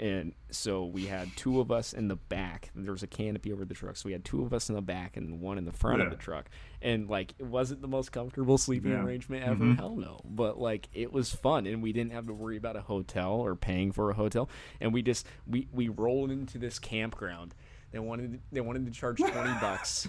[0.00, 2.70] And so we had two of us in the back.
[2.74, 4.80] There was a canopy over the truck, so we had two of us in the
[4.80, 6.48] back and one in the front of the truck.
[6.80, 9.04] And like, it wasn't the most comfortable sleeping Yeah.
[9.04, 9.62] arrangement ever.
[9.62, 9.76] Mhm.
[9.76, 10.20] Hell no.
[10.24, 13.54] But like, it was fun, and we didn't have to worry about a hotel or
[13.54, 14.48] paying for a hotel.
[14.80, 17.54] And we just we we rolled into this campground.
[17.90, 20.08] They wanted they wanted to charge twenty bucks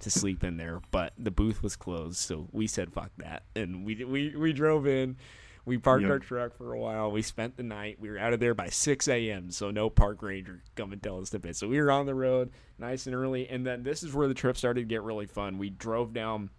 [0.00, 3.86] to sleep in there, but the booth was closed, so we said fuck that, and
[3.86, 5.16] we we we drove in.
[5.64, 6.10] We parked Yep.
[6.10, 7.12] our truck for a while.
[7.12, 8.00] We spent the night.
[8.00, 9.50] We were out of there by 6 a.m.
[9.52, 11.54] So no park ranger come and tell us to bed.
[11.56, 13.48] So we were on the road nice and early.
[13.48, 15.58] And then this is where the trip started to get really fun.
[15.58, 16.50] We drove down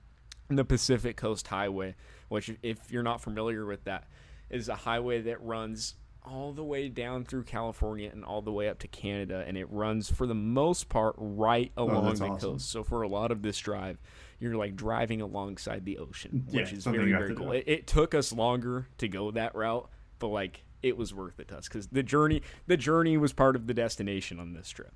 [0.49, 1.95] the Pacific Coast Highway,
[2.29, 4.07] which, if you're not familiar with that,
[4.49, 8.69] is a highway that runs all the way down through California and all the way
[8.69, 12.25] up to Canada, and it runs for the most part right oh, along Oh, the
[12.25, 12.37] awesome.
[12.53, 12.69] coast.
[12.69, 13.97] So for a lot of this drive,
[14.43, 17.53] you're like driving alongside the ocean, Yeah, which is very very cool.
[17.53, 19.89] It, it took us longer to go that route,
[20.19, 23.55] but like it was worth it to us because the journey the journey was part
[23.55, 24.93] of the destination on this trip.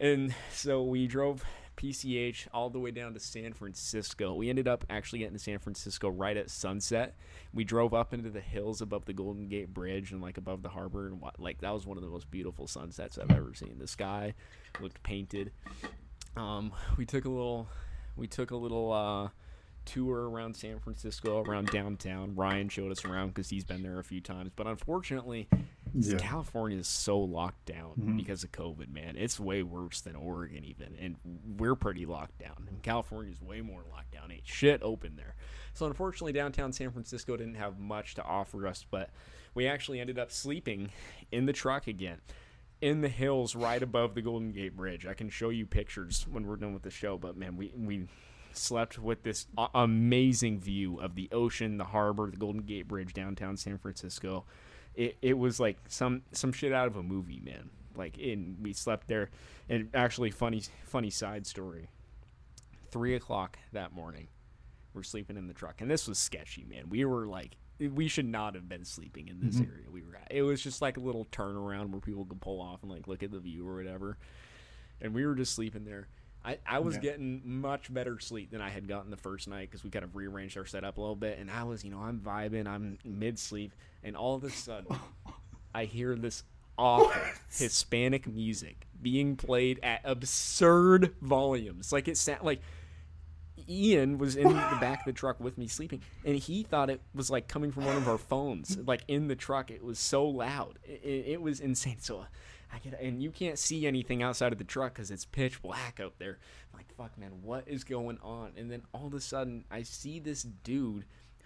[0.00, 1.44] And so we drove
[1.76, 4.34] PCH all the way down to San Francisco.
[4.34, 7.16] We ended up actually getting to San Francisco right at sunset.
[7.54, 10.68] We drove up into the hills above the Golden Gate Bridge and like above the
[10.68, 13.76] harbor and what like that was one of the most beautiful sunsets I've ever seen.
[13.78, 14.34] The sky
[14.80, 15.52] looked painted.
[16.36, 17.68] Um, we took a little
[18.18, 19.28] we took a little uh,
[19.84, 22.34] tour around San Francisco, around downtown.
[22.34, 24.50] Ryan showed us around because he's been there a few times.
[24.54, 25.48] But unfortunately,
[25.94, 26.18] Yeah.
[26.18, 28.16] California is so locked down Mhm.
[28.18, 29.16] because of COVID, man.
[29.16, 30.94] It's way worse than Oregon, even.
[31.00, 31.16] And
[31.58, 32.66] we're pretty locked down.
[32.68, 34.30] And California's way more locked down.
[34.30, 35.34] Ain't shit open there.
[35.72, 38.84] So unfortunately, downtown San Francisco didn't have much to offer us.
[38.90, 39.08] But
[39.54, 40.90] we actually ended up sleeping
[41.32, 42.20] in the truck again
[42.80, 45.06] in the hills right above the Golden Gate Bridge.
[45.06, 48.06] I can show you pictures when we're done with the show, but man, we we
[48.52, 53.56] slept with this amazing view of the ocean, the harbor, the Golden Gate Bridge downtown
[53.56, 54.44] San Francisco.
[54.94, 57.70] It it was like some some shit out of a movie, man.
[57.96, 59.30] Like in we slept there,
[59.68, 61.88] and actually funny funny side story.
[62.90, 64.28] Three o'clock that morning,
[64.94, 66.88] we're sleeping in the truck, and this was sketchy, man.
[66.88, 69.68] We were like, we should not have been sleeping in this Mhm.
[69.72, 70.28] area we were at.
[70.30, 73.22] It was just like a little turnaround where people could pull off and like look
[73.22, 74.18] at the view or whatever.
[75.00, 76.08] And we were just sleeping there.
[76.44, 77.00] I, I was Yeah.
[77.02, 80.16] getting much better sleep than I had gotten the first night because we kind of
[80.16, 81.38] rearranged our setup a little bit.
[81.38, 83.72] And I was, you know, I'm vibing, I'm mid sleep,
[84.02, 84.96] and all of a sudden,
[85.74, 86.44] I hear this
[86.76, 87.10] awful
[87.50, 91.92] Hispanic music being played at absurd volumes.
[91.92, 92.60] Like it sound like
[93.68, 97.00] Ian was in the back of the truck with me sleeping, and he thought it
[97.14, 99.70] was like coming from one of our phones, like in the truck.
[99.70, 101.98] It was so loud, it, it, was insane.
[102.00, 102.26] So
[102.72, 106.00] I get, and you can't see anything outside of the truck because it's pitch black
[106.00, 106.38] out there.
[106.72, 108.52] I'm like, fuck, man, what is going on?
[108.56, 111.04] And then all of a sudden, I see this dude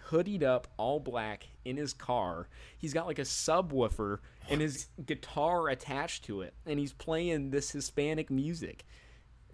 [0.09, 2.47] hoodied up, all black, in his car.
[2.77, 4.19] He's got like a subwoofer
[4.49, 8.85] and his guitar attached to it, and he's playing this Hispanic music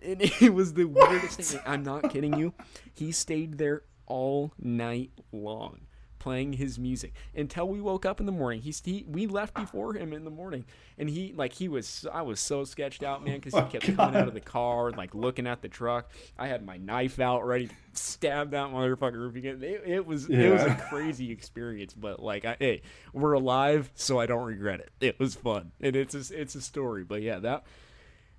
[0.03, 1.61] and it was the weirdest thing.
[1.65, 2.53] I'm not kidding you.
[2.93, 5.81] He stayed there all night long
[6.17, 8.59] playing his music until we woke up in the morning.
[8.61, 10.65] He, he we left before him in the morning,
[10.97, 14.17] and he like he was I was so sketched out, man, because he kept coming
[14.17, 16.11] out of the car, like looking at the truck.
[16.37, 19.29] I had my knife out ready to stab that motherfucker.
[19.29, 22.81] if he get- It, it was it was a crazy experience, but like I, hey,
[23.13, 24.91] we're alive, so I don't regret it.
[24.99, 27.05] It was fun, and it's a, it's a story.
[27.05, 27.63] But yeah, that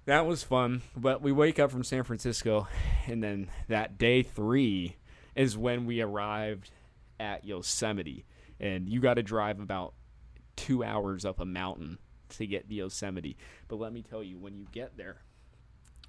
[0.07, 0.83] that was fun.
[0.97, 2.69] But we wake up from San Francisco,
[3.07, 4.97] and then that day three
[5.35, 6.71] is when we arrived
[7.19, 8.25] at Yosemite.
[8.61, 9.95] and you got to drive about
[10.57, 11.99] two hours up a mountain
[12.29, 13.37] to get to Yosemite.
[13.67, 15.23] But let me tell you, when you get there,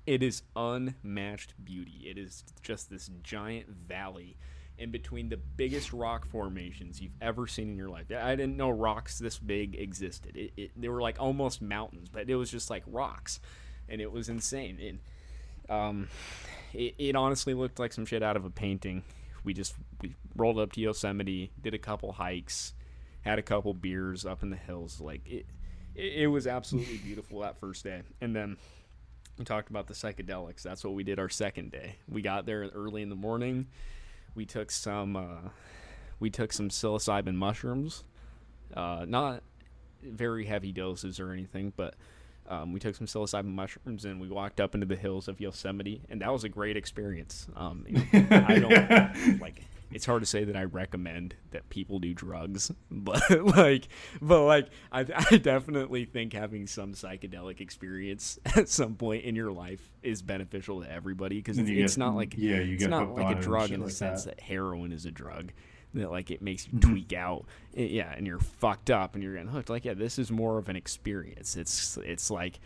[0.05, 2.05] it is unmatched beauty.
[2.09, 4.37] It is just this giant valley
[4.77, 8.05] in between the biggest rock formations you've ever seen in your life.
[8.11, 10.35] I didn't know rocks this big existed.
[10.35, 13.39] It, it, they were like almost mountains, but it was just like rocks,
[13.91, 14.79] and it was insane.
[14.81, 14.99] And
[15.69, 16.07] um,
[16.73, 19.03] it, it honestly looked like some shit out of a painting.
[19.43, 22.73] We just we rolled up to Yosemite, did a couple hikes,
[23.21, 25.01] had a couple beers up in the hills.
[25.01, 25.45] Like it,
[25.95, 28.57] it, it was absolutely beautiful that first day, and then
[29.37, 30.61] we talked about the psychedelics.
[30.61, 31.97] That's what we did our second day.
[32.07, 33.67] We got there early in the morning.
[34.35, 35.49] We took some uh,
[36.19, 38.03] we took some psilocybin mushrooms.
[38.73, 39.43] Uh, not
[40.01, 41.95] very heavy doses or anything, but
[42.47, 46.01] um, we took some psilocybin mushrooms and we walked up into the hills of Yosemite,
[46.09, 47.47] and that was a great experience.
[47.55, 49.63] Um, I don't like
[49.93, 53.87] it's hard to say that I recommend that people do drugs, but like,
[54.21, 59.51] but like, I, I definitely think having some psychedelic experience at some point in your
[59.51, 63.13] life is beneficial to everybody because it's, it's not like yeah, you it's get not
[63.13, 64.37] like a drug in the like sense that.
[64.37, 64.43] that.
[64.43, 65.51] heroin is a drug
[65.93, 66.89] that like it makes you Mm-hmm.
[66.91, 67.45] tweak out
[67.77, 69.69] I- yeah and you're fucked up and you're getting hooked.
[69.69, 71.55] Like yeah this is more of an experience.
[71.57, 72.59] It's it's like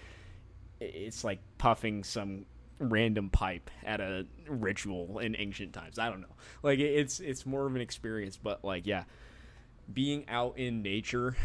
[0.79, 2.45] it's like puffing some
[2.79, 5.97] random pipe at a ritual in ancient times.
[5.97, 6.35] I don't know.
[6.63, 9.03] Like it- it's it's more of an experience but like yeah
[9.93, 11.35] being out in nature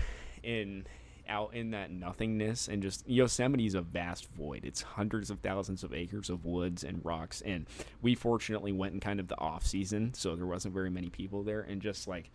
[0.42, 0.88] and
[1.30, 4.64] out in that nothingness and just Yosemite is a vast void.
[4.64, 7.66] It's hundreds of thousands of acres of woods and rocks and
[8.02, 11.42] we fortunately went in kind of the off season so there wasn't very many people
[11.42, 12.30] there and just like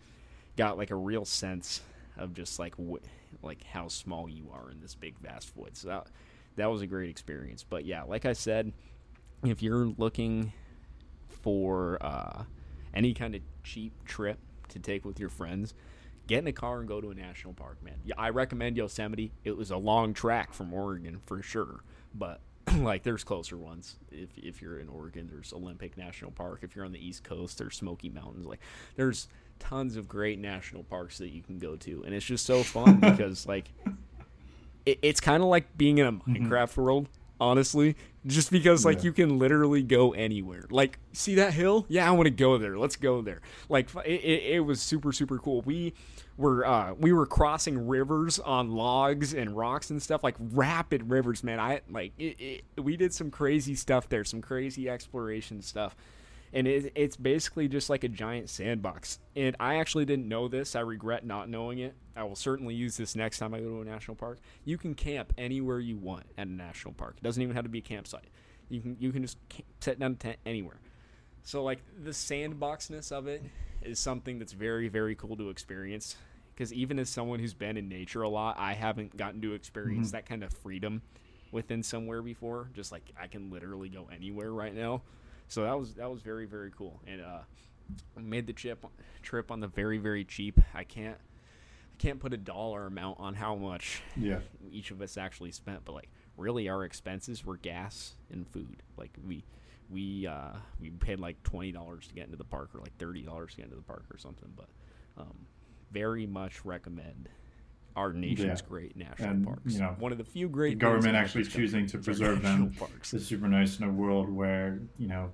[0.56, 1.82] got like a real sense
[2.18, 3.04] of just like wh-
[3.42, 5.76] like how small you are in this big vast void.
[5.76, 6.06] So that
[6.56, 7.64] that was a great experience.
[7.68, 8.72] But yeah, like I said,
[9.44, 10.52] if you're looking
[11.28, 12.44] for uh,
[12.94, 15.74] any kind of cheap trip to take with your friends,
[16.26, 17.96] get in a car and go to a national park, man.
[18.04, 19.32] Yeah, I recommend Yosemite.
[19.44, 21.80] It was a long track from Oregon for sure,
[22.14, 22.40] but
[22.78, 23.96] like there's closer ones.
[24.10, 26.60] If if you're in Oregon, there's Olympic National Park.
[26.62, 28.46] If you're on the East Coast, there's Smoky Mountains.
[28.46, 28.60] Like
[28.96, 29.28] there's
[29.58, 32.96] tons of great national parks that you can go to, and it's just so fun
[33.00, 33.70] because like
[34.84, 36.46] it, it's kind of like being in a mm-hmm.
[36.46, 37.08] Minecraft world,
[37.40, 37.96] honestly.
[38.26, 39.04] Just because like Yeah.
[39.04, 40.66] you can literally go anywhere.
[40.68, 41.86] Like, see that hill?
[41.88, 42.76] Yeah, I want to go there.
[42.76, 43.40] Let's go there.
[43.68, 45.62] Like, it, it, it was super super cool.
[45.62, 45.94] We
[46.36, 51.44] were uh, we were crossing rivers on logs and rocks and stuff like rapid rivers,
[51.44, 51.60] man.
[51.60, 55.94] I like it, it, we did some crazy stuff there, some crazy exploration stuff
[56.52, 59.18] and it, it's basically just like a giant sandbox.
[59.34, 60.76] And I actually didn't know this.
[60.76, 61.94] I regret not knowing it.
[62.16, 64.38] I will certainly use this next time I go to a national park.
[64.64, 67.16] You can camp anywhere you want at a national park.
[67.18, 68.28] It doesn't even have to be a campsite.
[68.68, 69.38] You can you can just
[69.80, 70.80] set down a tent anywhere.
[71.42, 73.42] So like the sandboxness of it
[73.82, 76.16] is something that's very very cool to experience.
[76.54, 80.08] Because even as someone who's been in nature a lot, I haven't gotten to experience
[80.08, 80.16] mm-hmm.
[80.16, 81.02] that kind of freedom
[81.52, 82.70] within somewhere before.
[82.72, 85.02] Just like I can literally go anywhere right now.
[85.48, 87.40] So that was that was very very cool, and uh,
[88.18, 88.84] made the chip
[89.22, 90.60] trip on the very very cheap.
[90.74, 94.40] I can't I can't put a dollar amount on how much Yeah.
[94.70, 98.82] each of us actually spent, but like really our expenses were gas and food.
[98.96, 99.44] Like we
[99.88, 103.22] we uh, we paid like twenty dollars to get into the park, or like thirty
[103.22, 104.52] dollars to get into the park, or something.
[104.56, 104.68] But
[105.16, 105.46] um,
[105.92, 107.28] very much recommend
[107.96, 108.68] our nation's Yeah.
[108.68, 109.72] great national And, parks.
[109.74, 113.12] you know, one of the few great the government actually choosing to preserve them parks.
[113.14, 115.32] is super nice in a world where you know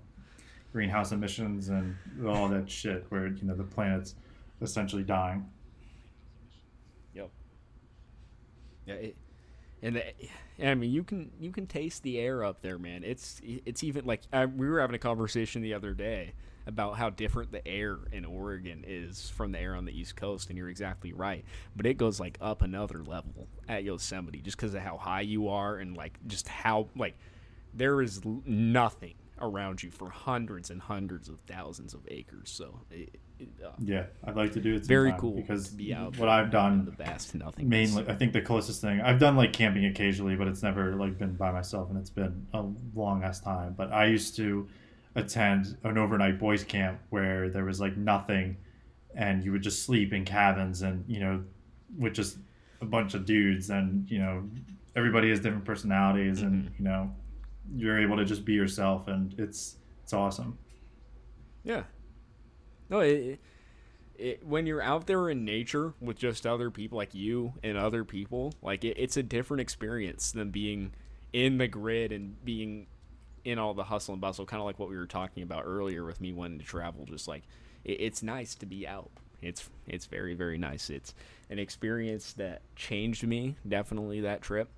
[0.73, 1.95] greenhouse emissions and
[2.27, 4.15] all that shit where you know the planet's
[4.63, 5.45] essentially dying
[7.15, 7.31] Yep.
[8.87, 9.17] Yeah, it,
[9.83, 10.05] and the,
[10.67, 13.03] I mean you can you can taste the air up there, man.
[13.05, 16.33] It's it's even like I, we were having a conversation the other day
[16.67, 20.49] about how different the air in Oregon is from the air on the East Coast,
[20.49, 21.45] and you're exactly right.
[21.77, 25.49] But it goes like up another level at Yosemite just because of how high you
[25.49, 27.17] are and like just how like
[27.75, 32.51] there is l- nothing around you for hundreds and hundreds of thousands of acres.
[32.51, 36.29] So it, it, uh, yeah i'd like to do it very cool because be what
[36.29, 39.85] i've done the vast nothing mainly i think the closest thing i've done like camping
[39.87, 42.65] occasionally but it's never like been by myself and it's been a
[42.95, 44.69] long ass time but i used to
[45.15, 48.57] attend an overnight boys camp where there was like nothing
[49.15, 51.43] and you would just sleep in cabins and you know
[51.99, 52.39] with just
[52.81, 54.43] a bunch of dudes and you know
[54.97, 56.75] everybody has different personalities and mm-hmm.
[56.79, 57.11] you know
[57.77, 60.57] you're able to just be yourself and it's it's awesome
[61.65, 61.85] Yeah.
[62.91, 63.41] No, it, it,
[64.17, 68.05] it when you're out there in nature with just other people like you and other
[68.05, 70.93] people, like it, it's a different experience than being
[71.33, 72.87] in the grid and being
[73.45, 76.05] in all the hustle and bustle, kind of like what we were talking about earlier
[76.05, 77.05] with me wanting to travel.
[77.07, 77.43] Just like
[77.85, 79.11] it, it's nice to be out
[79.43, 80.89] it's it's very very nice.
[80.89, 81.15] It's
[81.51, 84.71] an experience that changed me definitely that trip,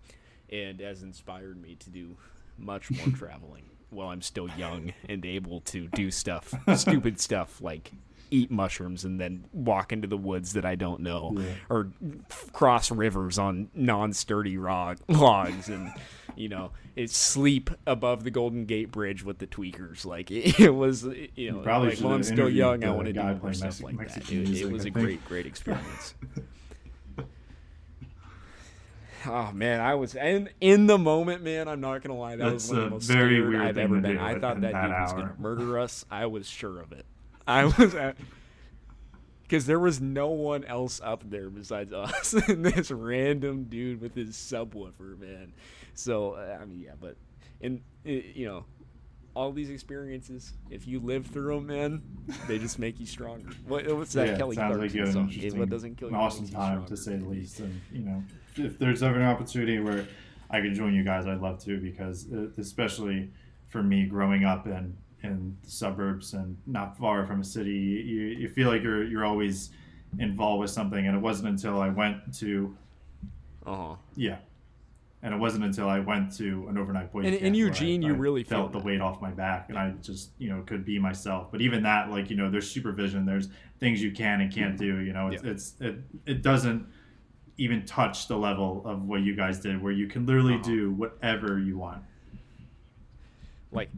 [0.50, 2.16] and has inspired me to do
[2.58, 7.92] much more traveling while I'm still young and able to do stuff, stupid stuff like
[8.30, 11.44] eat mushrooms and then walk into the woods that I don't know, Yeah.
[11.68, 11.90] or
[12.52, 15.92] cross rivers on non-sturdy log- logs, and
[16.36, 20.04] you know, it's sleep above the Golden Gate Bridge with the tweakers.
[20.04, 21.04] Like it, it was,
[21.34, 23.96] you know, probably like, while I'm still young, I want to do more stuff Mexican-
[23.96, 24.16] like that.
[24.16, 24.94] Mexican It, it was I a think.
[25.04, 26.14] great, great experience.
[29.26, 31.66] Oh man, I was in in the moment, man.
[31.66, 33.98] I'm not gonna lie, that That's was one of the most very scared I've ever
[34.00, 34.18] been.
[34.18, 36.04] I thought that, that dude was gonna murder us.
[36.10, 37.06] I was sure of it.
[37.46, 37.94] I was
[39.42, 44.14] because there was no one else up there besides us and this random dude with
[44.14, 45.52] his subwoofer, man.
[45.94, 47.16] So uh, I mean, yeah, but
[47.60, 48.64] and uh, you know.
[49.36, 52.02] All these experiences, if you live through them, man,
[52.46, 53.48] they just make you stronger.
[53.66, 55.22] What, what's that yeah, Kelly sounds like Clarkson you had an song?
[55.24, 57.58] interesting, What doesn't kill you awesome you time to say the least.
[57.58, 58.22] And you know,
[58.54, 60.06] if there's ever an opportunity where
[60.50, 63.28] I could join you guys, I'd love to because uh, especially
[63.66, 68.20] for me, growing up in in the suburbs and not far from a city, you,
[68.38, 69.70] you feel like you're you're always
[70.20, 71.08] involved with something.
[71.08, 72.72] And it wasn't until I went to
[73.66, 73.96] Uh-huh.
[74.14, 74.36] yeah.
[75.24, 78.08] And it wasn't until I went to an overnight boys And camp in Eugene, I,
[78.08, 80.84] you I really felt the weight off my back, and I just you know could
[80.84, 81.50] be myself.
[81.50, 83.24] But even that, like you know, there's supervision.
[83.24, 83.48] There's
[83.80, 84.98] things you can and can't do.
[84.98, 85.50] You know, it's, Yeah.
[85.50, 85.96] it's it
[86.26, 86.86] it doesn't
[87.56, 90.62] even touch the level of what you guys did, where you can literally Uh-huh.
[90.64, 92.02] do whatever you want.
[93.74, 93.90] Like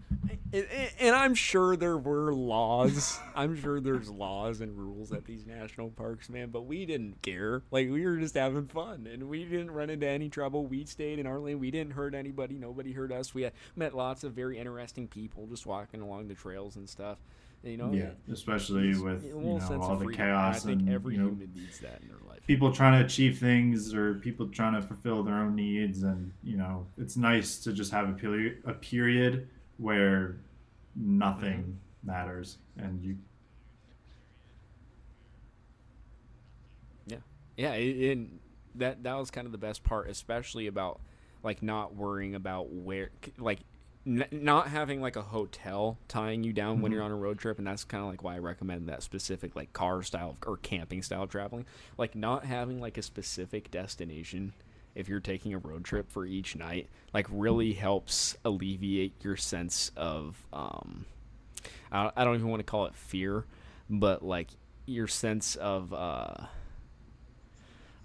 [0.52, 3.18] and, i'm sure there were laws.
[3.36, 7.62] I'm sure there's laws and rules at these national parks man but we didn't care.
[7.70, 10.66] Like we were just having fun and we didn't run into any trouble.
[10.66, 11.58] We stayed in our lane.
[11.58, 12.56] We didn't hurt anybody.
[12.56, 13.34] Nobody hurt us.
[13.34, 17.18] We uh, met lots of very interesting people just walking along the trails and stuff
[17.62, 17.92] you know?
[17.92, 21.28] Yeah, especially with you know all the chaos and i think and every you know
[21.28, 22.40] human needs that in their life.
[22.46, 26.56] people trying to achieve things or people trying to fulfill their own needs and you
[26.56, 29.48] know it's nice to just have a period a period
[29.78, 30.36] where
[30.94, 32.30] nothing Mm-hmm.
[32.30, 33.16] matters and you
[37.06, 37.18] Yeah,
[37.56, 38.38] yeah, and
[38.74, 41.00] that that was kind of the best part, especially about
[41.42, 43.60] like not worrying about where, like,
[44.06, 46.92] n- not having like a hotel tying you down when Mhm.
[46.92, 49.54] you're on a road trip, and that's kind of like why I recommend that specific
[49.54, 51.66] like car style or camping style traveling,
[51.98, 54.52] like not having like a specific destination.
[54.96, 59.92] If you're taking a road trip for each night, like really helps alleviate your sense
[59.96, 61.04] of, um,
[61.92, 63.44] I, I don't even want to call it fear,
[63.90, 64.48] but like
[64.86, 66.34] your sense of, uh,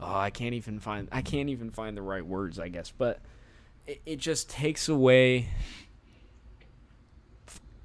[0.01, 3.19] oh, I can't even find I can't even find the right words, I guess, but
[3.88, 5.47] it, it just takes away.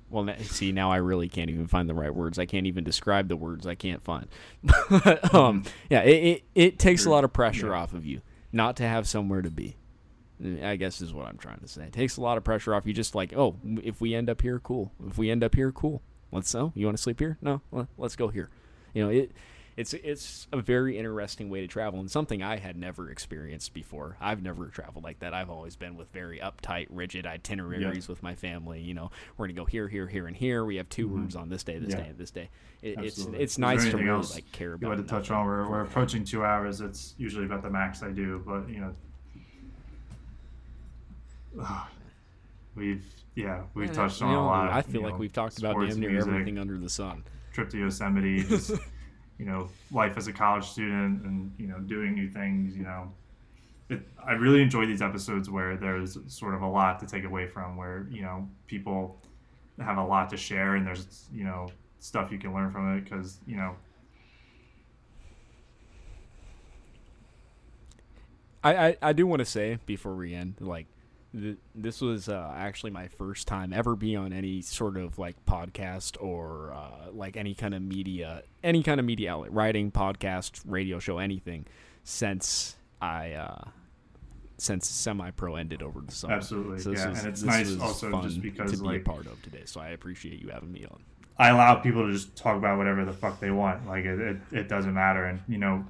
[0.09, 2.39] Well, see, now I really can't even find the right words.
[2.39, 4.27] I can't even describe the words I can't find.
[4.89, 7.73] But, um, yeah, it, it, it takes a lot of pressure Yeah.
[7.81, 8.21] off of you
[8.57, 9.77] not to have somewhere to be.
[10.63, 11.85] I guess is what I'm trying to say.
[11.85, 12.93] It takes a lot of pressure off you.
[12.93, 14.93] Just like, oh, if we end up here, cool.
[15.07, 16.03] If we end up here, cool.
[16.33, 16.73] Let's know.
[16.75, 17.39] You want to sleep here?
[17.41, 17.63] No.
[17.97, 18.51] Let's go here.
[18.93, 19.33] You know, it
[19.77, 24.17] it's it's a very interesting way to travel and something I had never experienced before.
[24.21, 25.35] I've never traveled like that.
[25.35, 28.81] I've always been with very uptight, rigid itineraries with my family.
[28.81, 30.65] You know, we're gonna go here, here, here, and here.
[30.65, 31.99] We have 2 rooms on this day, this Mm-hmm.
[31.99, 32.05] Yeah.
[32.05, 32.49] day, and this day.
[32.83, 34.97] It, it's it's nice to really else like care you about.
[34.97, 38.11] had to touch on we're, we're approaching two hours it's usually about the max i
[38.11, 38.81] do but you
[41.57, 41.67] know
[42.75, 43.05] we've
[43.35, 45.59] yeah we've Yeah, touched you on know, a lot I feel like know, we've talked
[45.59, 47.25] about sports, damn near music, everything under the sun.
[47.53, 48.73] trip to yosemite just
[49.39, 53.13] you know life as a college student and you know doing new things you know.
[53.89, 57.47] It, i really enjoy these episodes where there's sort of a lot to take away
[57.47, 59.21] from where you know people
[59.81, 61.69] have a lot to share and there's you know
[61.99, 63.77] stuff you can learn from it because you know.
[68.65, 70.87] I, I, I do want to say before we end, like,
[71.39, 75.37] th- this was uh, actually my first time ever be on any sort of like
[75.47, 80.61] podcast or uh, like any kind of media, any kind of media outlet, writing, podcast,
[80.67, 81.67] radio show, anything,
[82.05, 83.65] since I uh,
[84.59, 86.35] since semi pro ended over the summer.
[86.35, 89.05] Absolutely, So yeah, was- and it's nice also fun just because, to be like- a
[89.05, 89.63] part of today.
[89.67, 91.01] So I appreciate you having me on.
[91.39, 93.87] I allow people to just talk about whatever the fuck they want.
[93.87, 95.27] Like it, it, it doesn't matter.
[95.27, 95.85] And you know,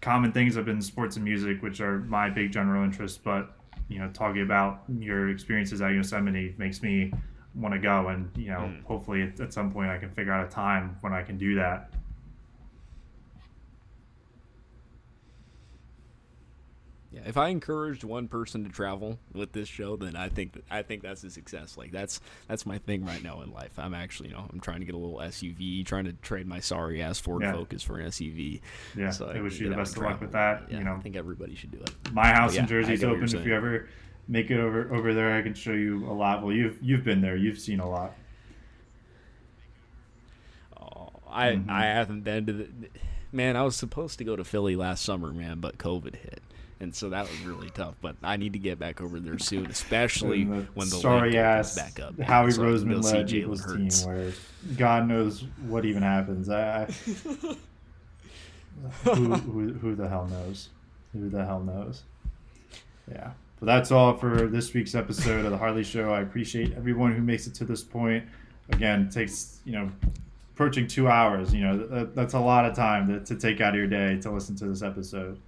[0.00, 3.22] common things have been sports and music, which are my big general interest.
[3.22, 3.52] But
[3.90, 7.12] you know, talking about your experiences at Yosemite makes me
[7.54, 8.08] want to go.
[8.08, 8.84] And you know, Mm.
[8.84, 11.56] hopefully at, at some point I can figure out a time when I can do
[11.56, 11.92] that.
[17.12, 20.82] Yeah, if I encouraged one person to travel with this show, then I think I
[20.82, 21.76] think that's a success.
[21.76, 23.72] Like that's that's my thing right now in life.
[23.78, 26.60] I'm actually, you know, I'm trying to get a little SUV, trying to trade my
[26.60, 27.52] sorry ass Ford Yeah.
[27.52, 28.60] Focus for an SUV.
[28.96, 30.66] Yeah, so I can wish you the best of luck with that.
[30.70, 31.90] Yeah, you know, I think everybody should do it.
[32.12, 33.24] my house yeah, in Jersey is open.
[33.24, 33.88] If you ever
[34.28, 36.44] make it over over there, I can show you a lot.
[36.44, 37.34] Well, you've you've been there.
[37.36, 38.12] You've seen a lot.
[40.80, 41.68] Oh, I Mhm.
[41.68, 42.68] I haven't been to the.
[43.32, 46.40] Man, I was supposed to go to Philly last summer, man, but COVID hit,
[46.80, 47.94] and so that was really tough.
[48.00, 51.76] But I need to get back over there soon, especially And when the sorry ass
[51.76, 52.18] back up.
[52.20, 54.32] Howie so Roseman led Eagles team, where
[54.76, 56.48] God knows what even happens.
[56.48, 56.86] I, I
[59.04, 60.70] who, who who the hell knows?
[61.12, 62.02] Who the hell knows?
[63.10, 63.32] Yeah.
[63.58, 66.10] But that's all for this week's episode of the Harley Show.
[66.10, 68.24] I appreciate everyone who makes it to this point.
[68.70, 69.90] Again, it takes you know
[70.54, 71.52] approaching two hours.
[71.52, 74.18] You know that, that's a lot of time to, to take out of your day
[74.22, 75.38] to listen to this episode.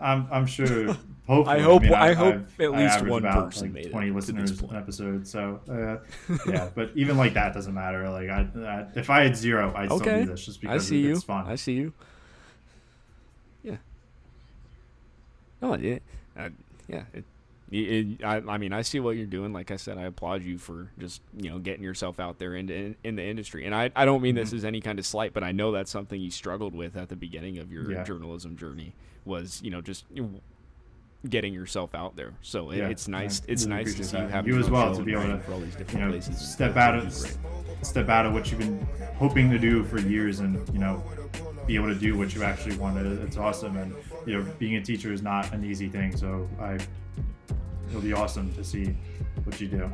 [0.00, 0.96] I'm I'm sure.
[1.28, 3.86] Hopefully, I hope- mean, I I've- hope I've- at least one about, person like, made
[3.86, 5.26] it twenty listeners an episode.
[5.26, 5.98] So uh,
[6.50, 8.08] yeah, but even like that doesn't matter.
[8.08, 10.88] Like I, I if I had zero, I'd still Okay, do this just I because
[10.88, 11.12] see you.
[11.12, 11.46] it's fun.
[11.46, 11.92] I see you.
[13.62, 13.76] Yeah.
[15.60, 16.02] No, it,
[16.38, 16.48] uh,
[16.88, 17.02] yeah.
[17.12, 17.24] It,
[17.70, 19.52] it, it- I, I mean, I see what you're doing.
[19.52, 22.72] Like I said, I applaud you for just you know getting yourself out there into
[22.74, 23.66] in, in the industry.
[23.66, 24.44] And I, I don't mean Mm-hmm.
[24.44, 27.10] this as any kind of slight, but I know that's something you struggled with at
[27.10, 28.04] the beginning of your Yeah.
[28.04, 28.94] journalism journey.
[29.28, 30.04] Was you know just
[31.28, 32.32] getting yourself out there.
[32.42, 33.40] So it, Yeah, it's nice.
[33.42, 34.30] I it's really nice to appreciate see you that.
[34.30, 36.38] having You as well to be able writing to, for all these you know, places.
[36.52, 37.12] step out of
[37.82, 38.86] step out of what you've been
[39.16, 41.02] hoping to do for years, and you know,
[41.66, 43.06] be able to do what you actually wanted.
[43.22, 43.94] It's awesome, and
[44.26, 46.16] you know, being a teacher is not an easy thing.
[46.16, 46.78] So I,
[47.88, 48.94] it'll be awesome to see
[49.44, 49.90] what you do.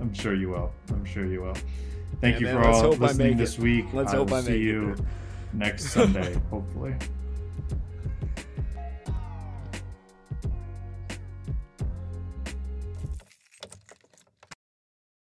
[0.00, 0.72] I'm sure you will.
[0.88, 1.54] I'm sure you will.
[2.20, 3.86] Thank Yeah, you man, for all hope I listening this week.
[3.92, 5.06] Let's I hope will I see make it you there.
[5.52, 6.94] Next Sunday, hopefully.